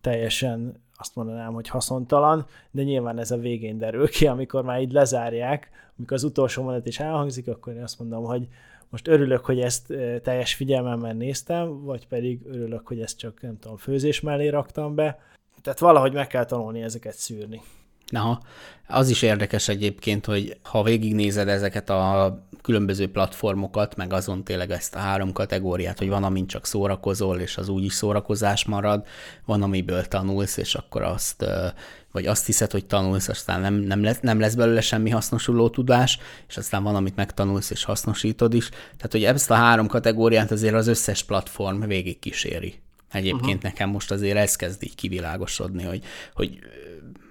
teljesen 0.00 0.84
azt 0.98 1.14
mondanám, 1.14 1.52
hogy 1.52 1.68
haszontalan, 1.68 2.46
de 2.70 2.82
nyilván 2.82 3.18
ez 3.18 3.30
a 3.30 3.36
végén 3.36 3.78
derül 3.78 4.08
ki, 4.08 4.26
amikor 4.26 4.62
már 4.62 4.80
így 4.80 4.92
lezárják, 4.92 5.70
amikor 5.98 6.16
az 6.16 6.24
utolsó 6.24 6.62
mondat 6.62 6.86
is 6.86 7.00
elhangzik, 7.00 7.48
akkor 7.48 7.72
én 7.72 7.82
azt 7.82 7.98
mondom, 7.98 8.24
hogy 8.24 8.48
most 8.88 9.08
örülök, 9.08 9.44
hogy 9.44 9.60
ezt 9.60 9.86
teljes 10.22 10.54
figyelmemmel 10.54 11.12
néztem, 11.12 11.84
vagy 11.84 12.06
pedig 12.06 12.40
örülök, 12.46 12.86
hogy 12.86 13.00
ezt 13.00 13.18
csak, 13.18 13.42
nem 13.42 13.58
tudom, 13.58 13.76
főzés 13.76 14.20
mellé 14.20 14.48
raktam 14.48 14.94
be. 14.94 15.18
tehát 15.62 15.78
valahogy 15.78 16.12
meg 16.12 16.26
kell 16.26 16.44
tanulni 16.44 16.82
ezeket 16.82 17.14
szűrni. 17.14 17.62
Na, 18.06 18.40
az 18.88 19.08
is 19.08 19.22
érdekes 19.22 19.68
egyébként, 19.68 20.24
hogy 20.24 20.58
ha 20.62 20.82
végignézed 20.82 21.48
ezeket 21.48 21.90
a 21.90 22.38
különböző 22.66 23.10
platformokat, 23.10 23.96
meg 23.96 24.12
azon 24.12 24.44
tényleg 24.44 24.70
ezt 24.70 24.94
a 24.94 24.98
három 24.98 25.32
kategóriát, 25.32 25.98
hogy 25.98 26.08
van, 26.08 26.24
amin 26.24 26.46
csak 26.46 26.66
szórakozol, 26.66 27.40
és 27.40 27.56
az 27.56 27.68
úgyis 27.68 27.92
szórakozás 27.92 28.64
marad, 28.64 29.06
van, 29.44 29.62
amiből 29.62 30.04
tanulsz, 30.04 30.56
és 30.56 30.74
akkor 30.74 31.02
azt, 31.02 31.46
vagy 32.12 32.26
azt 32.26 32.46
hiszed, 32.46 32.70
hogy 32.70 32.86
tanulsz, 32.86 33.28
aztán 33.28 33.60
nem, 33.60 33.74
nem, 33.74 34.02
lesz, 34.02 34.20
nem 34.20 34.40
lesz 34.40 34.54
belőle 34.54 34.80
semmi 34.80 35.10
hasznosuló 35.10 35.68
tudás, 35.68 36.18
és 36.48 36.56
aztán 36.56 36.82
van, 36.82 36.94
amit 36.94 37.16
megtanulsz, 37.16 37.70
és 37.70 37.84
hasznosítod 37.84 38.54
is. 38.54 38.68
Tehát, 38.68 39.12
hogy 39.12 39.24
ezt 39.24 39.50
a 39.50 39.54
három 39.54 39.86
kategóriát 39.86 40.50
azért 40.50 40.74
az 40.74 40.86
összes 40.86 41.22
platform 41.22 41.86
végig 41.86 42.18
kíséri. 42.18 42.80
Egyébként 43.10 43.44
uh-huh. 43.44 43.62
nekem 43.62 43.90
most 43.90 44.10
azért 44.10 44.36
ez 44.36 44.56
kezd 44.56 44.82
így 44.82 44.94
kivilágosodni, 44.94 45.82
hogy, 45.82 46.02
hogy 46.34 46.58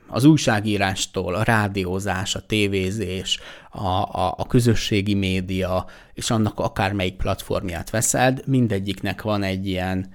az 0.08 0.24
újságírástól, 0.24 1.36
a 1.36 1.43
rádiózás, 1.43 2.36
a 2.36 2.45
tévézés, 2.45 3.39
a, 3.72 3.88
a, 3.88 4.34
a 4.38 4.47
közösségi 4.47 5.14
média, 5.14 5.86
és 6.14 6.30
annak 6.30 6.60
akármelyik 6.60 7.16
platformját 7.16 7.89
veszed, 7.89 8.41
mindegyiknek 8.47 9.22
van 9.22 9.43
egy 9.43 9.68
ilyen, 9.68 10.14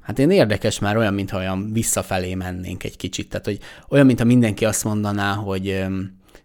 hát 0.00 0.18
én 0.18 0.30
érdekes 0.30 0.78
már 0.78 0.96
olyan, 0.96 1.14
mintha 1.14 1.38
olyan 1.38 1.72
visszafelé 1.72 2.34
mennénk 2.34 2.84
egy 2.84 2.96
kicsit, 2.96 3.28
tehát 3.28 3.44
hogy 3.44 3.58
olyan, 3.88 4.06
mintha 4.06 4.24
mindenki 4.24 4.64
azt 4.64 4.84
mondaná, 4.84 5.34
hogy 5.34 5.84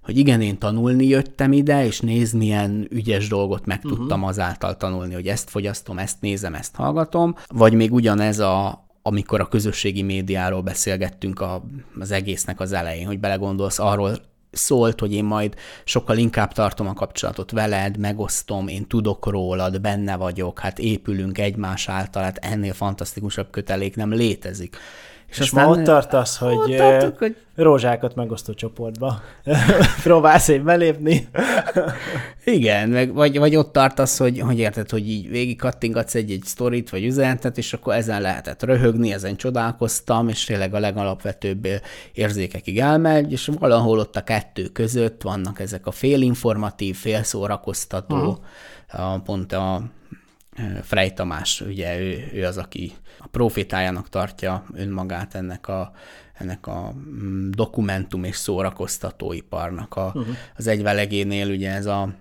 hogy 0.03 0.17
igen, 0.17 0.41
én 0.41 0.57
tanulni 0.57 1.07
jöttem 1.07 1.51
ide, 1.51 1.85
és 1.85 1.99
nézd, 1.99 2.35
milyen 2.35 2.87
ügyes 2.91 3.27
dolgot 3.27 3.65
meg 3.65 3.79
uh-huh. 3.83 3.97
tudtam 3.97 4.23
azáltal 4.23 4.77
tanulni, 4.77 5.13
hogy 5.13 5.27
ezt 5.27 5.49
fogyasztom, 5.49 5.97
ezt 5.97 6.21
nézem, 6.21 6.53
ezt 6.53 6.75
hallgatom, 6.75 7.35
vagy 7.47 7.73
még 7.73 7.93
ugyanez 7.93 8.39
a, 8.39 8.87
amikor 9.09 9.41
a 9.41 9.47
közösségi 9.47 10.01
médiáról 10.01 10.61
beszélgettünk 10.61 11.39
a, 11.39 11.63
az 11.99 12.11
egésznek 12.11 12.59
az 12.59 12.71
elején, 12.71 13.05
hogy 13.05 13.19
belegondolsz, 13.19 13.79
arról 13.79 14.17
szólt, 14.51 14.99
hogy 14.99 15.13
én 15.13 15.23
majd 15.23 15.55
sokkal 15.83 16.17
inkább 16.17 16.53
tartom 16.53 16.87
a 16.87 16.93
kapcsolatot 16.93 17.51
veled, 17.51 17.97
megosztom, 17.97 18.67
én 18.67 18.87
tudok 18.87 19.25
rólad, 19.25 19.81
benne 19.81 20.15
vagyok, 20.15 20.59
hát 20.59 20.79
épülünk 20.79 21.37
egymás 21.37 21.89
által, 21.89 22.23
hát 22.23 22.37
ennél 22.37 22.73
fantasztikusabb 22.73 23.49
kötelék 23.49 23.95
nem 23.95 24.13
létezik. 24.13 24.77
És, 25.29 25.39
és 25.39 25.51
ma 25.51 25.67
ott 25.67 25.83
tartasz, 25.83 26.37
hogy, 26.37 26.55
ott 26.55 26.75
tartok, 26.75 27.17
hogy 27.17 27.35
rózsákat 27.55 28.15
megosztó 28.15 28.53
csoportba 28.53 29.21
próbálsz 30.03 30.49
egy 30.49 30.63
belépni. 30.63 31.27
Igen, 32.45 32.89
meg, 32.89 33.13
vagy, 33.13 33.37
vagy 33.37 33.55
ott 33.55 33.71
tartasz, 33.71 34.17
hogy, 34.17 34.39
hogy 34.39 34.59
érted, 34.59 34.89
hogy 34.89 35.09
így 35.09 35.29
végig 35.29 35.57
kattingatsz 35.57 36.15
egy-egy 36.15 36.43
sztorit, 36.43 36.89
vagy 36.89 37.05
üzenetet, 37.05 37.57
és 37.57 37.73
akkor 37.73 37.93
ezen 37.93 38.21
lehetett 38.21 38.63
röhögni, 38.63 39.13
ezen 39.13 39.35
csodálkoztam, 39.35 40.27
és 40.27 40.43
tényleg 40.43 40.73
a 40.73 40.79
legalapvetőbb 40.79 41.67
érzékekig 42.13 42.79
elmegy, 42.79 43.31
és 43.31 43.49
valahol 43.59 43.99
ott 43.99 44.15
a 44.15 44.23
kettő 44.23 44.67
között 44.67 45.21
vannak 45.21 45.59
ezek 45.59 45.87
a 45.87 45.91
félinformatív, 45.91 46.95
félszórakoztató, 46.95 48.39
uh-huh. 48.91 49.21
pont 49.23 49.53
a 49.53 49.81
Frey 50.81 51.13
Tamás, 51.13 51.61
ugye 51.61 51.99
ő, 51.99 52.29
ő 52.33 52.45
az, 52.45 52.57
aki 52.57 52.91
a 53.19 53.27
profétájának 53.27 54.09
tartja 54.09 54.63
önmagát 54.73 55.35
ennek 55.35 55.67
a, 55.67 55.91
ennek 56.33 56.67
a 56.67 56.93
mm, 56.93 57.49
dokumentum 57.49 58.23
és 58.23 58.35
szórakoztatóiparnak. 58.35 59.95
A, 59.95 60.05
uh-huh. 60.05 60.35
Az 60.55 60.67
egyvelegénél 60.67 61.49
ugye 61.49 61.71
ez 61.71 61.85
a, 61.85 62.13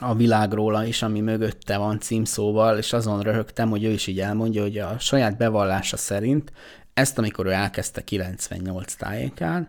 a 0.00 0.14
világról 0.14 0.82
is, 0.82 1.02
ami 1.02 1.20
mögötte 1.20 1.76
van 1.76 2.00
címszóval, 2.00 2.78
és 2.78 2.92
azon 2.92 3.20
röhögtem, 3.20 3.70
hogy 3.70 3.84
ő 3.84 3.90
is 3.90 4.06
így 4.06 4.20
elmondja, 4.20 4.62
hogy 4.62 4.78
a 4.78 4.98
saját 4.98 5.36
bevallása 5.36 5.96
szerint 5.96 6.52
ezt, 6.94 7.18
amikor 7.18 7.46
ő 7.46 7.50
elkezdte 7.50 8.04
98 8.04 8.94
tájékán, 8.94 9.68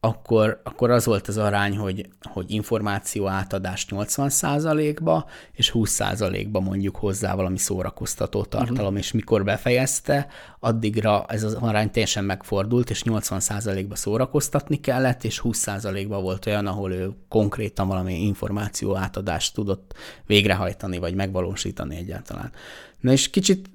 akkor, 0.00 0.60
akkor 0.64 0.90
az 0.90 1.04
volt 1.04 1.28
az 1.28 1.36
arány, 1.36 1.76
hogy, 1.76 2.08
hogy 2.22 2.50
információ 2.50 3.26
átadás 3.26 3.86
80%-ba, 3.90 5.26
és 5.52 5.72
20%-ba 5.74 6.60
mondjuk 6.60 6.96
hozzá 6.96 7.34
valami 7.34 7.58
szórakoztató 7.58 8.44
tartalom, 8.44 8.84
uh-huh. 8.84 8.98
és 8.98 9.12
mikor 9.12 9.44
befejezte, 9.44 10.26
addigra 10.60 11.24
ez 11.28 11.42
az 11.42 11.54
arány 11.54 11.90
teljesen 11.90 12.24
megfordult, 12.24 12.90
és 12.90 13.02
80%-ba 13.04 13.96
szórakoztatni 13.96 14.80
kellett, 14.80 15.24
és 15.24 15.40
20%-ba 15.44 16.20
volt 16.20 16.46
olyan, 16.46 16.66
ahol 16.66 16.92
ő 16.92 17.12
konkrétan 17.28 17.88
valami 17.88 18.22
információ 18.22 18.96
átadást 18.96 19.54
tudott 19.54 19.94
végrehajtani, 20.26 20.98
vagy 20.98 21.14
megvalósítani 21.14 21.96
egyáltalán. 21.96 22.52
Na 23.00 23.12
és 23.12 23.30
kicsit 23.30 23.70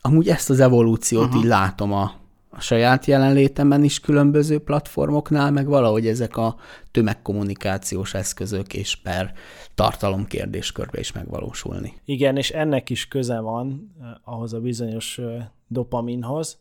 amúgy 0.00 0.28
ezt 0.28 0.50
az 0.50 0.60
evolúciót 0.60 1.24
uh-huh. 1.24 1.40
így 1.40 1.48
látom 1.48 1.92
a, 1.92 2.12
a 2.58 2.60
saját 2.60 3.06
jelenlétemben 3.06 3.84
is 3.84 4.00
különböző 4.00 4.58
platformoknál, 4.58 5.50
meg 5.50 5.66
valahogy 5.66 6.06
ezek 6.06 6.36
a 6.36 6.56
tömegkommunikációs 6.90 8.14
eszközök 8.14 8.74
és 8.74 8.96
per 8.96 9.32
tartalom 9.74 10.26
kérdéskörbe 10.26 10.98
is 10.98 11.12
megvalósulni. 11.12 11.92
Igen, 12.04 12.36
és 12.36 12.50
ennek 12.50 12.90
is 12.90 13.08
köze 13.08 13.40
van 13.40 13.94
eh, 14.00 14.08
ahhoz 14.24 14.52
a 14.52 14.60
bizonyos 14.60 15.18
eh, 15.18 15.46
dopaminhoz, 15.66 16.58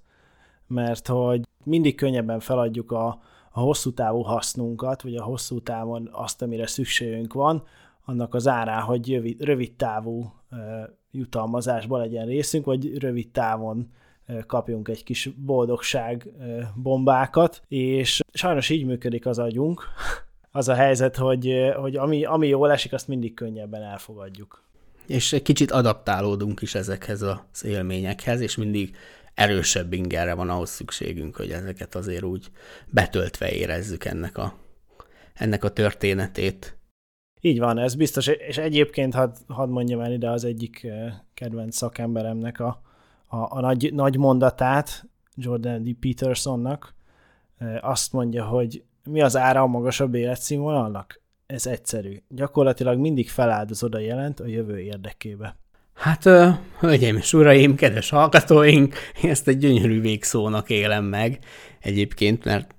mert 0.67 1.07
hogy 1.07 1.41
mindig 1.63 1.95
könnyebben 1.95 2.39
feladjuk 2.39 2.91
a, 2.91 3.07
a 3.51 3.59
hosszú 3.59 3.93
távú 3.93 4.21
hasznunkat, 4.21 5.01
vagy 5.01 5.15
a 5.15 5.23
hosszú 5.23 5.61
távon 5.61 6.09
azt, 6.11 6.41
amire 6.41 6.67
szükségünk 6.67 7.33
van, 7.33 7.63
annak 8.05 8.33
az 8.33 8.47
árá, 8.47 8.79
hogy 8.79 9.11
rövid, 9.11 9.43
rövid 9.43 9.73
távú 9.73 10.33
e, 10.49 10.57
jutalmazásba 11.11 11.97
legyen 11.97 12.25
részünk, 12.25 12.65
vagy 12.65 12.97
rövid 12.97 13.29
távon 13.29 13.91
kapjunk 14.47 14.87
egy 14.87 15.03
kis 15.03 15.29
boldogság 15.35 16.29
bombákat, 16.75 17.61
és 17.67 18.21
sajnos 18.33 18.69
így 18.69 18.85
működik 18.85 19.25
az 19.25 19.39
agyunk. 19.39 19.83
Az 20.51 20.69
a 20.69 20.73
helyzet, 20.73 21.15
hogy, 21.15 21.71
hogy 21.75 21.95
ami, 21.95 22.25
ami 22.25 22.47
jól 22.47 22.71
esik, 22.71 22.93
azt 22.93 23.07
mindig 23.07 23.33
könnyebben 23.33 23.81
elfogadjuk. 23.81 24.63
És 25.07 25.33
egy 25.33 25.41
kicsit 25.41 25.71
adaptálódunk 25.71 26.61
is 26.61 26.75
ezekhez 26.75 27.21
az 27.21 27.63
élményekhez, 27.63 28.41
és 28.41 28.55
mindig 28.55 28.95
erősebb 29.33 29.93
ingerre 29.93 30.33
van 30.33 30.49
ahhoz 30.49 30.69
szükségünk, 30.69 31.35
hogy 31.35 31.51
ezeket 31.51 31.95
azért 31.95 32.23
úgy 32.23 32.51
betöltve 32.89 33.51
érezzük 33.51 34.05
ennek 34.05 34.37
a, 34.37 34.53
ennek 35.33 35.63
a 35.63 35.69
történetét. 35.69 36.77
Így 37.41 37.59
van, 37.59 37.77
ez 37.77 37.95
biztos, 37.95 38.27
és 38.27 38.57
egyébként 38.57 39.13
hadd 39.13 39.35
had 39.47 39.69
mondjam 39.69 39.99
el 39.99 40.11
ide 40.11 40.29
az 40.29 40.43
egyik 40.43 40.87
kedvenc 41.33 41.75
szakemberemnek 41.75 42.59
a, 42.59 42.81
a, 43.27 43.57
a 43.57 43.59
nagy, 43.59 43.93
nagy 43.93 44.17
mondatát 44.17 45.05
Jordan 45.35 45.83
D. 45.83 45.93
Petersonnak, 45.99 46.95
azt 47.81 48.13
mondja, 48.13 48.45
hogy 48.45 48.83
mi 49.03 49.21
az 49.21 49.37
ára 49.37 49.61
a 49.61 49.67
magasabb 49.67 50.13
életszínvonalnak? 50.13 51.21
Ez 51.45 51.65
egyszerű. 51.65 52.21
Gyakorlatilag 52.29 52.99
mindig 52.99 53.29
feláldozod 53.29 53.95
a 53.95 53.99
jelent 53.99 54.39
a 54.39 54.47
jövő 54.47 54.79
érdekébe. 54.79 55.57
Hát, 55.93 56.23
hölgyeim 56.79 57.15
és 57.15 57.33
uraim, 57.33 57.75
kedves 57.75 58.09
hallgatóink, 58.09 58.95
ezt 59.21 59.47
egy 59.47 59.57
gyönyörű 59.57 60.01
végszónak 60.01 60.69
élem 60.69 61.05
meg 61.05 61.39
egyébként, 61.79 62.43
mert 62.43 62.75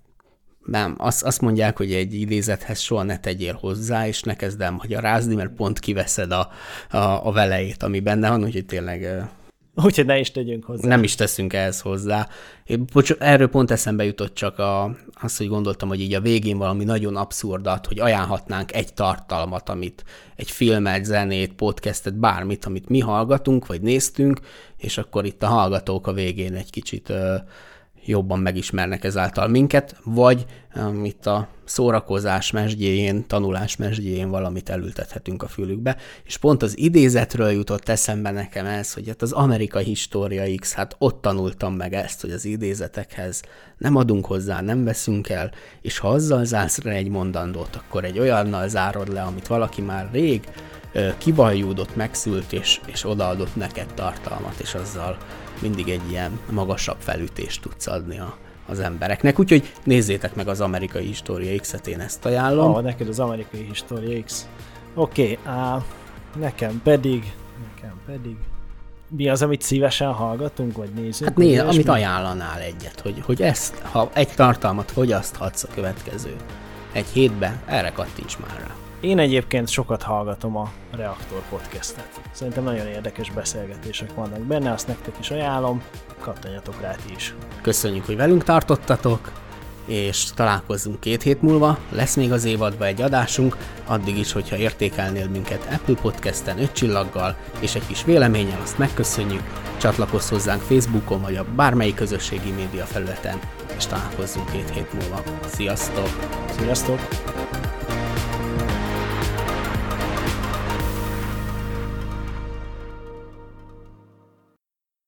nem, 0.64 0.94
azt, 0.99 1.22
azt 1.22 1.40
mondják, 1.40 1.76
hogy 1.76 1.92
egy 1.92 2.14
idézethez 2.14 2.80
soha 2.80 3.03
ne 3.03 3.18
tegyél 3.18 3.55
hozzá, 3.55 4.07
és 4.07 4.22
ne 4.22 4.36
kezd 4.36 4.61
el 4.61 4.70
magyarázni, 4.70 5.34
mert 5.34 5.55
pont 5.55 5.78
kiveszed 5.78 6.32
a, 6.32 6.51
a, 6.90 7.26
a 7.26 7.32
velejét, 7.32 7.82
ami 7.82 8.01
benne 8.01 8.28
van, 8.28 8.44
úgyhogy 8.44 8.66
tényleg 8.66 9.28
Úgyhogy 9.85 10.07
ne 10.07 10.18
is 10.18 10.31
tegyünk 10.31 10.64
hozzá. 10.64 10.89
Nem 10.89 11.03
is 11.03 11.14
teszünk 11.14 11.53
ehhez 11.53 11.81
hozzá. 11.81 12.29
Bocs, 12.93 13.12
erről 13.12 13.49
pont 13.49 13.70
eszembe 13.70 14.05
jutott 14.05 14.35
csak 14.35 14.59
a, 14.59 14.97
az, 15.20 15.37
hogy 15.37 15.49
gondoltam, 15.49 15.89
hogy 15.89 16.01
így 16.01 16.14
a 16.14 16.20
végén 16.20 16.59
valami 16.59 16.85
nagyon 16.85 17.16
abszurdat, 17.16 17.87
hogy 17.87 18.01
ajánlhatnánk 18.01 18.74
egy 18.74 18.95
tartalmat, 18.95 19.68
amit 19.68 20.05
egy 20.37 20.51
filmet, 20.51 21.05
zenét, 21.05 21.53
podcastet, 21.53 22.14
bármit, 22.14 22.64
amit 22.64 22.89
mi 22.89 22.99
hallgatunk, 22.99 23.66
vagy 23.66 23.81
néztünk, 23.81 24.41
és 24.76 24.99
akkor 24.99 25.24
itt 25.24 25.43
a 25.43 25.47
hallgatók 25.47 26.07
a 26.07 26.12
végén 26.12 26.55
egy 26.55 26.70
kicsit 26.70 27.12
jobban 28.09 28.38
megismernek 28.38 29.04
ezáltal 29.04 29.48
minket, 29.48 29.96
vagy 30.04 30.46
um, 30.74 31.06
a 31.24 31.48
szórakozás 31.64 32.50
mesdjéjén, 32.50 33.26
tanulás 33.26 33.76
mesdjéjén 33.76 34.30
valamit 34.30 34.68
elültethetünk 34.68 35.42
a 35.42 35.48
fülükbe, 35.48 35.96
és 36.24 36.36
pont 36.36 36.62
az 36.62 36.78
idézetről 36.78 37.50
jutott 37.50 37.88
eszembe 37.88 38.30
nekem 38.30 38.66
ez, 38.66 38.92
hogy 38.92 39.09
hát 39.09 39.22
az 39.22 39.32
Amerikai 39.32 39.84
História 39.84 40.59
X, 40.61 40.72
hát 40.72 40.96
ott 40.98 41.20
tanultam 41.20 41.74
meg 41.74 41.94
ezt, 41.94 42.20
hogy 42.20 42.30
az 42.30 42.44
idézetekhez 42.44 43.42
nem 43.78 43.96
adunk 43.96 44.26
hozzá, 44.26 44.61
nem 44.61 44.84
veszünk 44.84 45.28
el, 45.28 45.50
és 45.80 45.98
ha 45.98 46.09
azzal 46.09 46.44
zársz 46.44 46.82
le 46.82 46.92
egy 46.92 47.09
mondandót, 47.09 47.76
akkor 47.76 48.04
egy 48.04 48.18
olyannal 48.18 48.68
zárod 48.68 49.12
le, 49.12 49.22
amit 49.22 49.46
valaki 49.46 49.82
már 49.82 50.09
rég 50.12 50.48
kivajúdott, 51.18 51.96
megszült, 51.96 52.52
és, 52.52 52.80
és 52.86 53.04
odaadott 53.04 53.56
neked 53.56 53.94
tartalmat, 53.94 54.61
és 54.61 54.74
azzal 54.74 55.16
mindig 55.61 55.88
egy 55.88 56.11
ilyen 56.11 56.38
magasabb 56.50 56.96
felütést 56.98 57.62
tudsz 57.62 57.86
adni 57.86 58.18
a, 58.18 58.36
az 58.66 58.78
embereknek. 58.78 59.38
Úgyhogy 59.38 59.72
nézzétek 59.84 60.34
meg 60.34 60.48
az 60.48 60.61
Amerikai 60.61 61.06
História 61.06 61.61
X-et, 61.61 61.86
én 61.86 62.00
ezt 62.00 62.24
ajánlom. 62.24 62.74
Ah, 62.74 62.82
neked 62.82 63.09
az 63.09 63.20
Amerikai 63.20 63.66
História 63.68 64.22
X. 64.24 64.48
Oké, 64.94 65.38
okay, 65.44 65.82
nekem 66.36 66.80
pedig, 66.84 67.32
nekem 67.74 67.94
pedig 68.06 68.36
mi 69.09 69.28
az, 69.28 69.42
amit 69.42 69.62
szívesen 69.62 70.12
hallgatunk, 70.12 70.76
vagy 70.76 70.90
nézünk? 70.94 71.28
Hát 71.30 71.38
nézd, 71.38 71.66
amit 71.66 71.88
ajánlanál 71.88 72.61
egyet, 72.61 73.00
hogy, 73.00 73.22
hogy 73.24 73.42
ezt, 73.42 73.78
ha 73.78 74.11
egy 74.12 74.28
tartalmat 74.28 74.90
fogyaszthatsz 74.90 75.62
a 75.62 75.68
következő 75.74 76.36
egy 76.92 77.06
hétbe, 77.12 77.62
erre 77.66 77.92
kattints 77.92 78.38
már 78.38 78.59
rá. 78.59 78.74
Én 79.01 79.18
egyébként 79.18 79.68
sokat 79.68 80.03
hallgatom 80.03 80.57
a 80.57 80.70
Reaktor 80.96 81.42
podcastet. 81.51 82.20
Szerintem 82.30 82.64
nagyon 82.64 82.86
érdekes 82.86 83.30
beszélgetések 83.30 84.14
vannak 84.14 84.40
benne, 84.40 84.72
azt 84.72 84.86
nektek 84.86 85.14
is 85.20 85.30
ajánlom, 85.30 85.82
kattanjatok 86.20 86.80
rá 86.80 86.94
ti 86.94 87.12
is. 87.16 87.34
Köszönjük, 87.62 88.07
hogy 88.07 88.16
velünk 88.16 88.44
tartottatok, 88.44 89.32
és 89.86 90.24
találkozzunk 90.34 91.01
két 91.01 91.22
hét 91.22 91.42
múlva. 91.42 91.78
Lesz 91.90 92.16
még 92.16 92.32
az 92.32 92.44
évadban 92.44 92.86
egy 92.86 93.03
adásunk, 93.03 93.57
addig 93.86 94.18
is, 94.18 94.32
hogyha 94.32 94.57
értékelnél 94.57 95.28
minket 95.28 95.68
Apple 95.72 95.94
Podcast-en 95.94 96.59
5 96.59 96.72
csillaggal, 96.72 97.36
és 97.61 97.74
egy 97.74 97.86
kis 97.86 98.05
véleménnyel, 98.05 98.61
azt 98.62 98.78
megköszönjük. 98.78 99.42
Csatlakozz 99.76 100.28
hozzánk 100.28 100.61
Facebookon, 100.61 101.20
vagy 101.20 101.36
a 101.36 101.44
bármelyik 101.57 101.94
közösségi 101.94 102.51
média 102.51 102.84
felületen, 102.84 103.38
és 103.76 103.86
találkozzunk 103.86 104.51
két 104.51 104.70
hét 104.70 104.92
múlva. 104.92 105.22
Sziasztok! 105.46 106.09
Sziasztok! 106.59 106.99